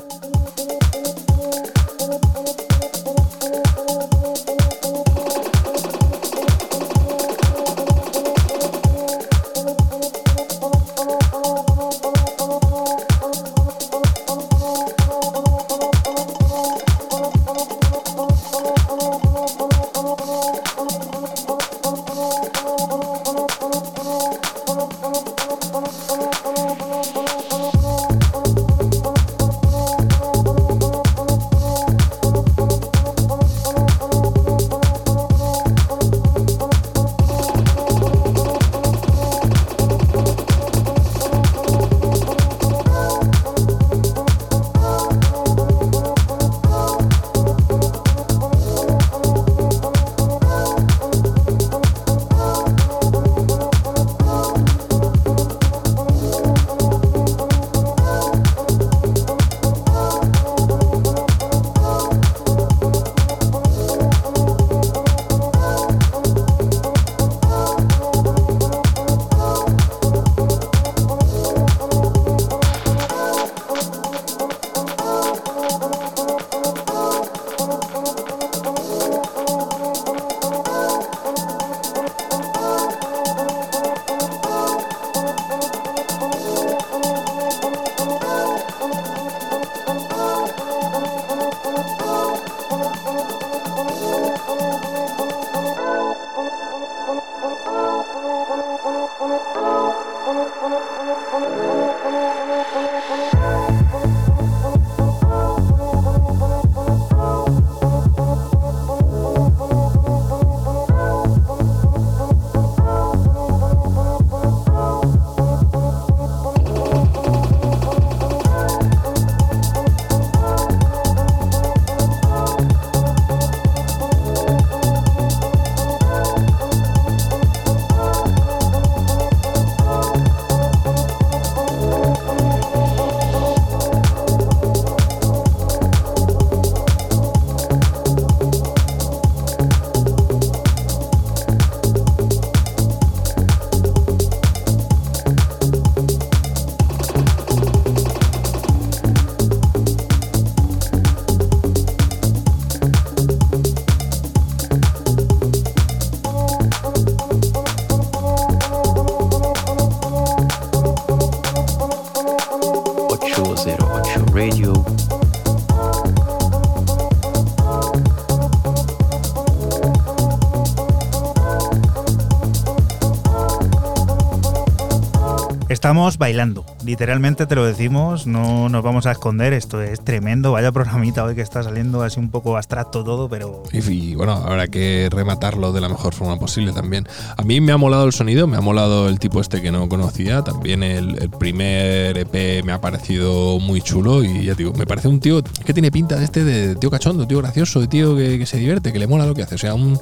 Bailando, 176.15 176.65
literalmente 176.85 177.45
te 177.47 177.55
lo 177.55 177.65
decimos, 177.65 178.27
no 178.27 178.69
nos 178.69 178.81
vamos 178.81 179.05
a 179.05 179.11
esconder, 179.11 179.51
esto 179.51 179.81
es 179.81 179.99
tremendo, 179.99 180.53
vaya 180.53 180.71
programita 180.71 181.25
hoy 181.25 181.35
que 181.35 181.41
está 181.41 181.63
saliendo 181.63 182.01
así 182.01 182.17
un 182.17 182.29
poco 182.29 182.55
abstracto 182.55 183.03
todo, 183.03 183.27
pero... 183.27 183.63
Y, 183.73 184.15
bueno, 184.15 184.31
habrá 184.31 184.69
que 184.69 185.09
rematarlo 185.11 185.73
de 185.73 185.81
la 185.81 185.89
mejor 185.89 186.13
forma 186.13 186.39
posible 186.39 186.71
también. 186.71 187.05
A 187.35 187.43
mí 187.43 187.59
me 187.59 187.73
ha 187.73 187.77
molado 187.77 188.05
el 188.05 188.13
sonido, 188.13 188.47
me 188.47 188.55
ha 188.55 188.61
molado 188.61 189.09
el 189.09 189.19
tipo 189.19 189.41
este 189.41 189.61
que 189.61 189.69
no 189.69 189.89
conocía, 189.89 190.43
también 190.43 190.81
el, 190.81 191.29
primer 191.37 192.17
EP 192.17 192.63
me 192.63 192.71
ha 192.71 192.79
parecido 192.79 193.59
muy 193.59 193.81
chulo 193.81 194.23
y 194.23 194.45
ya 194.45 194.53
digo, 194.53 194.71
me 194.73 194.85
parece 194.85 195.09
un 195.09 195.19
tío 195.19 195.41
que 195.65 195.73
tiene 195.73 195.91
pinta 195.91 196.15
de 196.15 196.23
este 196.23 196.45
de 196.45 196.75
tío 196.75 196.89
cachondo, 196.89 197.27
tío 197.27 197.39
gracioso, 197.39 197.81
de 197.81 197.87
tío 197.87 198.15
que, 198.15 198.45
se 198.45 198.57
divierte, 198.57 198.93
que 198.93 198.99
le 198.99 199.07
mola 199.07 199.25
lo 199.25 199.35
que 199.35 199.43
hace, 199.43 199.55
o 199.55 199.57
sea, 199.57 199.73
un, 199.73 199.99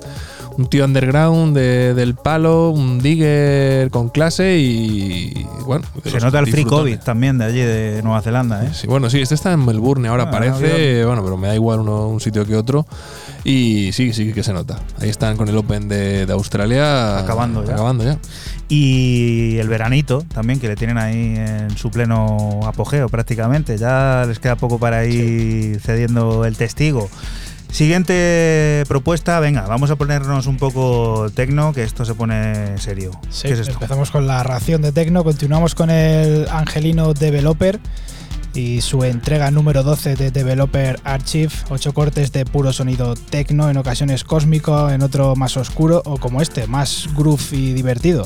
tío 0.69 0.85
underground 0.85 1.57
de, 1.57 1.95
del 1.95 2.13
palo, 2.13 2.69
un 2.69 2.99
digger 2.99 3.89
con 3.89 4.09
clase 4.09 4.59
y 4.59 5.44
bueno. 5.65 5.85
Se 6.03 6.19
nota 6.19 6.39
el 6.39 6.47
free 6.47 6.65
COVID 6.65 6.99
también 6.99 7.37
de 7.37 7.45
allí 7.45 7.59
de 7.59 8.01
Nueva 8.03 8.21
Zelanda, 8.21 8.63
¿eh? 8.65 8.69
Sí, 8.73 8.87
bueno, 8.87 9.09
sí, 9.09 9.21
este 9.21 9.35
está 9.35 9.51
en 9.53 9.65
Melbourne 9.65 10.07
ahora 10.07 10.23
Ah, 10.23 10.31
parece, 10.31 11.05
bueno, 11.05 11.23
pero 11.23 11.37
me 11.37 11.47
da 11.47 11.55
igual 11.55 11.79
uno, 11.81 12.07
un 12.07 12.19
sitio 12.19 12.45
que 12.45 12.55
otro. 12.55 12.85
Y 13.43 13.91
sí, 13.93 14.13
sí 14.13 14.33
que 14.33 14.43
se 14.43 14.53
nota. 14.53 14.79
Ahí 14.99 15.09
están 15.09 15.37
con 15.37 15.47
el 15.47 15.57
Open 15.57 15.87
de, 15.87 16.25
de 16.25 16.33
Australia. 16.33 17.19
Acabando 17.19 17.63
ya. 17.63 17.73
Acabando 17.73 18.03
ya. 18.03 18.17
Y 18.67 19.57
el 19.59 19.69
veranito 19.69 20.23
también, 20.33 20.59
que 20.59 20.67
le 20.67 20.75
tienen 20.75 20.97
ahí 20.97 21.35
en 21.37 21.77
su 21.77 21.91
pleno 21.91 22.61
apogeo 22.65 23.07
prácticamente. 23.09 23.77
Ya 23.77 24.25
les 24.27 24.39
queda 24.39 24.55
poco 24.55 24.79
para 24.79 25.05
ir 25.05 25.79
cediendo 25.79 26.45
el 26.45 26.57
testigo. 26.57 27.09
Siguiente 27.75 28.85
propuesta, 28.87 29.37
venga, 29.41 29.67
vamos 29.67 29.91
a 29.91 29.97
ponernos 29.97 30.47
un 30.47 30.55
poco 30.55 31.29
tecno, 31.35 31.73
que 31.73 31.83
esto 31.83 32.05
se 32.05 32.15
pone 32.15 32.77
serio. 32.77 33.11
Sí, 33.29 33.49
¿Qué 33.49 33.53
es 33.53 33.59
esto? 33.59 33.73
empezamos 33.73 34.11
con 34.11 34.27
la 34.27 34.43
ración 34.43 34.81
de 34.81 34.93
Tecno, 34.93 35.25
continuamos 35.25 35.75
con 35.75 35.89
el 35.89 36.47
Angelino 36.47 37.13
Developer 37.13 37.81
y 38.53 38.79
su 38.79 39.03
entrega 39.03 39.51
número 39.51 39.83
12 39.83 40.15
de 40.15 40.31
Developer 40.31 41.01
Archive, 41.03 41.51
8 41.67 41.93
cortes 41.93 42.31
de 42.31 42.45
puro 42.45 42.71
sonido 42.71 43.13
tecno, 43.15 43.69
en 43.69 43.75
ocasiones 43.75 44.23
cósmico, 44.23 44.89
en 44.89 45.01
otro 45.01 45.35
más 45.35 45.57
oscuro 45.57 46.01
o 46.05 46.15
como 46.15 46.41
este, 46.41 46.67
más 46.67 47.09
groove 47.13 47.51
y 47.51 47.73
divertido. 47.73 48.25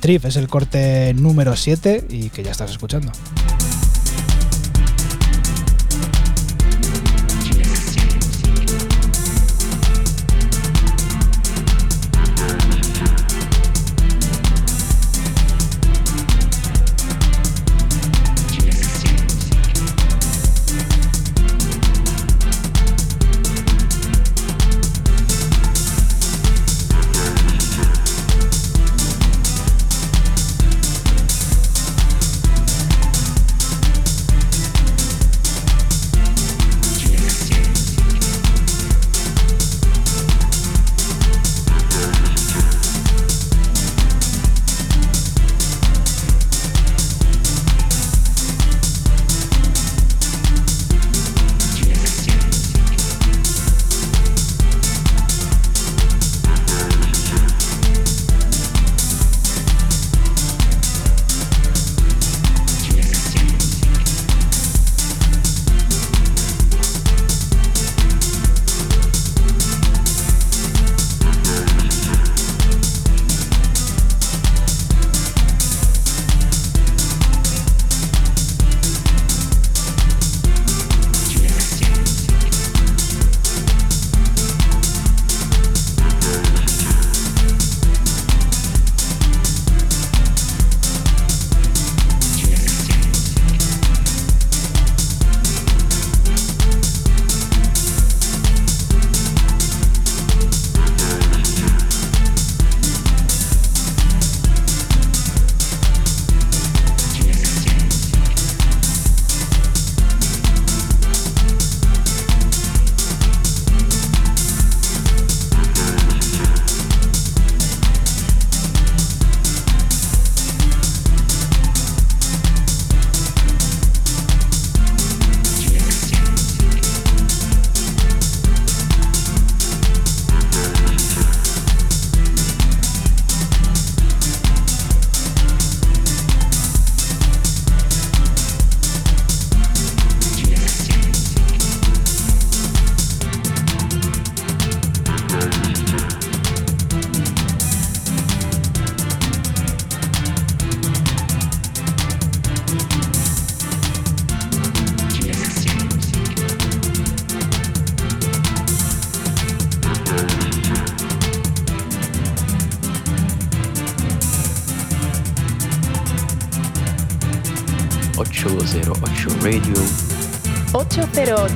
Trip 0.00 0.24
es 0.24 0.36
el 0.36 0.48
corte 0.48 1.12
número 1.12 1.54
7 1.54 2.06
y 2.08 2.30
que 2.30 2.42
ya 2.42 2.52
estás 2.52 2.70
escuchando. 2.70 3.12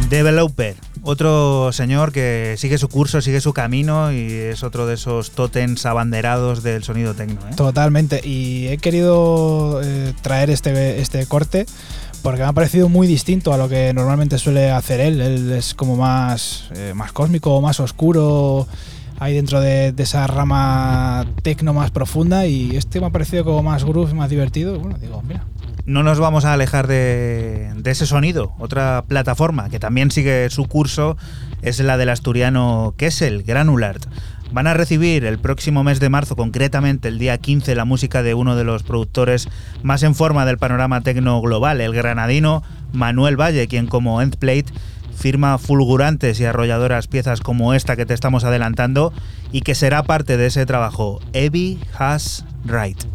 Developer, 0.09 0.75
otro 1.05 1.71
señor 1.71 2.11
que 2.11 2.55
sigue 2.57 2.77
su 2.77 2.89
curso, 2.89 3.21
sigue 3.21 3.39
su 3.39 3.53
camino 3.53 4.11
y 4.11 4.31
es 4.31 4.63
otro 4.63 4.87
de 4.87 4.95
esos 4.95 5.31
tótems 5.31 5.85
abanderados 5.85 6.63
del 6.63 6.83
sonido 6.83 7.13
tecno. 7.13 7.39
¿eh? 7.47 7.55
Totalmente. 7.55 8.21
Y 8.27 8.67
he 8.67 8.77
querido 8.79 9.81
eh, 9.83 10.13
traer 10.21 10.49
este, 10.49 10.99
este 10.99 11.25
corte 11.27 11.67
porque 12.23 12.41
me 12.41 12.47
ha 12.47 12.53
parecido 12.53 12.89
muy 12.89 13.05
distinto 13.05 13.53
a 13.53 13.57
lo 13.57 13.69
que 13.69 13.93
normalmente 13.93 14.39
suele 14.39 14.71
hacer 14.71 14.99
él. 14.99 15.21
Él 15.21 15.51
es 15.51 15.75
como 15.75 15.95
más, 15.95 16.69
eh, 16.75 16.93
más 16.95 17.11
cósmico, 17.11 17.61
más 17.61 17.79
oscuro, 17.79 18.67
ahí 19.19 19.35
dentro 19.35 19.61
de, 19.61 19.93
esa 19.95 20.25
rama 20.25 21.27
tecno 21.43 21.71
más 21.75 21.91
profunda. 21.91 22.47
Y 22.47 22.75
este 22.75 22.99
me 22.99 23.05
ha 23.05 23.09
parecido 23.11 23.45
como 23.45 23.61
más 23.61 23.83
groove, 23.83 24.15
más 24.15 24.31
divertido. 24.31 24.79
Bueno, 24.79 24.97
digo. 24.97 25.14
No 25.85 26.01
nos 26.01 26.19
vamos 26.19 26.45
a 26.45 26.53
alejar 26.53 26.87
de, 26.87 27.71
ese 27.85 28.07
sonido. 28.07 28.53
Otra 28.57 29.03
plataforma 29.07 29.69
que 29.69 29.79
también 29.79 30.09
sigue 30.09 30.49
su 30.49 30.65
curso 30.65 31.15
es 31.61 31.79
la 31.79 31.97
del 31.97 32.09
asturiano 32.09 32.95
Kessel, 32.97 33.43
Granulart. 33.43 34.05
Van 34.51 34.65
a 34.65 34.73
recibir 34.73 35.25
el 35.25 35.37
próximo 35.37 35.83
mes 35.83 35.99
de 35.99 36.09
marzo, 36.09 36.35
concretamente 36.35 37.07
el 37.07 37.19
día 37.19 37.37
15, 37.37 37.75
la 37.75 37.85
música 37.85 38.23
de 38.23 38.33
uno 38.33 38.55
de 38.55 38.63
los 38.63 38.81
productores 38.81 39.47
más 39.83 40.01
en 40.01 40.15
forma 40.15 40.45
del 40.45 40.57
panorama 40.57 41.01
tecno 41.01 41.39
global, 41.41 41.81
el 41.81 41.93
granadino 41.93 42.63
Manuel 42.91 43.39
Valle, 43.39 43.67
quien 43.67 43.85
como 43.85 44.21
Endplate 44.21 44.73
firma 45.15 45.57
fulgurantes 45.57 46.39
y 46.39 46.45
arrolladoras 46.45 47.07
piezas 47.07 47.41
como 47.41 47.73
esta 47.73 47.95
que 47.95 48.05
te 48.05 48.13
estamos 48.13 48.43
adelantando 48.43 49.13
y 49.51 49.61
que 49.61 49.75
será 49.75 50.03
parte 50.03 50.37
de 50.37 50.47
ese 50.47 50.65
trabajo, 50.65 51.21
Evie 51.33 51.79
Has 51.97 52.43
Right. 52.65 53.14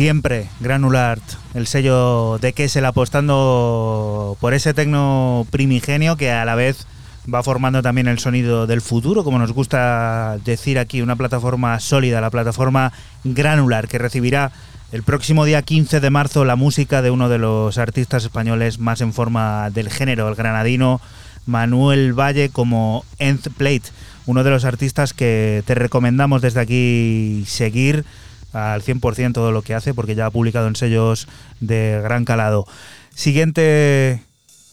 Siempre, 0.00 0.48
Granular, 0.60 1.18
el 1.52 1.66
sello 1.66 2.38
de 2.38 2.54
Kessel 2.54 2.86
apostando 2.86 4.34
por 4.40 4.54
ese 4.54 4.72
tecno 4.72 5.46
primigenio 5.50 6.16
que 6.16 6.30
a 6.30 6.46
la 6.46 6.54
vez 6.54 6.86
va 7.32 7.42
formando 7.42 7.82
también 7.82 8.08
el 8.08 8.18
sonido 8.18 8.66
del 8.66 8.80
futuro, 8.80 9.24
como 9.24 9.38
nos 9.38 9.52
gusta 9.52 10.38
decir 10.42 10.78
aquí, 10.78 11.02
una 11.02 11.16
plataforma 11.16 11.78
sólida, 11.80 12.22
la 12.22 12.30
plataforma 12.30 12.94
Granular, 13.24 13.88
que 13.88 13.98
recibirá 13.98 14.52
el 14.90 15.02
próximo 15.02 15.44
día 15.44 15.60
15 15.60 16.00
de 16.00 16.08
marzo 16.08 16.46
la 16.46 16.56
música 16.56 17.02
de 17.02 17.10
uno 17.10 17.28
de 17.28 17.36
los 17.36 17.76
artistas 17.76 18.24
españoles 18.24 18.78
más 18.78 19.02
en 19.02 19.12
forma 19.12 19.68
del 19.68 19.90
género, 19.90 20.30
el 20.30 20.34
granadino 20.34 21.02
Manuel 21.44 22.18
Valle 22.18 22.48
como 22.48 23.04
Nth 23.18 23.48
Plate, 23.54 23.90
uno 24.24 24.44
de 24.44 24.50
los 24.50 24.64
artistas 24.64 25.12
que 25.12 25.62
te 25.66 25.74
recomendamos 25.74 26.40
desde 26.40 26.60
aquí 26.60 27.44
seguir 27.46 28.06
al 28.52 28.82
100% 28.82 29.32
todo 29.32 29.52
lo 29.52 29.62
que 29.62 29.74
hace 29.74 29.94
porque 29.94 30.14
ya 30.14 30.26
ha 30.26 30.30
publicado 30.30 30.68
en 30.68 30.76
sellos 30.76 31.28
de 31.60 32.00
gran 32.02 32.24
calado. 32.24 32.66
Siguiente 33.14 34.22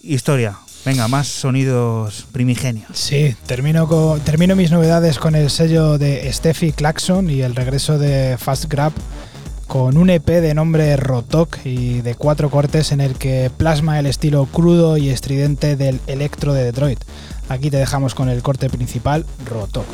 historia. 0.01 0.57
Venga, 0.85 1.07
más 1.09 1.27
sonidos 1.27 2.27
primigenios. 2.31 2.87
Sí, 2.93 3.35
termino, 3.45 3.87
con, 3.87 4.21
termino 4.21 4.55
mis 4.55 4.71
novedades 4.71 5.19
con 5.19 5.35
el 5.35 5.49
sello 5.49 5.97
de 5.97 6.31
Steffi 6.31 6.71
Claxon 6.71 7.29
y 7.29 7.41
el 7.41 7.55
regreso 7.55 7.97
de 7.97 8.37
Fast 8.37 8.65
Grab 8.65 8.93
con 9.67 9.97
un 9.97 10.09
EP 10.09 10.25
de 10.25 10.53
nombre 10.53 10.95
Rotok 10.95 11.57
y 11.65 12.01
de 12.01 12.15
cuatro 12.15 12.49
cortes 12.49 12.93
en 12.93 13.01
el 13.01 13.15
que 13.15 13.51
plasma 13.55 13.99
el 13.99 14.05
estilo 14.05 14.45
crudo 14.45 14.95
y 14.95 15.09
estridente 15.09 15.75
del 15.75 15.99
electro 16.07 16.53
de 16.53 16.63
Detroit. 16.63 17.03
Aquí 17.49 17.69
te 17.69 17.77
dejamos 17.77 18.15
con 18.15 18.29
el 18.29 18.41
corte 18.41 18.69
principal, 18.69 19.25
Rotok. 19.45 19.85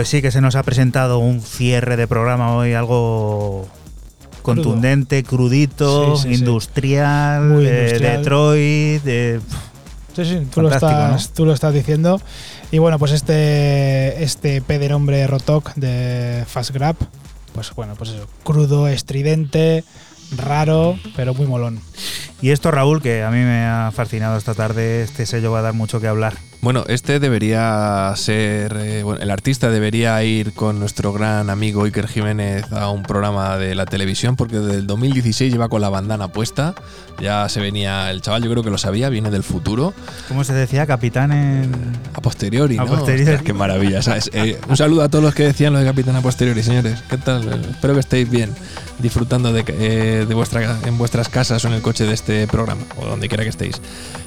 Pues 0.00 0.08
sí 0.08 0.22
que 0.22 0.30
se 0.30 0.40
nos 0.40 0.56
ha 0.56 0.62
presentado 0.62 1.18
un 1.18 1.42
cierre 1.42 1.98
de 1.98 2.08
programa 2.08 2.56
hoy, 2.56 2.72
algo 2.72 3.68
contundente, 4.40 5.22
crudito, 5.24 6.16
Sí, 6.16 6.22
sí, 6.22 6.28
sí. 6.36 6.40
industrial, 6.40 7.62
de. 7.62 7.98
Detroit, 7.98 9.02
de... 9.02 9.40
Sí, 10.16 10.24
sí, 10.24 10.46
tú 10.50 10.62
lo, 10.62 10.70
estás, 10.70 11.34
tú 11.34 11.44
lo 11.44 11.52
estás 11.52 11.74
diciendo. 11.74 12.18
Y 12.70 12.78
bueno, 12.78 12.98
pues 12.98 13.12
este, 13.12 14.24
este 14.24 14.62
de 14.62 14.88
nombre 14.88 15.26
Rotok 15.26 15.74
de 15.74 16.46
Fast 16.46 16.70
Grab, 16.70 16.96
pues 17.52 17.70
bueno, 17.74 17.94
pues 17.94 18.08
eso, 18.08 18.26
crudo, 18.42 18.88
estridente, 18.88 19.84
raro, 20.34 20.98
pero 21.14 21.34
muy 21.34 21.46
molón. 21.46 21.78
Y 22.40 22.52
esto, 22.52 22.70
Raúl, 22.70 23.02
que 23.02 23.22
a 23.22 23.30
mí 23.30 23.36
me 23.36 23.66
ha 23.66 23.92
fascinado 23.94 24.38
esta 24.38 24.54
tarde, 24.54 25.02
este 25.02 25.26
sello 25.26 25.52
va 25.52 25.58
a 25.58 25.62
dar 25.62 25.74
mucho 25.74 26.00
que 26.00 26.08
hablar. 26.08 26.38
Bueno, 26.62 26.84
este 26.88 27.20
debería 27.20 28.12
ser. 28.16 28.76
eh, 28.78 29.02
bueno, 29.02 29.22
el 29.22 29.30
artista 29.30 29.70
debería 29.70 30.22
ir 30.22 30.52
con 30.52 30.78
nuestro 30.78 31.10
gran 31.10 31.48
amigo 31.48 31.84
Iker 31.84 32.06
Jiménez 32.06 32.70
a 32.72 32.90
un 32.90 33.02
programa 33.02 33.56
de 33.56 33.74
la 33.74 33.86
televisión, 33.86 34.36
porque 34.36 34.58
desde 34.58 34.80
el 34.80 34.86
2016 34.86 35.50
lleva 35.50 35.70
con 35.70 35.80
la 35.80 35.88
bandana 35.88 36.28
puesta. 36.28 36.74
Ya 37.18 37.48
se 37.48 37.60
venía. 37.60 38.10
El 38.10 38.20
chaval, 38.20 38.42
yo 38.42 38.50
creo 38.50 38.62
que 38.62 38.70
lo 38.70 38.76
sabía, 38.76 39.08
viene 39.08 39.30
del 39.30 39.42
futuro. 39.42 39.94
¿Cómo 40.28 40.44
se 40.44 40.52
decía? 40.52 40.86
Capitán 40.86 41.32
en... 41.32 41.70
A 42.12 42.20
posteriori, 42.20 42.76
A 42.76 42.84
posteriori. 42.84 43.42
Qué 43.42 43.54
maravilla. 43.54 44.02
¿sabes? 44.02 44.30
Eh, 44.34 44.60
un 44.68 44.76
saludo 44.76 45.02
a 45.02 45.08
todos 45.08 45.24
los 45.24 45.34
que 45.34 45.44
decían 45.44 45.72
lo 45.72 45.78
de 45.78 45.86
Capitán 45.86 46.16
a 46.16 46.20
posteriori, 46.20 46.62
señores. 46.62 47.02
¿Qué 47.08 47.16
tal? 47.16 47.42
Eh, 47.50 47.56
espero 47.70 47.94
que 47.94 48.00
estéis 48.00 48.28
bien, 48.28 48.54
disfrutando 48.98 49.50
de, 49.52 49.64
eh, 49.66 50.26
de 50.28 50.34
vuestra, 50.34 50.78
en 50.84 50.98
vuestras 50.98 51.30
casas 51.30 51.64
o 51.64 51.68
en 51.68 51.74
el 51.74 51.80
coche 51.82 52.04
de 52.04 52.12
este 52.12 52.46
programa, 52.46 52.82
o 52.98 53.06
donde 53.06 53.28
quiera 53.28 53.44
que 53.44 53.50
estéis. 53.50 53.80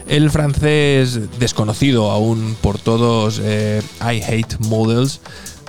El 0.07 0.29
francés 0.29 1.39
desconocido 1.39 2.11
aún 2.11 2.55
por 2.61 2.77
todos, 2.77 3.39
eh, 3.41 3.81
I 4.01 4.21
Hate 4.21 4.57
Models, 4.59 5.21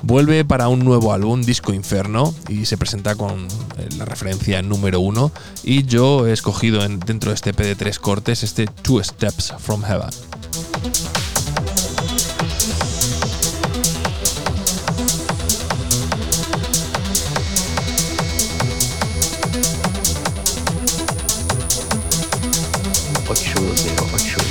vuelve 0.03 0.45
para 0.45 0.69
un 0.69 0.81
nuevo 0.81 1.13
álbum, 1.13 1.43
Disco 1.43 1.73
Inferno, 1.73 2.35
y 2.49 2.67
se 2.67 2.77
presenta 2.77 3.15
con 3.15 3.47
eh, 3.79 3.89
la 3.97 4.05
referencia 4.05 4.61
número 4.61 5.01
uno. 5.01 5.31
Y 5.63 5.85
yo 5.85 6.27
he 6.27 6.33
escogido 6.33 6.85
en- 6.85 7.01
dentro 7.01 7.31
de 7.31 7.37
este 7.37 7.51
EP 7.51 7.61
de 7.65 7.75
tres 7.77 7.99
cortes 7.99 8.43
este 8.43 8.67
Two 8.67 9.03
Steps 9.03 9.55
from 9.59 9.83
Heaven. 9.83 10.11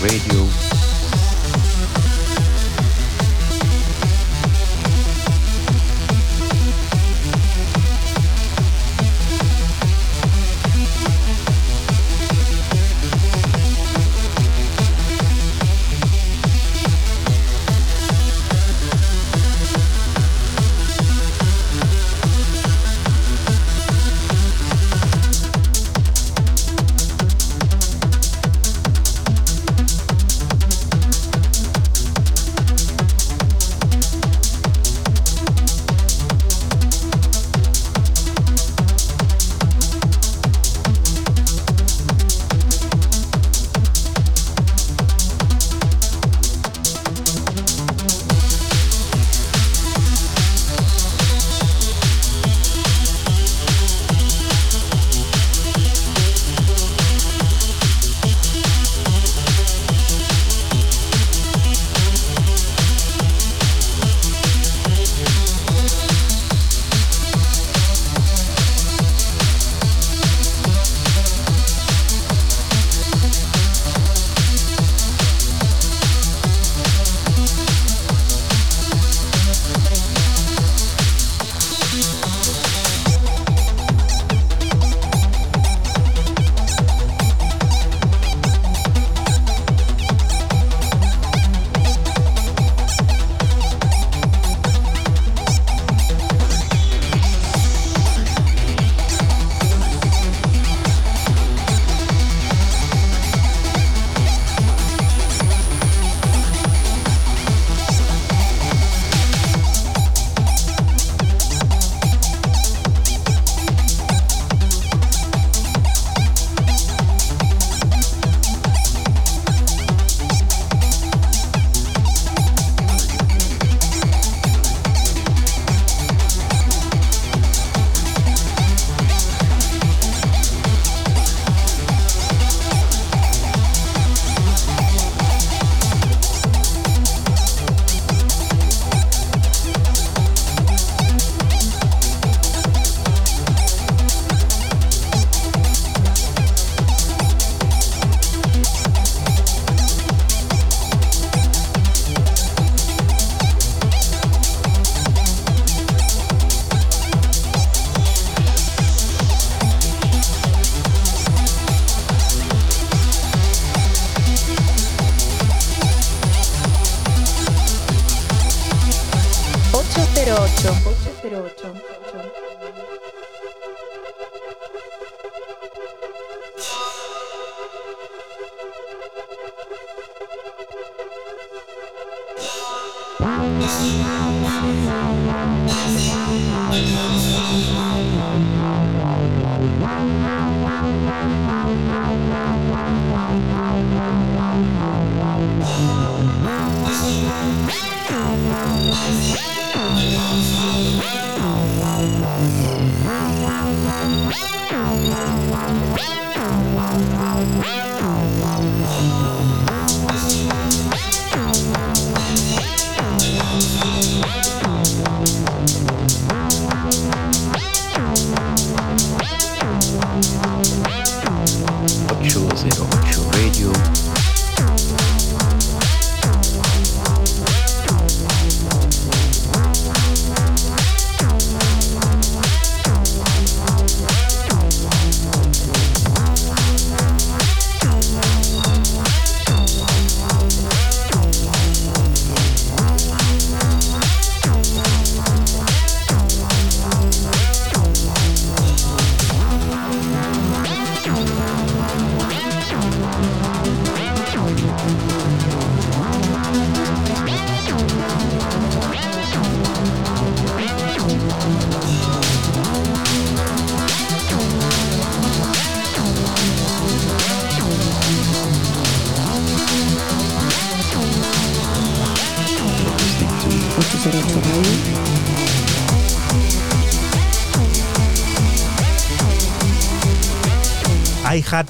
Radio. 0.03 0.72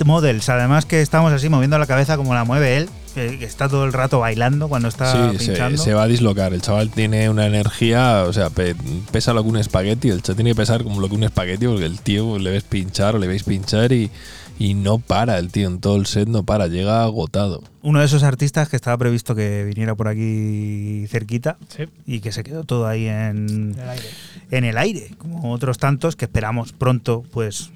Models, 0.05 0.49
además 0.49 0.85
que 0.85 1.01
estamos 1.01 1.31
así 1.33 1.49
moviendo 1.49 1.77
la 1.77 1.85
cabeza 1.87 2.17
como 2.17 2.33
la 2.33 2.43
mueve 2.43 2.77
él, 2.77 2.89
que 3.13 3.45
está 3.45 3.69
todo 3.69 3.85
el 3.85 3.93
rato 3.93 4.19
bailando 4.19 4.67
cuando 4.67 4.87
está 4.87 5.11
Sí, 5.31 5.37
se, 5.37 5.45
pinchando. 5.51 5.81
se 5.81 5.93
va 5.93 6.03
a 6.03 6.07
dislocar. 6.07 6.53
El 6.53 6.61
chaval 6.61 6.89
tiene 6.89 7.29
una 7.29 7.45
energía, 7.45 8.23
o 8.27 8.33
sea, 8.33 8.49
pe- 8.49 8.75
pesa 9.11 9.33
lo 9.33 9.43
que 9.43 9.49
un 9.49 9.57
espagueti. 9.57 10.09
El 10.09 10.21
chaval 10.23 10.35
tiene 10.37 10.51
que 10.51 10.55
pesar 10.55 10.83
como 10.83 10.99
lo 10.99 11.07
que 11.09 11.15
un 11.15 11.23
espagueti, 11.23 11.67
porque 11.67 11.85
el 11.85 11.99
tío 11.99 12.39
le 12.39 12.49
ves 12.49 12.63
pinchar 12.63 13.15
o 13.15 13.19
le 13.19 13.27
veis 13.27 13.43
pinchar 13.43 13.91
y, 13.91 14.09
y 14.57 14.73
no 14.73 14.97
para. 14.97 15.37
El 15.37 15.51
tío 15.51 15.67
en 15.67 15.79
todo 15.79 15.95
el 15.97 16.07
set 16.07 16.27
no 16.27 16.41
para, 16.43 16.65
llega 16.67 17.03
agotado. 17.03 17.61
Uno 17.83 17.99
de 17.99 18.05
esos 18.05 18.23
artistas 18.23 18.67
que 18.69 18.75
estaba 18.77 18.97
previsto 18.97 19.35
que 19.35 19.63
viniera 19.63 19.93
por 19.93 20.07
aquí 20.07 21.05
cerquita 21.07 21.57
Sí. 21.67 21.83
y 22.07 22.19
que 22.19 22.31
se 22.31 22.43
quedó 22.43 22.63
todo 22.63 22.87
ahí 22.87 23.07
en, 23.07 23.75
el 23.79 23.89
aire. 23.89 24.05
en 24.51 24.63
el 24.63 24.77
aire, 24.79 25.11
como 25.19 25.51
otros 25.51 25.77
tantos 25.77 26.15
que 26.15 26.25
esperamos 26.25 26.71
pronto 26.73 27.23
pues 27.31 27.69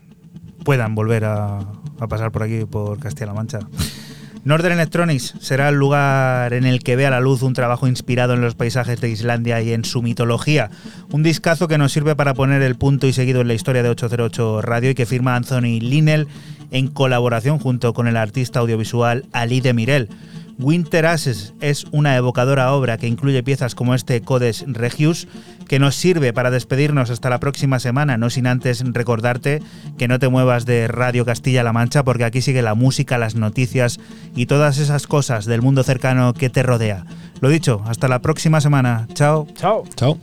puedan 0.68 0.96
volver 0.96 1.24
a, 1.24 1.60
pasar 2.10 2.34
por 2.34 2.44
aquí, 2.44 2.66
por 2.66 3.00
Castilla-La 3.00 3.34
Mancha. 3.34 3.60
Northern 4.44 4.74
Electronics 4.74 5.34
será 5.40 5.70
el 5.70 5.76
lugar 5.76 6.52
en 6.52 6.66
el 6.66 6.84
que 6.84 6.98
vea 6.98 7.10
la 7.10 7.22
luz 7.22 7.42
un 7.42 7.54
trabajo 7.54 7.88
inspirado 7.88 8.34
en 8.34 8.42
los 8.42 8.56
paisajes 8.56 9.00
de 9.00 9.08
Islandia 9.08 9.62
y 9.62 9.72
en 9.72 9.86
su 9.86 10.02
mitología. 10.02 10.70
Un 11.10 11.24
discazo 11.24 11.70
que 11.70 11.78
nos 11.78 11.94
sirve 11.94 12.18
para 12.18 12.34
poner 12.34 12.62
el 12.64 12.76
punto 12.76 13.08
y 13.08 13.14
seguido 13.14 13.40
en 13.40 13.48
la 13.48 13.54
historia 13.54 13.82
de 13.82 13.88
808 13.88 14.62
Radio 14.62 14.90
y 14.90 14.96
que 14.96 15.06
firma 15.06 15.38
Anthony 15.38 15.80
Linnell 15.80 16.28
en 16.72 16.90
colaboración 16.90 17.60
junto 17.60 17.94
con 17.94 18.08
el 18.08 18.18
artista 18.18 18.60
audiovisual 18.60 19.24
Ali 19.32 19.62
de 19.62 19.74
Mirel. 19.74 20.10
Winter 20.60 21.06
Ashes 21.06 21.54
es 21.62 21.86
una 21.92 22.16
evocadora 22.16 22.74
obra 22.74 22.98
que 22.98 23.08
incluye 23.08 23.44
piezas 23.44 23.76
como 23.76 23.94
este 23.94 24.22
Codes 24.22 24.66
Regius, 24.68 25.28
que 25.68 25.80
nos 25.80 25.96
sirve 25.96 26.34
para 26.34 26.52
despedirnos 26.52 27.10
hasta 27.10 27.30
la 27.30 27.40
próxima 27.40 27.80
semana, 27.80 28.18
no 28.18 28.30
sin 28.30 28.48
antes 28.48 28.84
recordarte 28.86 29.62
que 29.98 30.08
no 30.08 30.20
te 30.20 30.30
muevas 30.30 30.66
de 30.66 30.88
Radio 30.88 31.26
Castilla-La 31.26 31.74
Mancha, 31.74 32.04
porque 32.04 32.24
aquí 32.24 32.42
sigue 32.42 32.62
la 32.62 32.76
música, 32.76 33.18
las 33.18 33.36
noticias 33.36 34.00
y 34.36 34.48
todas 34.48 34.80
esas 34.80 35.06
cosas 35.06 35.46
del 35.46 35.62
mundo 35.62 35.84
cercano 35.84 36.34
que 36.34 36.50
te 36.50 36.64
rodea. 36.64 37.06
Lo 37.40 37.50
dicho, 37.50 37.84
hasta 37.86 38.08
la 38.08 38.20
próxima 38.20 38.62
semana. 38.62 39.08
Chao. 39.14 39.48
Chao. 39.56 39.84
Chao. 39.96 40.18